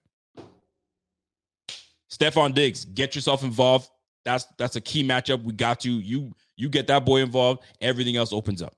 [2.10, 3.90] Stefon Diggs, get yourself involved.
[4.24, 5.42] That's that's a key matchup.
[5.42, 5.94] We got you.
[5.94, 7.62] You you get that boy involved.
[7.80, 8.74] Everything else opens up.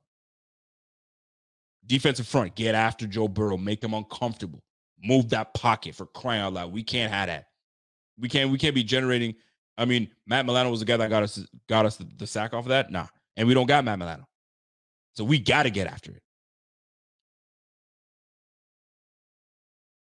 [1.86, 4.62] Defensive front, get after Joe Burrow, make him uncomfortable.
[5.02, 6.72] Move that pocket for crying out loud.
[6.72, 7.46] We can't have that.
[8.18, 9.34] We can't we can't be generating.
[9.78, 12.52] I mean, Matt Milano was the guy that got us got us the, the sack
[12.52, 12.90] off of that.
[12.90, 13.06] Nah,
[13.36, 14.28] and we don't got Matt Milano,
[15.14, 16.22] so we got to get after it.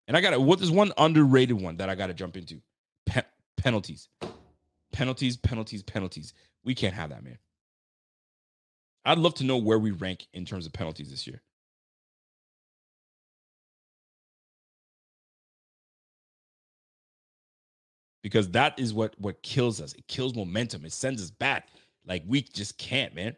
[0.07, 2.61] And I got what is one underrated one that I got to jump into?
[3.07, 3.23] Pe-
[3.57, 4.09] penalties,
[4.91, 6.33] penalties, penalties, penalties.
[6.63, 7.39] We can't have that, man.
[9.05, 11.41] I'd love to know where we rank in terms of penalties this year.
[18.23, 19.93] Because that is what what kills us.
[19.93, 20.85] It kills momentum.
[20.85, 21.67] It sends us back.
[22.05, 23.35] Like we just can't, man.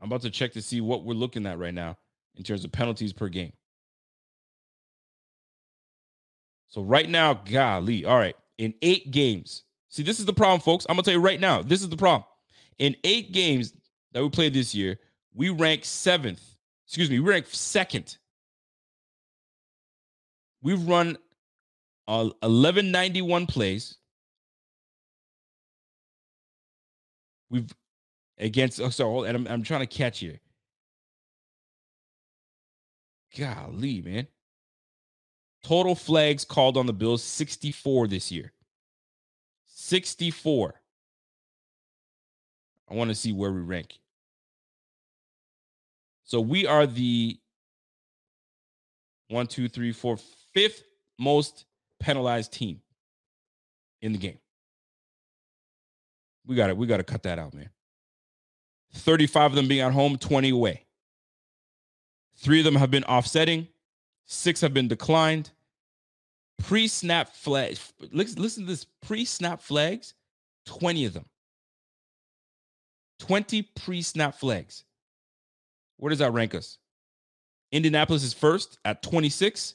[0.00, 1.96] I'm about to check to see what we're looking at right now
[2.36, 3.52] in terms of penalties per game.
[6.68, 9.64] So right now, golly, all right, in eight games.
[9.88, 10.84] See, this is the problem, folks.
[10.88, 11.62] I'm gonna tell you right now.
[11.62, 12.24] This is the problem.
[12.78, 13.72] In eight games
[14.12, 14.98] that we played this year,
[15.34, 16.42] we rank seventh.
[16.86, 18.18] Excuse me, we rank second.
[20.62, 21.16] We've run
[22.06, 23.96] uh, 1191 plays.
[27.50, 27.72] We've
[28.38, 30.38] against oh, sorry, and I'm, I'm trying to catch you.
[33.36, 34.26] Golly, man.
[35.64, 38.52] Total flags called on the Bills 64 this year.
[39.66, 40.80] 64.
[42.90, 43.98] I want to see where we rank.
[46.24, 47.38] So we are the
[49.28, 50.18] one, two, three, four,
[50.54, 50.82] fifth
[51.18, 51.64] most
[52.00, 52.80] penalized team
[54.00, 54.38] in the game.
[56.46, 56.76] We got it.
[56.76, 57.68] we got to cut that out, man.
[58.94, 60.84] 35 of them being at home, 20 away.
[62.36, 63.68] Three of them have been offsetting,
[64.26, 65.50] six have been declined.
[66.62, 70.14] Pre snap flags, listen, to this pre snap flags,
[70.66, 71.26] 20 of them.
[73.20, 74.84] 20 pre snap flags.
[75.98, 76.78] Where does that rank us?
[77.72, 79.74] Indianapolis is first at 26.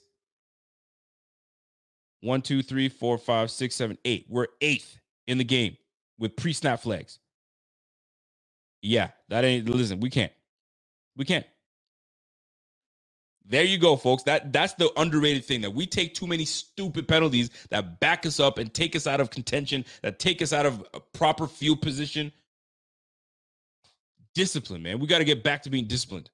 [2.24, 4.28] One, two, three, four, five, six, seven, eight.
[4.30, 5.78] We're eighth in the game
[6.20, 7.20] with pre snap flags.
[8.82, 10.34] Yeah, that ain't, listen, we can't.
[11.18, 11.46] We can't.
[13.46, 14.24] There you go, folks.
[14.24, 18.40] That that's the underrated thing that we take too many stupid penalties that back us
[18.40, 21.82] up and take us out of contention, that take us out of a proper field
[21.82, 22.32] position.
[24.36, 25.00] Discipline, man.
[25.00, 26.30] We got to get back to being disciplined.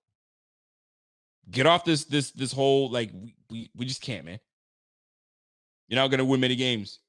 [1.51, 4.39] Get off this this this whole like we we, we just can't, man.
[5.89, 6.99] You're not gonna win many games,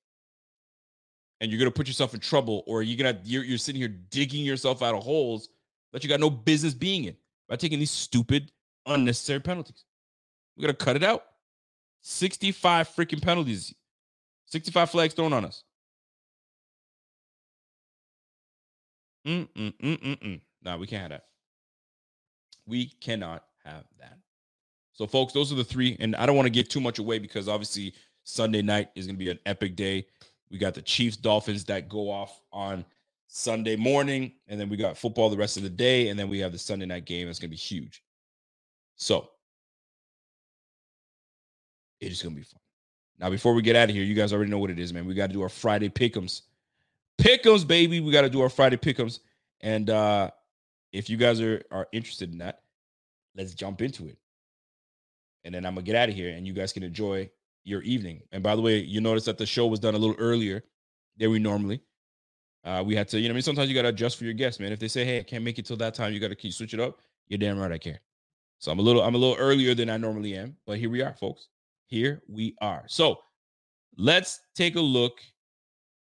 [1.41, 4.45] and you're gonna put yourself in trouble, or you're gonna you're, you're sitting here digging
[4.45, 5.51] yourself out of holes
[5.93, 7.17] that you got no business being in
[7.49, 8.51] by taking these stupid,
[8.87, 9.85] unnecessary penalties.
[10.57, 11.25] We got to cut it out.
[12.03, 13.75] 65 freaking penalties,
[14.47, 15.65] 65 flags thrown on us.
[19.27, 20.41] Mm, mm, mm, mm, mm.
[20.63, 21.25] No, we can't have that.
[22.67, 24.19] We cannot have that.
[24.93, 25.97] So, folks, those are the three.
[26.01, 27.95] And I don't want to give too much away because obviously
[28.31, 30.07] Sunday night is going to be an epic day.
[30.51, 32.85] We got the Chiefs Dolphins that go off on
[33.29, 34.33] Sunday morning.
[34.49, 36.09] And then we got football the rest of the day.
[36.09, 37.27] And then we have the Sunday night game.
[37.27, 38.03] That's going to be huge.
[38.97, 39.31] So,
[42.01, 42.61] it is gonna be fun.
[43.19, 45.05] Now, before we get out of here, you guys already know what it is, man.
[45.05, 46.43] We got to do our Friday pickums.
[47.19, 48.01] Pickums, baby.
[48.01, 49.21] We got to do our Friday pickums.
[49.61, 50.31] And uh
[50.93, 52.63] if you guys are are interested in that,
[53.37, 54.19] let's jump into it.
[55.45, 57.31] And then I'm gonna get out of here, and you guys can enjoy
[57.65, 58.23] your evening.
[58.33, 60.65] And by the way, you notice that the show was done a little earlier
[61.17, 61.81] than we normally.
[62.65, 64.61] Uh, we had to, you know, I mean, sometimes you gotta adjust for your guests,
[64.61, 64.73] man.
[64.73, 66.75] If they say, "Hey, I can't make it till that time," you gotta keep switch
[66.75, 67.01] it up.
[67.29, 68.01] You're damn right, I care.
[68.59, 71.01] So I'm a little, I'm a little earlier than I normally am, but here we
[71.01, 71.49] are, folks
[71.91, 72.85] here we are.
[72.87, 73.19] So
[73.97, 75.19] let's take a look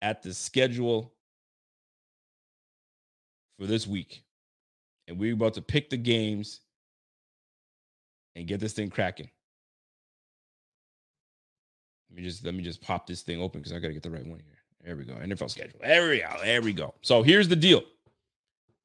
[0.00, 1.12] at the schedule
[3.58, 4.22] for this week.
[5.08, 6.60] And we're about to pick the games
[8.36, 9.28] and get this thing cracking.
[12.12, 14.10] Let me just let me just pop this thing open because I gotta get the
[14.10, 14.58] right one here.
[14.84, 15.14] There we go.
[15.14, 15.78] NFL schedule.
[15.80, 16.36] There we go.
[16.42, 16.94] There we go.
[17.00, 17.82] So here's the deal.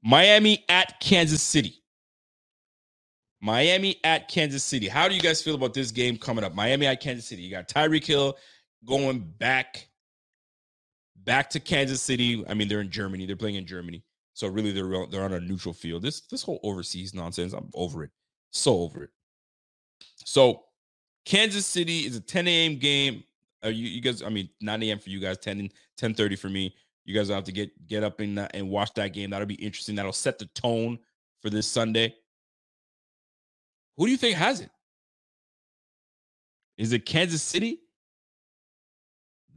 [0.02, 1.84] Miami at Kansas City.
[3.42, 4.88] Miami at Kansas City.
[4.88, 6.56] How do you guys feel about this game coming up?
[6.56, 7.42] Miami at Kansas City.
[7.42, 8.38] You got Tyreek Hill
[8.86, 9.90] going back
[11.18, 12.46] back to Kansas City.
[12.48, 13.26] I mean, they're in Germany.
[13.26, 14.04] They're playing in Germany.
[14.34, 16.04] So really they're they're on a neutral field.
[16.04, 18.12] This this whole overseas nonsense, I'm over it.
[18.52, 19.10] So over it.
[20.26, 20.64] So
[21.28, 22.78] Kansas City is a 10 a.m.
[22.78, 23.22] game.
[23.62, 24.98] You, you guys, I mean, 9 a.m.
[24.98, 26.74] for you guys, 10 10 30 for me.
[27.04, 29.30] You guys will have to get get up and, and watch that game.
[29.30, 29.96] That'll be interesting.
[29.96, 30.98] That'll set the tone
[31.42, 32.16] for this Sunday.
[33.98, 34.70] Who do you think has it?
[36.78, 37.80] Is it Kansas City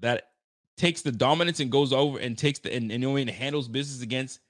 [0.00, 0.30] that
[0.76, 4.40] takes the dominance and goes over and takes the and, and and handles business against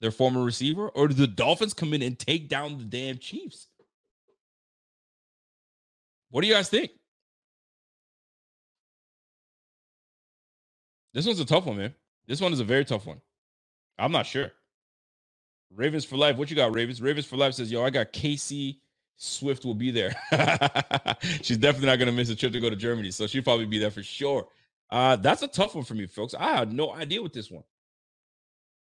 [0.00, 3.66] their former receiver, or do the Dolphins come in and take down the damn Chiefs?
[6.34, 6.90] What do you guys think?
[11.12, 11.94] This one's a tough one, man.
[12.26, 13.20] This one is a very tough one.
[14.00, 14.50] I'm not sure.
[15.72, 16.36] Ravens for life.
[16.36, 17.00] What you got, Ravens?
[17.00, 18.80] Ravens for life says, "Yo, I got Casey
[19.16, 20.12] Swift will be there.
[21.42, 23.78] She's definitely not to miss a trip to go to Germany, so she'll probably be
[23.78, 24.48] there for sure."
[24.90, 26.34] Uh, that's a tough one for me, folks.
[26.34, 27.62] I had no idea with this one.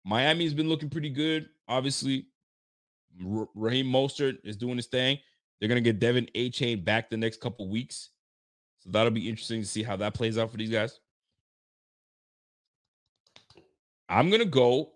[0.03, 1.49] Miami's been looking pretty good.
[1.67, 2.25] Obviously,
[3.23, 5.19] R- Raheem Mostert is doing his thing.
[5.63, 8.09] They're gonna get De'Von Achane back the next couple weeks,
[8.79, 10.99] so that'll be interesting to see how that plays out for these guys.
[14.09, 14.91] I'm gonna go.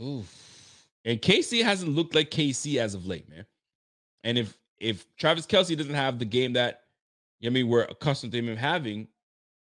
[0.00, 0.86] Oof.
[1.04, 3.44] And KC hasn't looked like KC as of late, man.
[4.22, 6.82] And if if Travis Kelce doesn't have the game that
[7.44, 9.08] I mean we're accustomed to him having,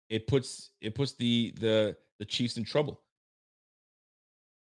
[0.07, 3.01] it puts it puts the the the Chiefs in trouble.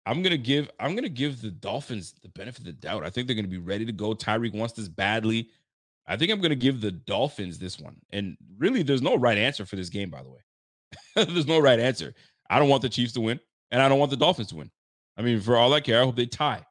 [0.09, 3.05] I'm gonna give I'm gonna give the Dolphins the benefit of the doubt.
[3.05, 4.15] I think they're gonna be ready to go.
[4.15, 5.49] Tyreek wants this badly.
[6.07, 7.95] I think I'm gonna give the Dolphins this one.
[8.09, 10.39] And really, there's no right answer for this game, by the way.
[11.15, 12.15] there's no right answer.
[12.49, 14.71] I don't want the Chiefs to win, and I don't want the Dolphins to win.
[15.15, 16.65] I mean, for all I care, I hope they tie.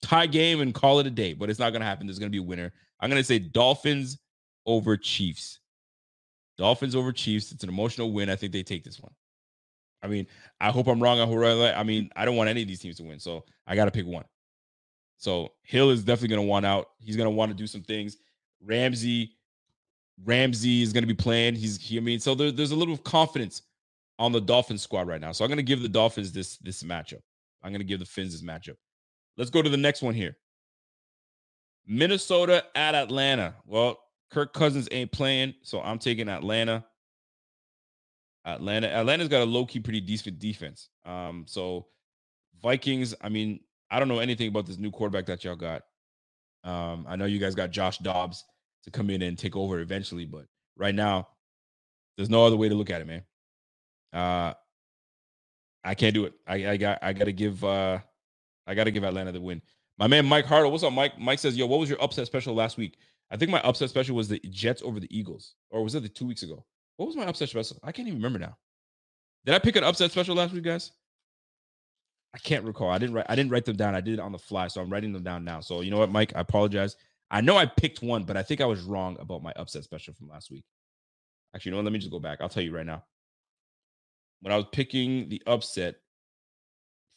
[0.00, 2.06] Tie game and call it a day, but it's not gonna happen.
[2.06, 2.72] There's gonna be a winner.
[3.00, 4.16] I'm gonna say Dolphins
[4.64, 5.60] over Chiefs.
[6.56, 7.52] Dolphins over Chiefs.
[7.52, 8.30] It's an emotional win.
[8.30, 9.12] I think they take this one.
[10.04, 10.26] I mean,
[10.60, 11.18] I hope I'm wrong.
[11.18, 13.74] I hope I mean, I don't want any of these teams to win, so I
[13.74, 14.24] got to pick one.
[15.16, 16.90] So Hill is definitely going to want out.
[17.00, 18.18] He's going to want to do some things.
[18.62, 19.32] Ramsey,
[20.24, 21.54] Ramsey is going to be playing.
[21.54, 23.62] He's, he, I mean, so there, there's a little of confidence
[24.18, 25.32] on the Dolphins squad right now.
[25.32, 27.22] So I'm going to give the Dolphins this this matchup.
[27.62, 28.76] I'm going to give the Fins this matchup.
[29.38, 30.36] Let's go to the next one here.
[31.86, 33.54] Minnesota at Atlanta.
[33.66, 33.98] Well,
[34.30, 36.84] Kirk Cousins ain't playing, so I'm taking Atlanta.
[38.44, 38.88] Atlanta.
[38.88, 40.88] Atlanta's got a low key, pretty decent defense.
[41.04, 41.86] Um, so
[42.62, 43.14] Vikings.
[43.20, 43.60] I mean,
[43.90, 45.82] I don't know anything about this new quarterback that y'all got.
[46.64, 48.44] Um, I know you guys got Josh Dobbs
[48.84, 50.46] to come in and take over eventually, but
[50.76, 51.28] right now,
[52.16, 53.22] there's no other way to look at it, man.
[54.12, 54.54] Uh,
[55.82, 56.34] I can't do it.
[56.46, 57.98] I, I got I got to give uh,
[58.66, 59.60] I got to give Atlanta the win.
[59.98, 61.18] My man Mike Hartle, what's up, Mike?
[61.18, 62.96] Mike says, "Yo, what was your upset special last week?"
[63.30, 66.08] I think my upset special was the Jets over the Eagles, or was it the
[66.08, 66.64] two weeks ago?
[66.96, 67.78] What was my upset special?
[67.82, 68.56] I can't even remember now.
[69.44, 70.92] Did I pick an upset special last week, guys?
[72.34, 72.90] I can't recall.
[72.90, 73.26] I didn't write.
[73.28, 73.94] I didn't write them down.
[73.94, 75.60] I did it on the fly, so I'm writing them down now.
[75.60, 76.32] So you know what, Mike?
[76.34, 76.96] I apologize.
[77.30, 80.14] I know I picked one, but I think I was wrong about my upset special
[80.14, 80.64] from last week.
[81.54, 81.84] Actually, you know what?
[81.84, 82.38] Let me just go back.
[82.40, 83.04] I'll tell you right now.
[84.40, 85.96] When I was picking the upset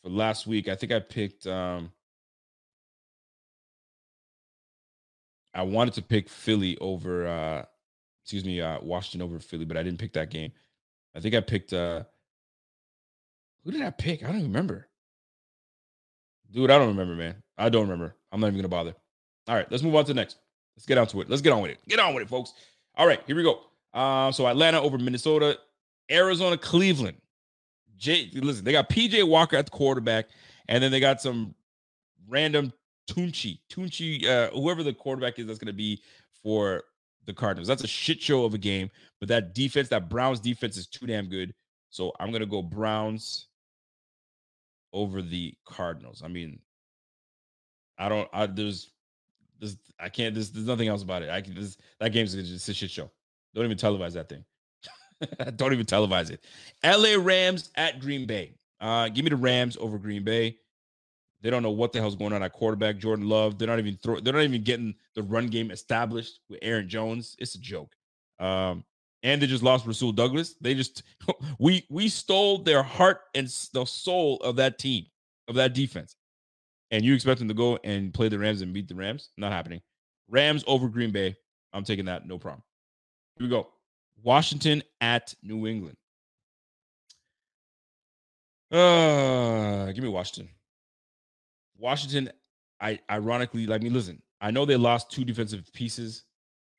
[0.03, 1.47] for last week, I think I picked.
[1.47, 1.91] um
[5.53, 7.65] I wanted to pick Philly over uh
[8.27, 10.51] excuse me, uh, Washington over Philly, but I didn't pick that game.
[11.15, 12.03] I think I picked uh
[13.63, 14.21] who did I pick?
[14.21, 14.89] I don't remember.
[16.51, 17.41] Dude, I don't remember, man.
[17.57, 18.17] I don't remember.
[18.33, 18.93] I'm not even gonna bother.
[19.47, 20.39] All right, let's move on to the next.
[20.75, 21.29] Let's get on to it.
[21.29, 21.79] Let's get on with it.
[21.87, 22.51] Get on with it, folks.
[22.95, 23.61] All right, here we go.
[23.93, 25.57] Uh, so Atlanta over Minnesota,
[26.11, 27.15] Arizona, Cleveland.
[27.95, 30.27] J- listen, they got PJ Walker at the quarterback,
[30.67, 31.55] and then they got some
[32.27, 32.73] random
[33.09, 36.01] Tunchi, Tunchi, uh, whoever the quarterback is that's going to be
[36.43, 36.83] for
[37.27, 37.67] the Cardinals.
[37.67, 38.89] That's a shit show of a game,
[39.19, 41.53] but that defense, that Browns defense is too damn good.
[41.89, 43.47] So I'm gonna go Browns
[44.93, 46.21] over the Cardinals.
[46.23, 46.59] I mean,
[47.99, 48.27] I don't.
[48.33, 48.91] I there's,
[49.59, 50.33] there's I can't.
[50.33, 51.29] There's, there's nothing else about it.
[51.29, 51.53] I can.
[51.53, 53.11] This, that game's just a shit show.
[53.53, 54.43] Don't even televise that thing.
[55.55, 56.45] don't even televise it.
[56.83, 57.17] L.A.
[57.17, 58.53] Rams at Green Bay.
[58.79, 60.57] Uh, give me the Rams over Green Bay.
[61.47, 62.97] They don't know what the hell's going on at quarterback.
[62.97, 63.57] Jordan Love.
[63.57, 64.19] They're not even throw.
[64.19, 67.37] They're not even getting the run game established with Aaron Jones.
[67.39, 67.95] It's a joke.
[68.37, 68.83] Um,
[69.23, 70.55] and they just lost Rasul Douglas.
[70.59, 71.03] They just
[71.57, 75.05] we we stole their heart and the soul of that team,
[75.47, 76.17] of that defense.
[76.91, 79.29] And you expect them to go and play the Rams and beat the Rams?
[79.37, 79.79] Not happening.
[80.27, 81.37] Rams over Green Bay.
[81.71, 82.63] I'm taking that, no problem.
[83.37, 83.69] Here we go.
[84.21, 85.95] Washington at New England.
[88.69, 90.49] Uh, give me Washington.
[91.77, 92.31] Washington
[92.79, 96.23] I ironically, I mean, listen, I know they lost two defensive pieces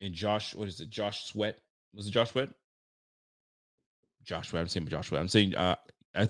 [0.00, 0.54] in Josh.
[0.54, 0.90] What is it?
[0.90, 1.58] Josh Sweat.
[1.94, 2.50] Was it Josh Sweat?
[4.22, 4.62] Josh Sweat.
[4.62, 5.20] I'm saying Josh Sweat.
[5.20, 5.76] I'm saying uh,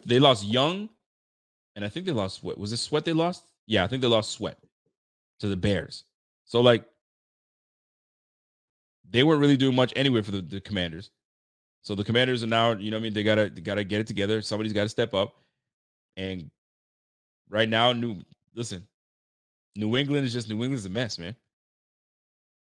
[0.06, 0.88] they lost Young,
[1.76, 2.56] and I think they lost Sweat.
[2.56, 3.44] Was it Sweat they lost?
[3.66, 4.58] Yeah, I think they lost Sweat
[5.40, 6.04] to the Bears.
[6.46, 6.84] So like,
[9.10, 11.10] they weren't really doing much anyway for the, the Commanders.
[11.82, 14.00] So the Commanders are now, you know, what I mean, they gotta they gotta get
[14.00, 14.40] it together.
[14.40, 15.34] Somebody's got to step up,
[16.16, 16.50] and
[17.50, 18.22] right now, new
[18.54, 18.86] listen,
[19.76, 21.36] New England is just New England's a mess, man.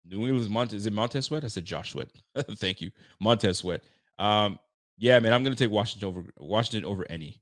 [0.04, 0.80] New England's Montez.
[0.80, 1.44] Is it Montez Sweat?
[1.44, 2.08] I said Josh Sweat.
[2.56, 2.90] Thank you,
[3.20, 3.82] Montez Sweat.
[4.18, 4.58] Um,
[4.98, 7.40] yeah, man, I'm gonna take Washington over Washington over any.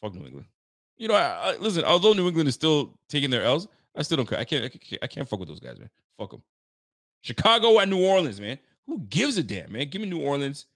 [0.00, 0.46] Fuck New England.
[0.96, 1.84] You know, I, I, listen.
[1.84, 4.32] Although New England is still taking their L's, I still don't.
[4.32, 4.64] I can't.
[4.64, 5.90] I can't, I can't fuck with those guys, man.
[6.18, 6.42] Fuck them.
[7.22, 8.58] Chicago and New Orleans, man.
[8.86, 9.88] Who gives a damn, man?
[9.88, 10.66] Give me New Orleans.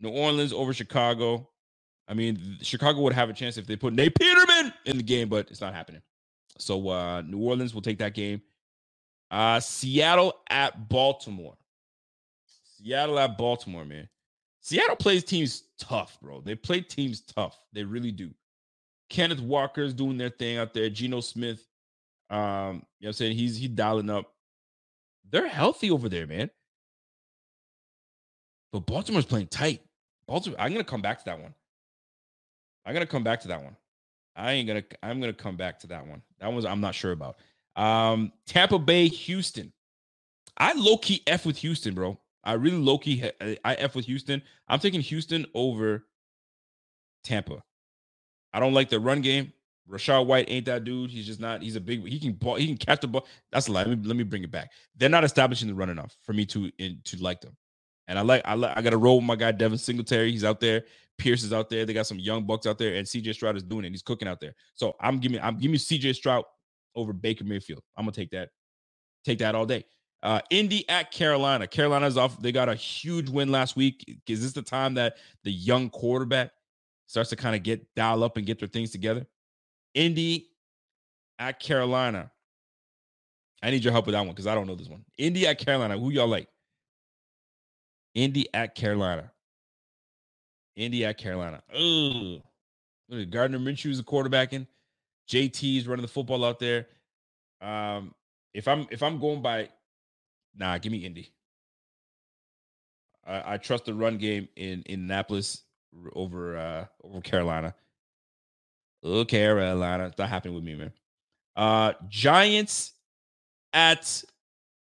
[0.00, 1.48] New Orleans over Chicago.
[2.08, 5.28] I mean, Chicago would have a chance if they put Nate Peterman in the game,
[5.28, 6.02] but it's not happening.
[6.58, 8.42] So uh New Orleans will take that game.
[9.30, 11.56] Uh Seattle at Baltimore.
[12.76, 14.08] Seattle at Baltimore, man.
[14.60, 16.40] Seattle plays teams tough, bro.
[16.40, 17.58] They play teams tough.
[17.72, 18.30] They really do.
[19.10, 20.88] Kenneth Walker's doing their thing out there.
[20.88, 21.66] Geno Smith,
[22.30, 23.36] um, you know what I'm saying?
[23.36, 24.32] He's he's dialing up.
[25.30, 26.50] They're healthy over there, man.
[28.72, 29.82] But Baltimore's playing tight.
[30.26, 31.54] Baltimore, I'm gonna come back to that one.
[32.84, 33.76] I'm gonna come back to that one.
[34.34, 34.84] I ain't gonna.
[35.02, 36.22] I'm gonna come back to that one.
[36.40, 37.36] That was I'm not sure about.
[37.76, 39.72] Um, Tampa Bay, Houston.
[40.56, 42.18] I low key f with Houston, bro.
[42.44, 43.22] I really low key
[43.64, 44.42] I f with Houston.
[44.68, 46.04] I'm taking Houston over
[47.24, 47.62] Tampa.
[48.52, 49.52] I don't like the run game.
[49.88, 51.10] Rachaad White ain't that dude.
[51.10, 51.62] He's just not.
[51.62, 52.06] He's a big.
[52.06, 52.56] He can ball.
[52.56, 53.26] He can catch the ball.
[53.50, 53.82] That's a lie.
[53.82, 54.70] Let me, let me bring it back.
[54.96, 57.56] They're not establishing the run enough for me to in, to like them.
[58.08, 58.42] And I like.
[58.44, 58.76] I like.
[58.76, 60.30] I got to roll with my guy Devin Singletary.
[60.30, 60.84] He's out there.
[61.18, 61.84] Pierce is out there.
[61.84, 63.90] They got some young bucks out there, and CJ Stroud is doing it.
[63.90, 64.54] He's cooking out there.
[64.74, 65.40] So I'm giving.
[65.40, 66.44] I'm giving CJ Stroud
[66.94, 67.82] over Baker Mayfield.
[67.96, 68.48] I'm gonna take that.
[69.24, 69.84] Take that all day.
[70.22, 71.66] Uh, Indy at Carolina.
[71.66, 72.40] Carolina's off.
[72.40, 74.20] They got a huge win last week.
[74.26, 76.52] Is this the time that the young quarterback
[77.06, 79.26] starts to kind of get dial up and get their things together?
[79.94, 80.48] Indy
[81.38, 82.30] at Carolina.
[83.62, 85.04] I need your help with that one because I don't know this one.
[85.18, 85.98] Indy at Carolina.
[85.98, 86.48] Who y'all like?
[88.14, 89.30] Indy at Carolina.
[90.76, 91.62] Indy at Carolina.
[91.74, 92.42] Ugh.
[93.30, 94.66] Gardner Minshew is a quarterbacking.
[95.28, 96.86] JT is running the football out there.
[97.60, 98.14] Um,
[98.54, 99.68] if I'm if I'm going by,
[100.56, 101.32] nah, give me Indy.
[103.26, 105.62] I, I trust the run game in, in Annapolis
[106.14, 107.74] over uh over Carolina.
[109.04, 110.06] Oh, Carolina.
[110.06, 110.92] It's not happening with me, man.
[111.54, 112.92] Uh Giants
[113.72, 114.24] at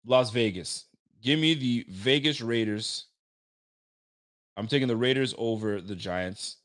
[0.05, 0.85] Las Vegas.
[1.21, 3.05] Give me the Vegas Raiders.
[4.59, 6.57] I'm taking the Raiders over the Giants.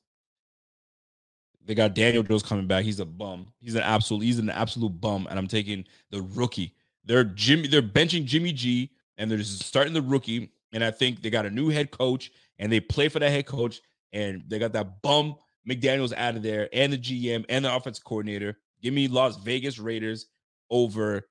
[1.65, 2.85] They got Daniel Jones coming back.
[2.85, 3.47] He's a bum.
[3.61, 4.25] He's an absolute.
[4.25, 5.29] He's an absolute bum.
[5.31, 6.75] And I'm taking the rookie.
[7.05, 7.69] They're Jimmy.
[7.69, 10.51] They're benching Jimmy G, and they're just starting the rookie.
[10.73, 13.47] And I think they got a new head coach, and they play for that head
[13.47, 13.81] coach,
[14.13, 15.37] and they got that bum
[15.69, 18.59] McDaniels out of there, and the GM and the offensive coordinator.
[18.83, 20.27] Give me Las Vegas Raiders
[20.69, 21.29] over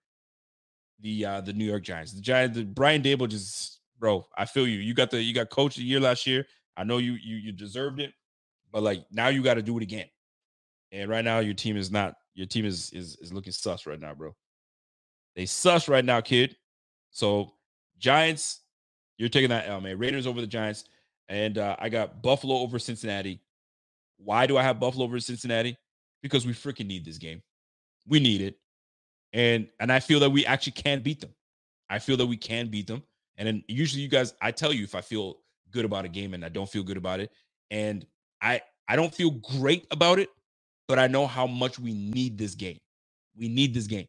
[1.02, 2.14] the uh the New York Giants.
[2.14, 2.58] The Giants.
[2.58, 4.26] The, Brian Daboll just, bro.
[4.38, 4.80] I feel you.
[4.80, 6.46] You got the you got coach of the year last year.
[6.76, 8.14] I know you you you deserved it,
[8.72, 10.08] but like now you got to do it again.
[10.92, 12.16] And right now, your team is not.
[12.36, 14.36] Your team is is is looking sus right now, bro.
[15.36, 16.56] They sus right now, kid.
[17.12, 17.54] So
[17.98, 18.62] Giants,
[19.18, 19.98] you're taking that L, man.
[19.98, 20.86] Raiders over the Giants,
[21.30, 23.42] and uh, I got Buffalo over Cincinnati.
[24.18, 25.78] Why do I have Buffalo over Cincinnati?
[26.22, 27.42] Because we freaking need this game.
[28.08, 28.58] We need it,
[29.32, 31.34] and and I feel that we actually can beat them.
[31.90, 33.04] I feel that we can beat them.
[33.38, 35.38] And then usually, you guys, I tell you if I feel
[35.72, 37.32] good about a game and I don't feel good about it,
[37.72, 38.06] and
[38.42, 40.30] I I don't feel great about it
[40.88, 42.80] but I know how much we need this game.
[43.38, 44.08] We need this game.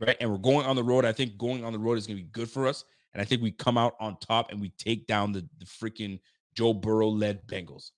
[0.00, 0.16] Right.
[0.20, 1.04] And we're going on the road.
[1.04, 2.84] I think going on the road is going to be good for us.
[3.12, 6.18] And I think we come out on top and we take down the, the freaking
[6.54, 7.90] Joe Burrow led Bengals.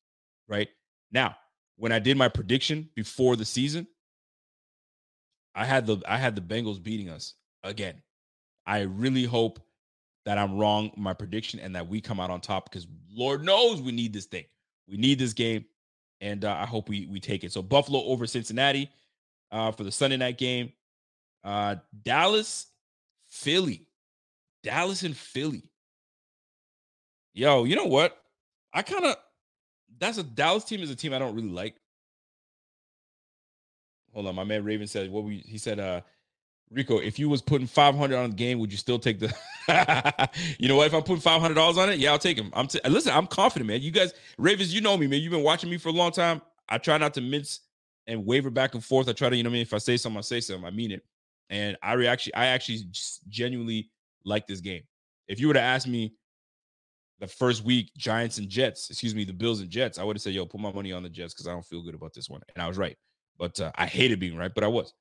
[0.48, 0.68] Right.
[1.10, 1.36] Now,
[1.76, 3.86] when I did my prediction before the season,
[5.54, 7.34] I had the I had the Bengals beating us
[7.64, 8.02] again.
[8.66, 9.60] I really hope
[10.26, 13.80] that I'm wrong my prediction and that we come out on top because Lord knows
[13.80, 14.44] we need this thing.
[14.88, 15.64] We need this game
[16.20, 17.52] and uh, I hope we we take it.
[17.52, 18.90] So Buffalo over Cincinnati
[19.50, 20.72] uh, for the Sunday night game.
[21.44, 22.66] Uh, Dallas,
[23.28, 23.86] Philly,
[24.64, 25.70] Dallas and Philly.
[27.32, 28.20] Yo, you know what?
[28.74, 29.16] I kind of
[29.98, 31.76] that's a Dallas team is a team I don't really like.
[34.12, 35.78] Hold on, my man Raven said what we he said.
[35.78, 36.00] Uh,
[36.70, 39.32] Rico, if you was putting 500 on the game, would you still take the
[40.58, 40.86] You know what?
[40.86, 42.50] If I'm putting $500 on it, yeah, I'll take him.
[42.52, 43.82] I'm t- listen, I'm confident, man.
[43.82, 45.20] You guys, Ravens, you know me, man.
[45.20, 46.42] You've been watching me for a long time.
[46.68, 47.60] I try not to mince
[48.06, 49.08] and waver back and forth.
[49.08, 50.64] I try to, you know, what I mean, if I say something, I say something.
[50.64, 51.04] I mean it.
[51.50, 52.80] And I re- actually, I actually
[53.28, 53.90] genuinely
[54.24, 54.82] like this game.
[55.28, 56.14] If you were to ask me
[57.20, 60.22] the first week, Giants and Jets, excuse me, the Bills and Jets, I would have
[60.22, 62.28] said, "Yo, put my money on the Jets because I don't feel good about this
[62.28, 62.96] one." And I was right,
[63.38, 64.92] but uh, I hated being right, but I was.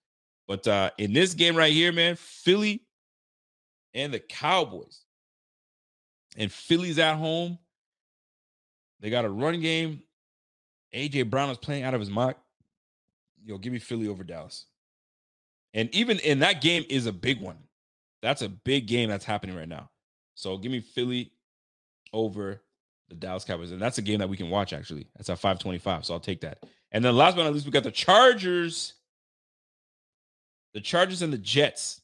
[0.47, 2.83] But uh, in this game right here, man, Philly
[3.93, 5.01] and the Cowboys,
[6.37, 7.57] and Philly's at home.
[8.99, 10.01] They got a run game.
[10.93, 12.35] AJ Brown is playing out of his mind.
[13.43, 14.65] Yo, give me Philly over Dallas.
[15.73, 17.57] And even in that game is a big one.
[18.21, 19.89] That's a big game that's happening right now.
[20.35, 21.31] So give me Philly
[22.13, 22.61] over
[23.09, 23.71] the Dallas Cowboys.
[23.71, 25.07] And that's a game that we can watch actually.
[25.15, 26.05] That's at 525.
[26.05, 26.59] So I'll take that.
[26.91, 28.93] And then last but not least, we got the Chargers.
[30.75, 32.01] The Chargers and the Jets.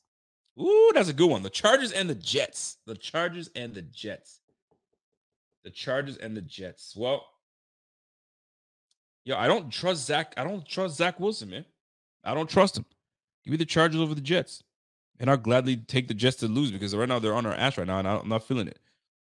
[0.57, 1.43] Ooh, that's a good one.
[1.43, 2.77] The Chargers and the Jets.
[2.87, 4.39] The Chargers and the Jets.
[5.65, 6.95] The Chargers and the Jets.
[6.95, 7.25] Well,
[9.25, 10.33] yo, I don't trust Zach.
[10.37, 11.65] I don't trust Zach Wilson, man.
[12.23, 12.85] I don't trust him.
[13.43, 14.63] Give me the Chargers over the Jets.
[15.19, 17.77] And I'll gladly take the Jets to lose because right now they're on our ass
[17.77, 18.79] right now, and I'm not feeling it.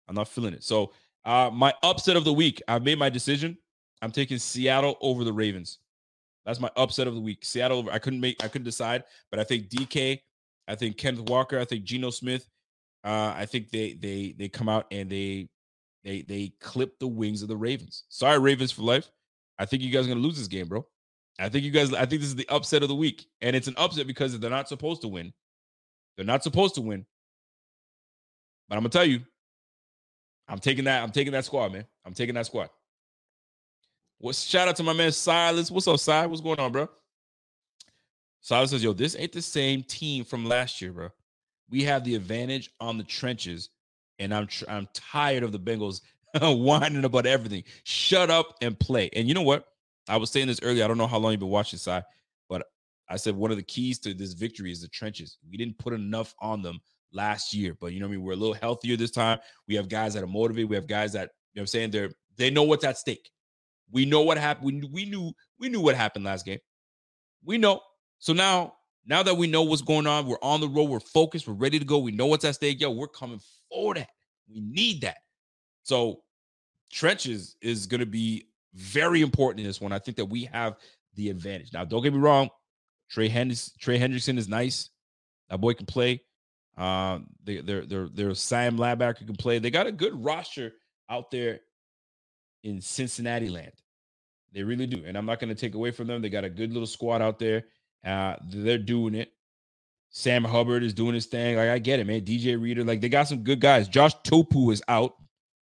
[0.08, 0.62] I'm not feeling it.
[0.62, 0.92] So
[1.24, 3.56] uh my upset of the week, I've made my decision.
[4.02, 5.78] I'm taking Seattle over the Ravens.
[6.48, 7.44] That's my upset of the week.
[7.44, 7.90] Seattle.
[7.92, 8.42] I couldn't make.
[8.42, 10.18] I couldn't decide, but I think DK.
[10.66, 11.58] I think Kenneth Walker.
[11.58, 12.48] I think Geno Smith.
[13.04, 15.50] Uh, I think they they they come out and they
[16.04, 18.04] they they clip the wings of the Ravens.
[18.08, 19.10] Sorry, Ravens for life.
[19.58, 20.86] I think you guys are gonna lose this game, bro.
[21.38, 21.92] I think you guys.
[21.92, 24.48] I think this is the upset of the week, and it's an upset because they're
[24.48, 25.34] not supposed to win.
[26.16, 27.04] They're not supposed to win.
[28.70, 29.20] But I'm gonna tell you,
[30.48, 31.02] I'm taking that.
[31.02, 31.84] I'm taking that squad, man.
[32.06, 32.70] I'm taking that squad.
[34.20, 35.70] What's shout out to my man Silas?
[35.70, 36.28] What's up, Silas?
[36.28, 36.88] What's going on, bro?
[38.40, 41.10] Silas says, "Yo, this ain't the same team from last year, bro.
[41.70, 43.70] We have the advantage on the trenches,
[44.18, 46.00] and I'm tr- I'm tired of the Bengals
[46.40, 47.62] whining about everything.
[47.84, 49.08] Shut up and play.
[49.14, 49.66] And you know what?
[50.08, 50.84] I was saying this earlier.
[50.84, 52.02] I don't know how long you've been watching, Sai,
[52.48, 52.66] but
[53.08, 55.38] I said one of the keys to this victory is the trenches.
[55.48, 56.80] We didn't put enough on them
[57.12, 58.24] last year, but you know what I mean.
[58.24, 59.38] We're a little healthier this time.
[59.68, 60.70] We have guys that are motivated.
[60.70, 63.30] We have guys that you know what I'm saying they're they know what's at stake.
[63.90, 64.86] We know what happened.
[64.92, 66.58] We, knew we knew what happened last game.
[67.44, 67.80] We know.
[68.18, 68.74] So now,
[69.06, 70.90] now that we know what's going on, we're on the road.
[70.90, 71.46] We're focused.
[71.46, 71.98] We're ready to go.
[71.98, 72.80] We know what's at stake.
[72.80, 73.40] Yo, we're coming
[73.70, 74.10] for that.
[74.48, 75.18] We need that.
[75.82, 76.20] So
[76.92, 79.92] trenches is going to be very important in this one.
[79.92, 80.76] I think that we have
[81.14, 81.72] the advantage.
[81.72, 82.50] Now, don't get me wrong.
[83.10, 84.90] Trey Hendricks, Trey Hendrickson is nice.
[85.48, 86.22] That boy can play.
[86.76, 89.58] Uh, they, they're they're they're Sam Linebacker can play.
[89.58, 90.72] They got a good roster
[91.10, 91.60] out there
[92.62, 93.72] in Cincinnati land.
[94.52, 95.04] They really do.
[95.06, 96.22] And I'm not going to take away from them.
[96.22, 97.64] They got a good little squad out there.
[98.04, 99.32] Uh, they're doing it.
[100.10, 101.56] Sam Hubbard is doing his thing.
[101.56, 102.22] Like I get it, man.
[102.22, 103.88] DJ Reader, like they got some good guys.
[103.88, 105.14] Josh Tupou is out.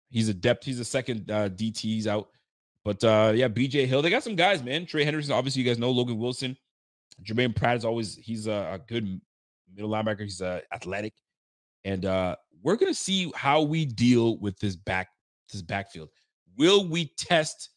[0.10, 0.64] He's a depth.
[0.64, 1.80] He's a second uh, DT.
[1.80, 2.30] He's out.
[2.86, 4.02] But uh, yeah, BJ Hill.
[4.02, 4.86] They got some guys, man.
[4.86, 5.34] Trey Henderson.
[5.34, 6.56] Obviously, you guys know Logan Wilson.
[7.24, 9.20] Germaine Pratt is always he's a, a good
[9.76, 10.22] middle linebacker.
[10.22, 11.14] He's uh, athletic,
[11.84, 15.10] and uh, we're gonna see how we deal with this back
[15.52, 16.10] this backfield.
[16.58, 17.70] Will we test?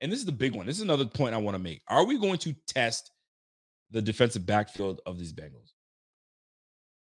[0.00, 0.66] And this is the big one.
[0.66, 1.82] This is another point I want to make.
[1.88, 3.10] Are we going to test
[3.90, 5.72] the defensive backfield of these Bengals?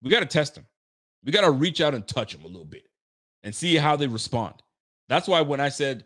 [0.03, 0.67] We got to test them.
[1.25, 2.85] We got to reach out and touch them a little bit
[3.45, 4.55] and see how they respond.
[5.09, 6.05] That's why when I said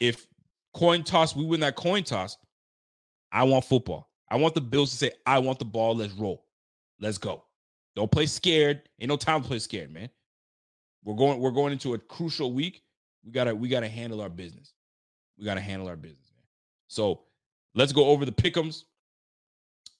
[0.00, 0.26] if
[0.74, 2.36] coin toss, we win that coin toss,
[3.32, 4.10] I want football.
[4.30, 5.96] I want the Bills to say, I want the ball.
[5.96, 6.44] Let's roll.
[7.00, 7.44] Let's go.
[7.96, 8.82] Don't play scared.
[9.00, 10.08] Ain't no time to play scared, man.
[11.04, 12.82] We're going, we're going into a crucial week
[13.24, 14.72] we gotta we gotta handle our business.
[15.38, 16.44] We gotta handle our business, man.
[16.88, 17.20] So
[17.74, 18.84] let's go over the pickums.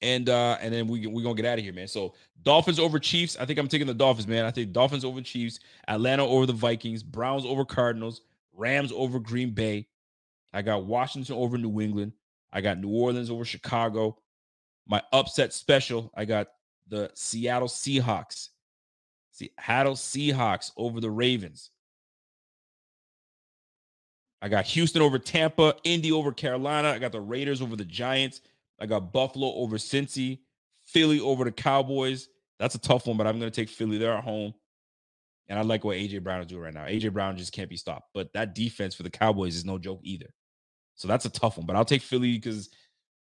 [0.00, 1.88] And uh and then we we're gonna get out of here, man.
[1.88, 3.36] So Dolphins over Chiefs.
[3.38, 4.44] I think I'm taking the Dolphins, man.
[4.44, 8.22] I think Dolphins over Chiefs, Atlanta over the Vikings, Browns over Cardinals,
[8.52, 9.88] Rams over Green Bay.
[10.52, 12.12] I got Washington over New England.
[12.52, 14.18] I got New Orleans over Chicago.
[14.86, 16.48] My upset special, I got
[16.88, 18.48] the Seattle Seahawks.
[19.32, 21.70] Seattle Seahawks over the Ravens.
[24.40, 26.90] I got Houston over Tampa, Indy over Carolina.
[26.90, 28.40] I got the Raiders over the Giants.
[28.80, 30.38] I got Buffalo over Cincy,
[30.84, 32.28] Philly over the Cowboys.
[32.58, 33.98] That's a tough one, but I'm going to take Philly.
[33.98, 34.54] They're at home.
[35.48, 36.84] And I like what AJ Brown is doing right now.
[36.84, 38.10] AJ Brown just can't be stopped.
[38.12, 40.28] But that defense for the Cowboys is no joke either.
[40.94, 41.66] So that's a tough one.
[41.66, 42.68] But I'll take Philly because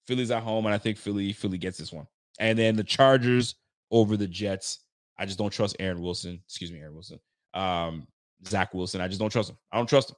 [0.07, 2.07] Philly's at home, and I think Philly Philly gets this one.
[2.41, 3.55] And then the Chargers
[3.91, 4.81] over the Jets.
[5.19, 6.41] I just don't trust Aaron Wilson.
[6.45, 7.21] Excuse me, Aaron Wilson.
[7.55, 8.07] Um,
[8.47, 9.01] Zach Wilson.
[9.01, 9.57] I just don't trust him.
[9.73, 10.17] I don't trust him.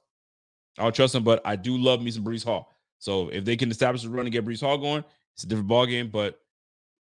[0.77, 2.73] I don't trust him, but I do love me some Breece Hall.
[2.99, 5.03] So if they can establish a run and get Breece Hall going,
[5.35, 6.09] it's a different ball game.
[6.09, 6.39] But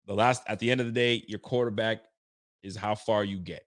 [0.07, 2.03] the last at the end of the day, your quarterback
[2.63, 3.67] is how far you get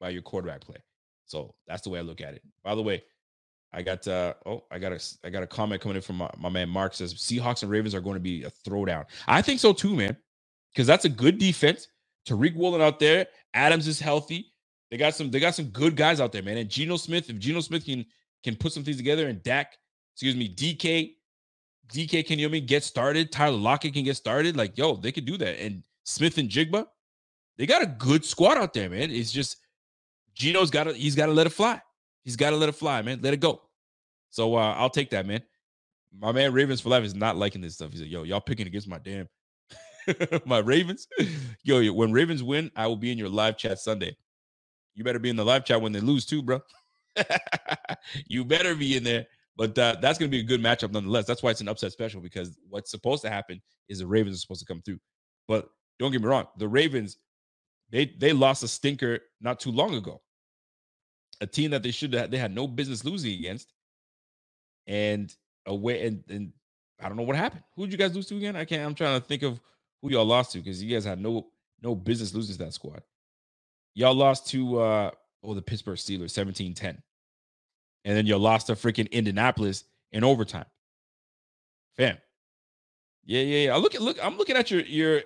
[0.00, 0.78] by your quarterback play.
[1.26, 2.42] So that's the way I look at it.
[2.64, 3.04] By the way,
[3.72, 6.30] I got uh oh, I got a I got a comment coming in from my,
[6.38, 9.06] my man Mark says Seahawks and Ravens are going to be a throwdown.
[9.28, 10.16] I think so too, man.
[10.72, 11.88] Because that's a good defense.
[12.28, 13.26] Tariq Woolen out there.
[13.54, 14.52] Adams is healthy.
[14.90, 16.58] They got some, they got some good guys out there, man.
[16.58, 18.06] And Geno Smith, if Geno Smith can
[18.44, 19.76] can put some things together and Dak,
[20.14, 21.14] excuse me, DK,
[21.92, 23.32] DK can you know get started?
[23.32, 24.56] Tyler Lockett can get started.
[24.56, 25.60] Like, yo, they could do that.
[25.60, 26.86] And Smith-Njigba,
[27.56, 29.10] they got a good squad out there, man.
[29.10, 29.56] It's just
[30.34, 31.80] Geno's got to, he's got to let it fly.
[32.24, 33.20] He's got to let it fly, man.
[33.22, 33.62] Let it go.
[34.30, 35.42] So uh, I'll take that, man.
[36.18, 37.92] My man Ravens for life is not liking this stuff.
[37.92, 39.28] He's like, yo, y'all picking against my damn
[40.44, 41.06] my Ravens.
[41.62, 44.16] Yo, when Ravens win, I will be in your live chat Sunday.
[44.94, 46.60] You better be in the live chat when they lose too, bro.
[48.28, 49.26] you better be in there.
[49.56, 51.26] But uh, that's going to be a good matchup nonetheless.
[51.26, 54.38] That's why it's an upset special because what's supposed to happen is the Ravens are
[54.38, 55.00] supposed to come through.
[55.48, 55.68] But
[55.98, 57.18] don't get me wrong, the Ravens
[57.90, 60.20] they they lost a stinker not too long ago.
[61.40, 63.72] A team that they should have they had no business losing against.
[64.86, 65.34] And
[65.66, 66.52] away and and
[67.00, 67.62] I don't know what happened.
[67.76, 68.56] Who did you guys lose to again?
[68.56, 68.82] I can't.
[68.82, 69.60] I'm trying to think of
[70.02, 71.48] who y'all lost to because you guys had no
[71.82, 73.02] no business losing to that squad.
[73.94, 75.10] Y'all lost to uh
[75.42, 76.98] oh the Pittsburgh Steelers 17-10.
[78.04, 80.66] And then you lost to freaking Indianapolis in overtime.
[81.96, 82.16] Fam.
[83.24, 83.74] Yeah, yeah, yeah.
[83.74, 85.22] I look at look, I'm looking at your your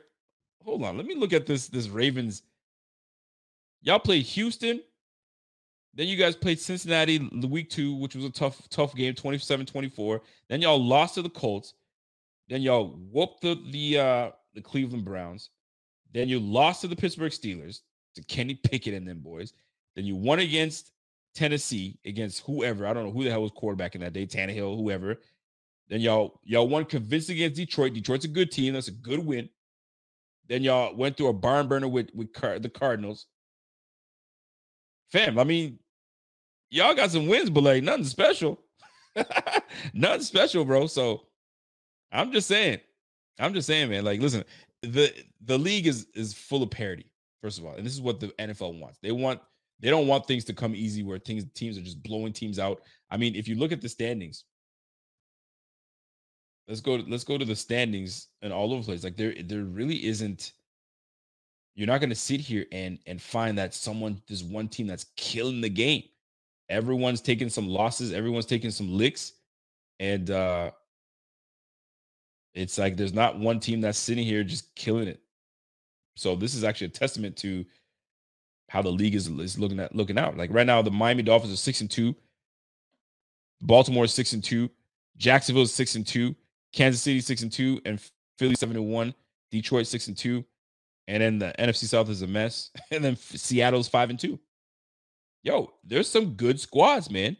[0.64, 0.96] hold on.
[0.96, 2.42] Let me look at this this Ravens.
[3.82, 4.80] Y'all played Houston.
[5.94, 10.20] Then you guys played Cincinnati the week two, which was a tough, tough game, 27-24.
[10.48, 11.74] Then y'all lost to the Colts.
[12.48, 15.50] Then y'all whooped the the uh the Cleveland Browns.
[16.12, 17.80] Then you lost to the Pittsburgh Steelers,
[18.14, 19.52] to Kenny Pickett and them boys.
[19.96, 20.92] Then you won against
[21.34, 22.86] Tennessee, against whoever.
[22.86, 25.16] I don't know who the hell was quarterback in that day, Tannehill, whoever.
[25.88, 27.94] Then y'all y'all won convincing against Detroit.
[27.94, 28.74] Detroit's a good team.
[28.74, 29.48] That's a good win.
[30.48, 33.26] Then y'all went through a barn burner with with Car- the Cardinals.
[35.10, 35.78] Fam, I mean,
[36.70, 38.60] y'all got some wins, but like nothing special.
[39.94, 40.86] nothing special, bro.
[40.86, 41.26] So
[42.10, 42.80] I'm just saying.
[43.38, 44.04] I'm just saying, man.
[44.04, 44.44] Like, listen,
[44.82, 45.12] the
[45.44, 47.10] the league is is full of parity,
[47.40, 48.98] first of all, and this is what the NFL wants.
[49.02, 49.40] They want
[49.82, 52.82] they don't want things to come easy where things teams are just blowing teams out.
[53.10, 54.44] I mean, if you look at the standings,
[56.68, 59.04] let's go to, let's go to the standings and all over the place.
[59.04, 60.52] Like there there really isn't.
[61.74, 65.06] You're not going to sit here and and find that someone there's one team that's
[65.16, 66.04] killing the game.
[66.68, 68.12] Everyone's taking some losses.
[68.12, 69.32] Everyone's taking some licks,
[69.98, 70.70] and uh
[72.54, 75.20] it's like there's not one team that's sitting here just killing it.
[76.14, 77.64] So this is actually a testament to
[78.72, 80.38] how the league is, is looking at looking out.
[80.38, 82.16] Like right now, the Miami Dolphins are six and two,
[83.60, 84.70] Baltimore is six and two,
[85.18, 86.34] Jacksonville is six and two,
[86.72, 88.00] Kansas City six and two, and
[88.38, 89.14] Philly seven and one,
[89.50, 90.42] Detroit six and two,
[91.06, 94.40] and then the NFC South is a mess, and then Seattle's five and two.
[95.42, 97.36] Yo, there's some good squads, man,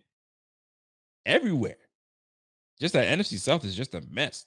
[1.25, 1.77] everywhere.
[2.79, 4.45] Just that NFC South is just a mess.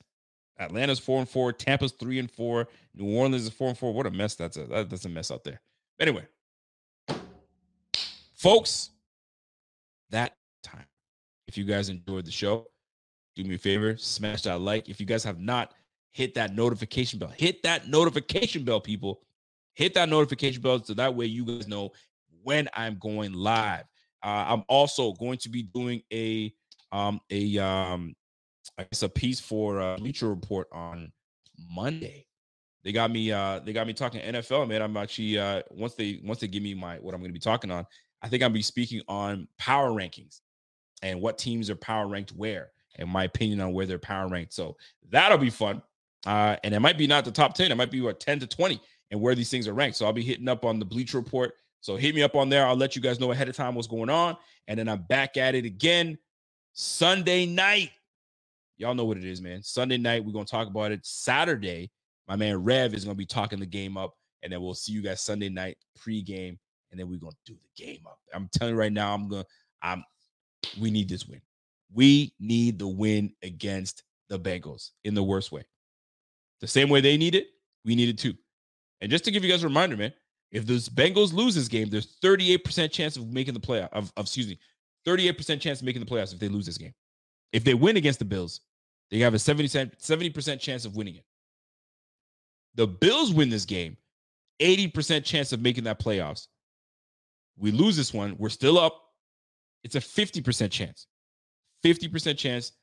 [0.59, 3.91] Atlanta's four and four, Tampa's three and four, New Orleans is four and four.
[3.91, 5.61] What a mess that's a that's a mess out there.
[5.99, 6.27] Anyway,
[8.45, 8.91] folks,
[10.11, 10.85] that time.
[11.47, 12.67] If you guys enjoyed the show,
[13.35, 14.87] do me a favor, smash that like.
[14.87, 15.73] If you guys have not
[16.11, 19.21] hit that notification bell, hit that notification bell, people.
[19.73, 21.91] Hit that notification bell so that way you guys know
[22.43, 23.85] when I'm going live.
[24.23, 26.53] Uh, I'm also going to be doing a
[26.91, 28.13] um a um
[28.77, 31.11] I guess a piece for uh, Bleacher Report on
[31.71, 32.27] Monday.
[32.83, 33.31] They got me.
[33.31, 34.83] Uh, they got me talking NFL, man.
[34.83, 37.71] I'm actually uh, once they once they give me my what I'm to be talking
[37.71, 37.87] on.
[38.25, 40.41] I think I'll be speaking on power rankings
[41.03, 44.51] and what teams are power ranked where, and my opinion on where they're power ranked.
[44.51, 44.77] So
[45.11, 45.83] that'll be fun.
[46.25, 48.47] Uh, and it might be not the top 10, it might be what 10 to
[48.47, 48.81] 20
[49.11, 49.95] and where these things are ranked.
[49.95, 51.53] So I'll be hitting up on the Bleacher Report.
[51.81, 52.65] So hit me up on there.
[52.65, 54.37] I'll let you guys know ahead of time what's going on.
[54.67, 56.17] And then I'm back at it again
[56.73, 57.91] Sunday night.
[58.77, 59.61] Y'all know what it is, man.
[59.61, 61.05] Sunday night, we're gonna talk about it.
[61.05, 61.91] Saturday,
[62.27, 65.03] my man Rev is gonna be talking the game up, and then we'll see you
[65.03, 66.57] guys Sunday night pre-game,
[66.95, 68.19] and then we're gonna do the game up.
[68.33, 69.45] I'm telling you right now, I'm gonna,
[69.81, 70.01] I'm,
[70.79, 71.41] we need this win.
[71.93, 75.65] We need the win against the Bengals in the worst way.
[76.61, 77.47] The same way they need it,
[77.83, 78.33] we need it too.
[79.01, 80.13] And just to give you guys a reminder, man,
[80.51, 83.89] if those Bengals lose this game, there's 38% chance of making the playoff.
[83.91, 84.57] Of, of excuse me,
[85.05, 86.93] 38% chance of making the playoffs if they lose this game.
[87.51, 88.61] If they win against the Bills,
[89.11, 91.25] they have a 70 70% chance of winning it.
[92.75, 93.97] The Bills win this game,
[94.61, 96.47] 80% chance of making that playoffs.
[97.57, 99.01] We lose this one, we're still up.
[99.83, 101.07] It's a 50% chance.
[101.85, 102.73] 50% chance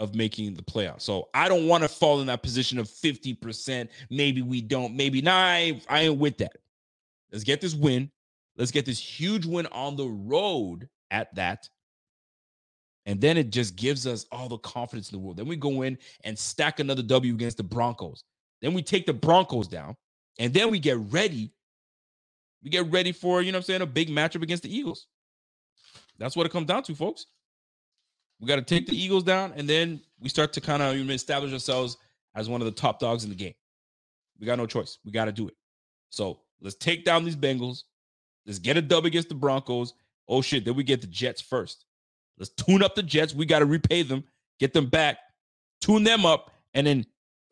[0.00, 1.02] of making the playoffs.
[1.02, 3.88] So I don't want to fall in that position of 50%.
[4.10, 4.94] Maybe we don't.
[4.96, 5.34] Maybe not.
[5.34, 6.56] I, I ain't with that.
[7.32, 8.10] Let's get this win.
[8.56, 11.68] Let's get this huge win on the road at that
[13.06, 15.36] And then it just gives us all the confidence in the world.
[15.36, 18.24] Then we go in and stack another W against the Broncos.
[18.60, 19.96] Then we take the Broncos down.
[20.38, 21.52] And then we get ready.
[22.62, 25.06] We get ready for, you know I'm saying, a big matchup against the Eagles.
[26.18, 27.26] That's what it comes down to, folks.
[28.40, 31.52] We got to take the Eagles down, and then we start to kind of establish
[31.52, 31.96] ourselves
[32.34, 33.54] as one of the top dogs in the game.
[34.38, 34.98] We got no choice.
[35.04, 35.54] We got to do it.
[36.10, 37.84] So let's take down these Bengals.
[38.46, 39.94] Let's get a dub against the Broncos.
[40.28, 41.84] Oh shit, then we get the Jets first.
[42.38, 43.34] Let's tune up the Jets.
[43.34, 44.24] We got to repay them,
[44.58, 45.18] get them back,
[45.80, 47.06] tune them up, and then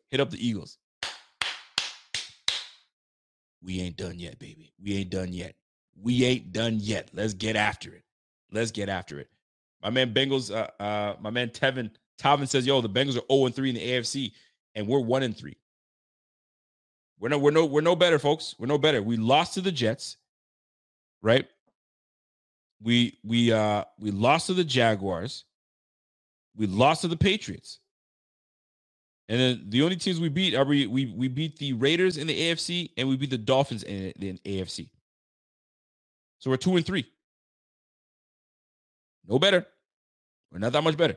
[0.09, 0.77] hit up the Eagles.
[3.63, 4.73] We ain't done yet, baby.
[4.81, 5.55] We ain't done yet.
[6.01, 7.09] We ain't done yet.
[7.13, 8.03] Let's get after it.
[8.51, 9.29] Let's get after it.
[9.83, 13.45] My man Bengals, uh, uh, my man Tevin Talvin says, "Yo, the Bengals are 0
[13.45, 14.33] and 3 in the AFC,
[14.75, 15.55] and we're 1 and 3.
[17.19, 18.55] We're no, we're no, we're no better, folks.
[18.57, 19.01] We're no better.
[19.01, 20.17] We lost to the Jets,
[21.21, 21.47] right?
[22.81, 25.45] We we uh we lost to the Jaguars.
[26.55, 27.79] We lost to the Patriots.
[29.31, 32.27] And then the only teams we beat are we we, we beat the Raiders in
[32.27, 34.89] the AFC and we beat the Dolphins in the AFC.
[36.39, 37.05] So we're two and three.
[39.25, 39.65] No better.
[40.51, 41.15] We're not that much better.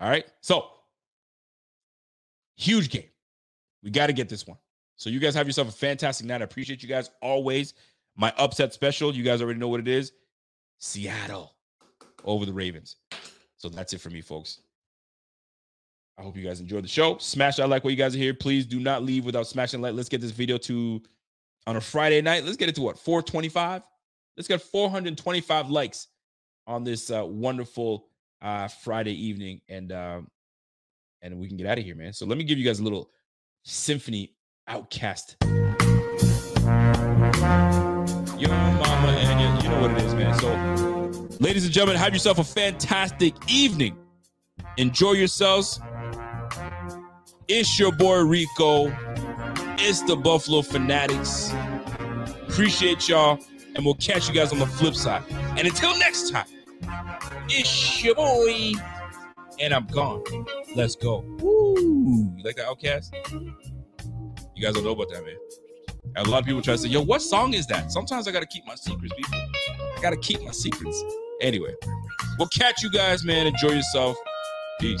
[0.00, 0.24] All right.
[0.40, 0.70] So
[2.56, 3.10] huge game.
[3.82, 4.56] We got to get this one.
[4.96, 6.40] So you guys have yourself a fantastic night.
[6.40, 7.74] I appreciate you guys always.
[8.16, 10.12] My upset special, you guys already know what it is.
[10.78, 11.56] Seattle
[12.24, 12.96] over the Ravens.
[13.58, 14.60] So that's it for me, folks.
[16.18, 17.18] I hope you guys enjoyed the show.
[17.18, 18.32] Smash that like while you guys are here.
[18.32, 19.94] Please do not leave without smashing like.
[19.94, 21.02] Let's get this video to
[21.66, 22.44] on a Friday night.
[22.44, 22.98] Let's get it to what?
[22.98, 23.82] 425?
[24.36, 26.08] Let's get 425 likes
[26.66, 28.06] on this uh, wonderful
[28.40, 30.28] uh, Friday evening, and um,
[31.22, 32.12] and we can get out of here, man.
[32.12, 33.10] So let me give you guys a little
[33.64, 34.34] symphony
[34.68, 35.36] OutKast.
[38.38, 40.38] Your mama and you, you know what it is, man.
[40.38, 43.96] So, ladies and gentlemen, have yourself a fantastic evening.
[44.76, 45.80] Enjoy yourselves.
[47.48, 48.92] It's your boy Rico.
[49.78, 51.52] It's the Buffalo Fanatics.
[52.48, 53.38] Appreciate y'all,
[53.76, 55.22] and we'll catch you guys on the flip side.
[55.30, 56.46] And until next time,
[57.48, 58.72] it's your boy,
[59.60, 60.24] and I'm gone.
[60.74, 61.20] Let's go.
[61.38, 62.32] Woo!
[62.36, 63.14] You like that OutKast?
[64.56, 65.36] You guys don't know about that, man.
[66.16, 67.92] And a lot of people try to say, yo, what song is that?
[67.92, 69.38] Sometimes I gotta keep my secrets, people.
[69.96, 71.00] I gotta keep my secrets.
[71.40, 71.76] Anyway,
[72.40, 73.46] we'll catch you guys, man.
[73.46, 74.16] Enjoy yourself.
[74.80, 75.00] Peace.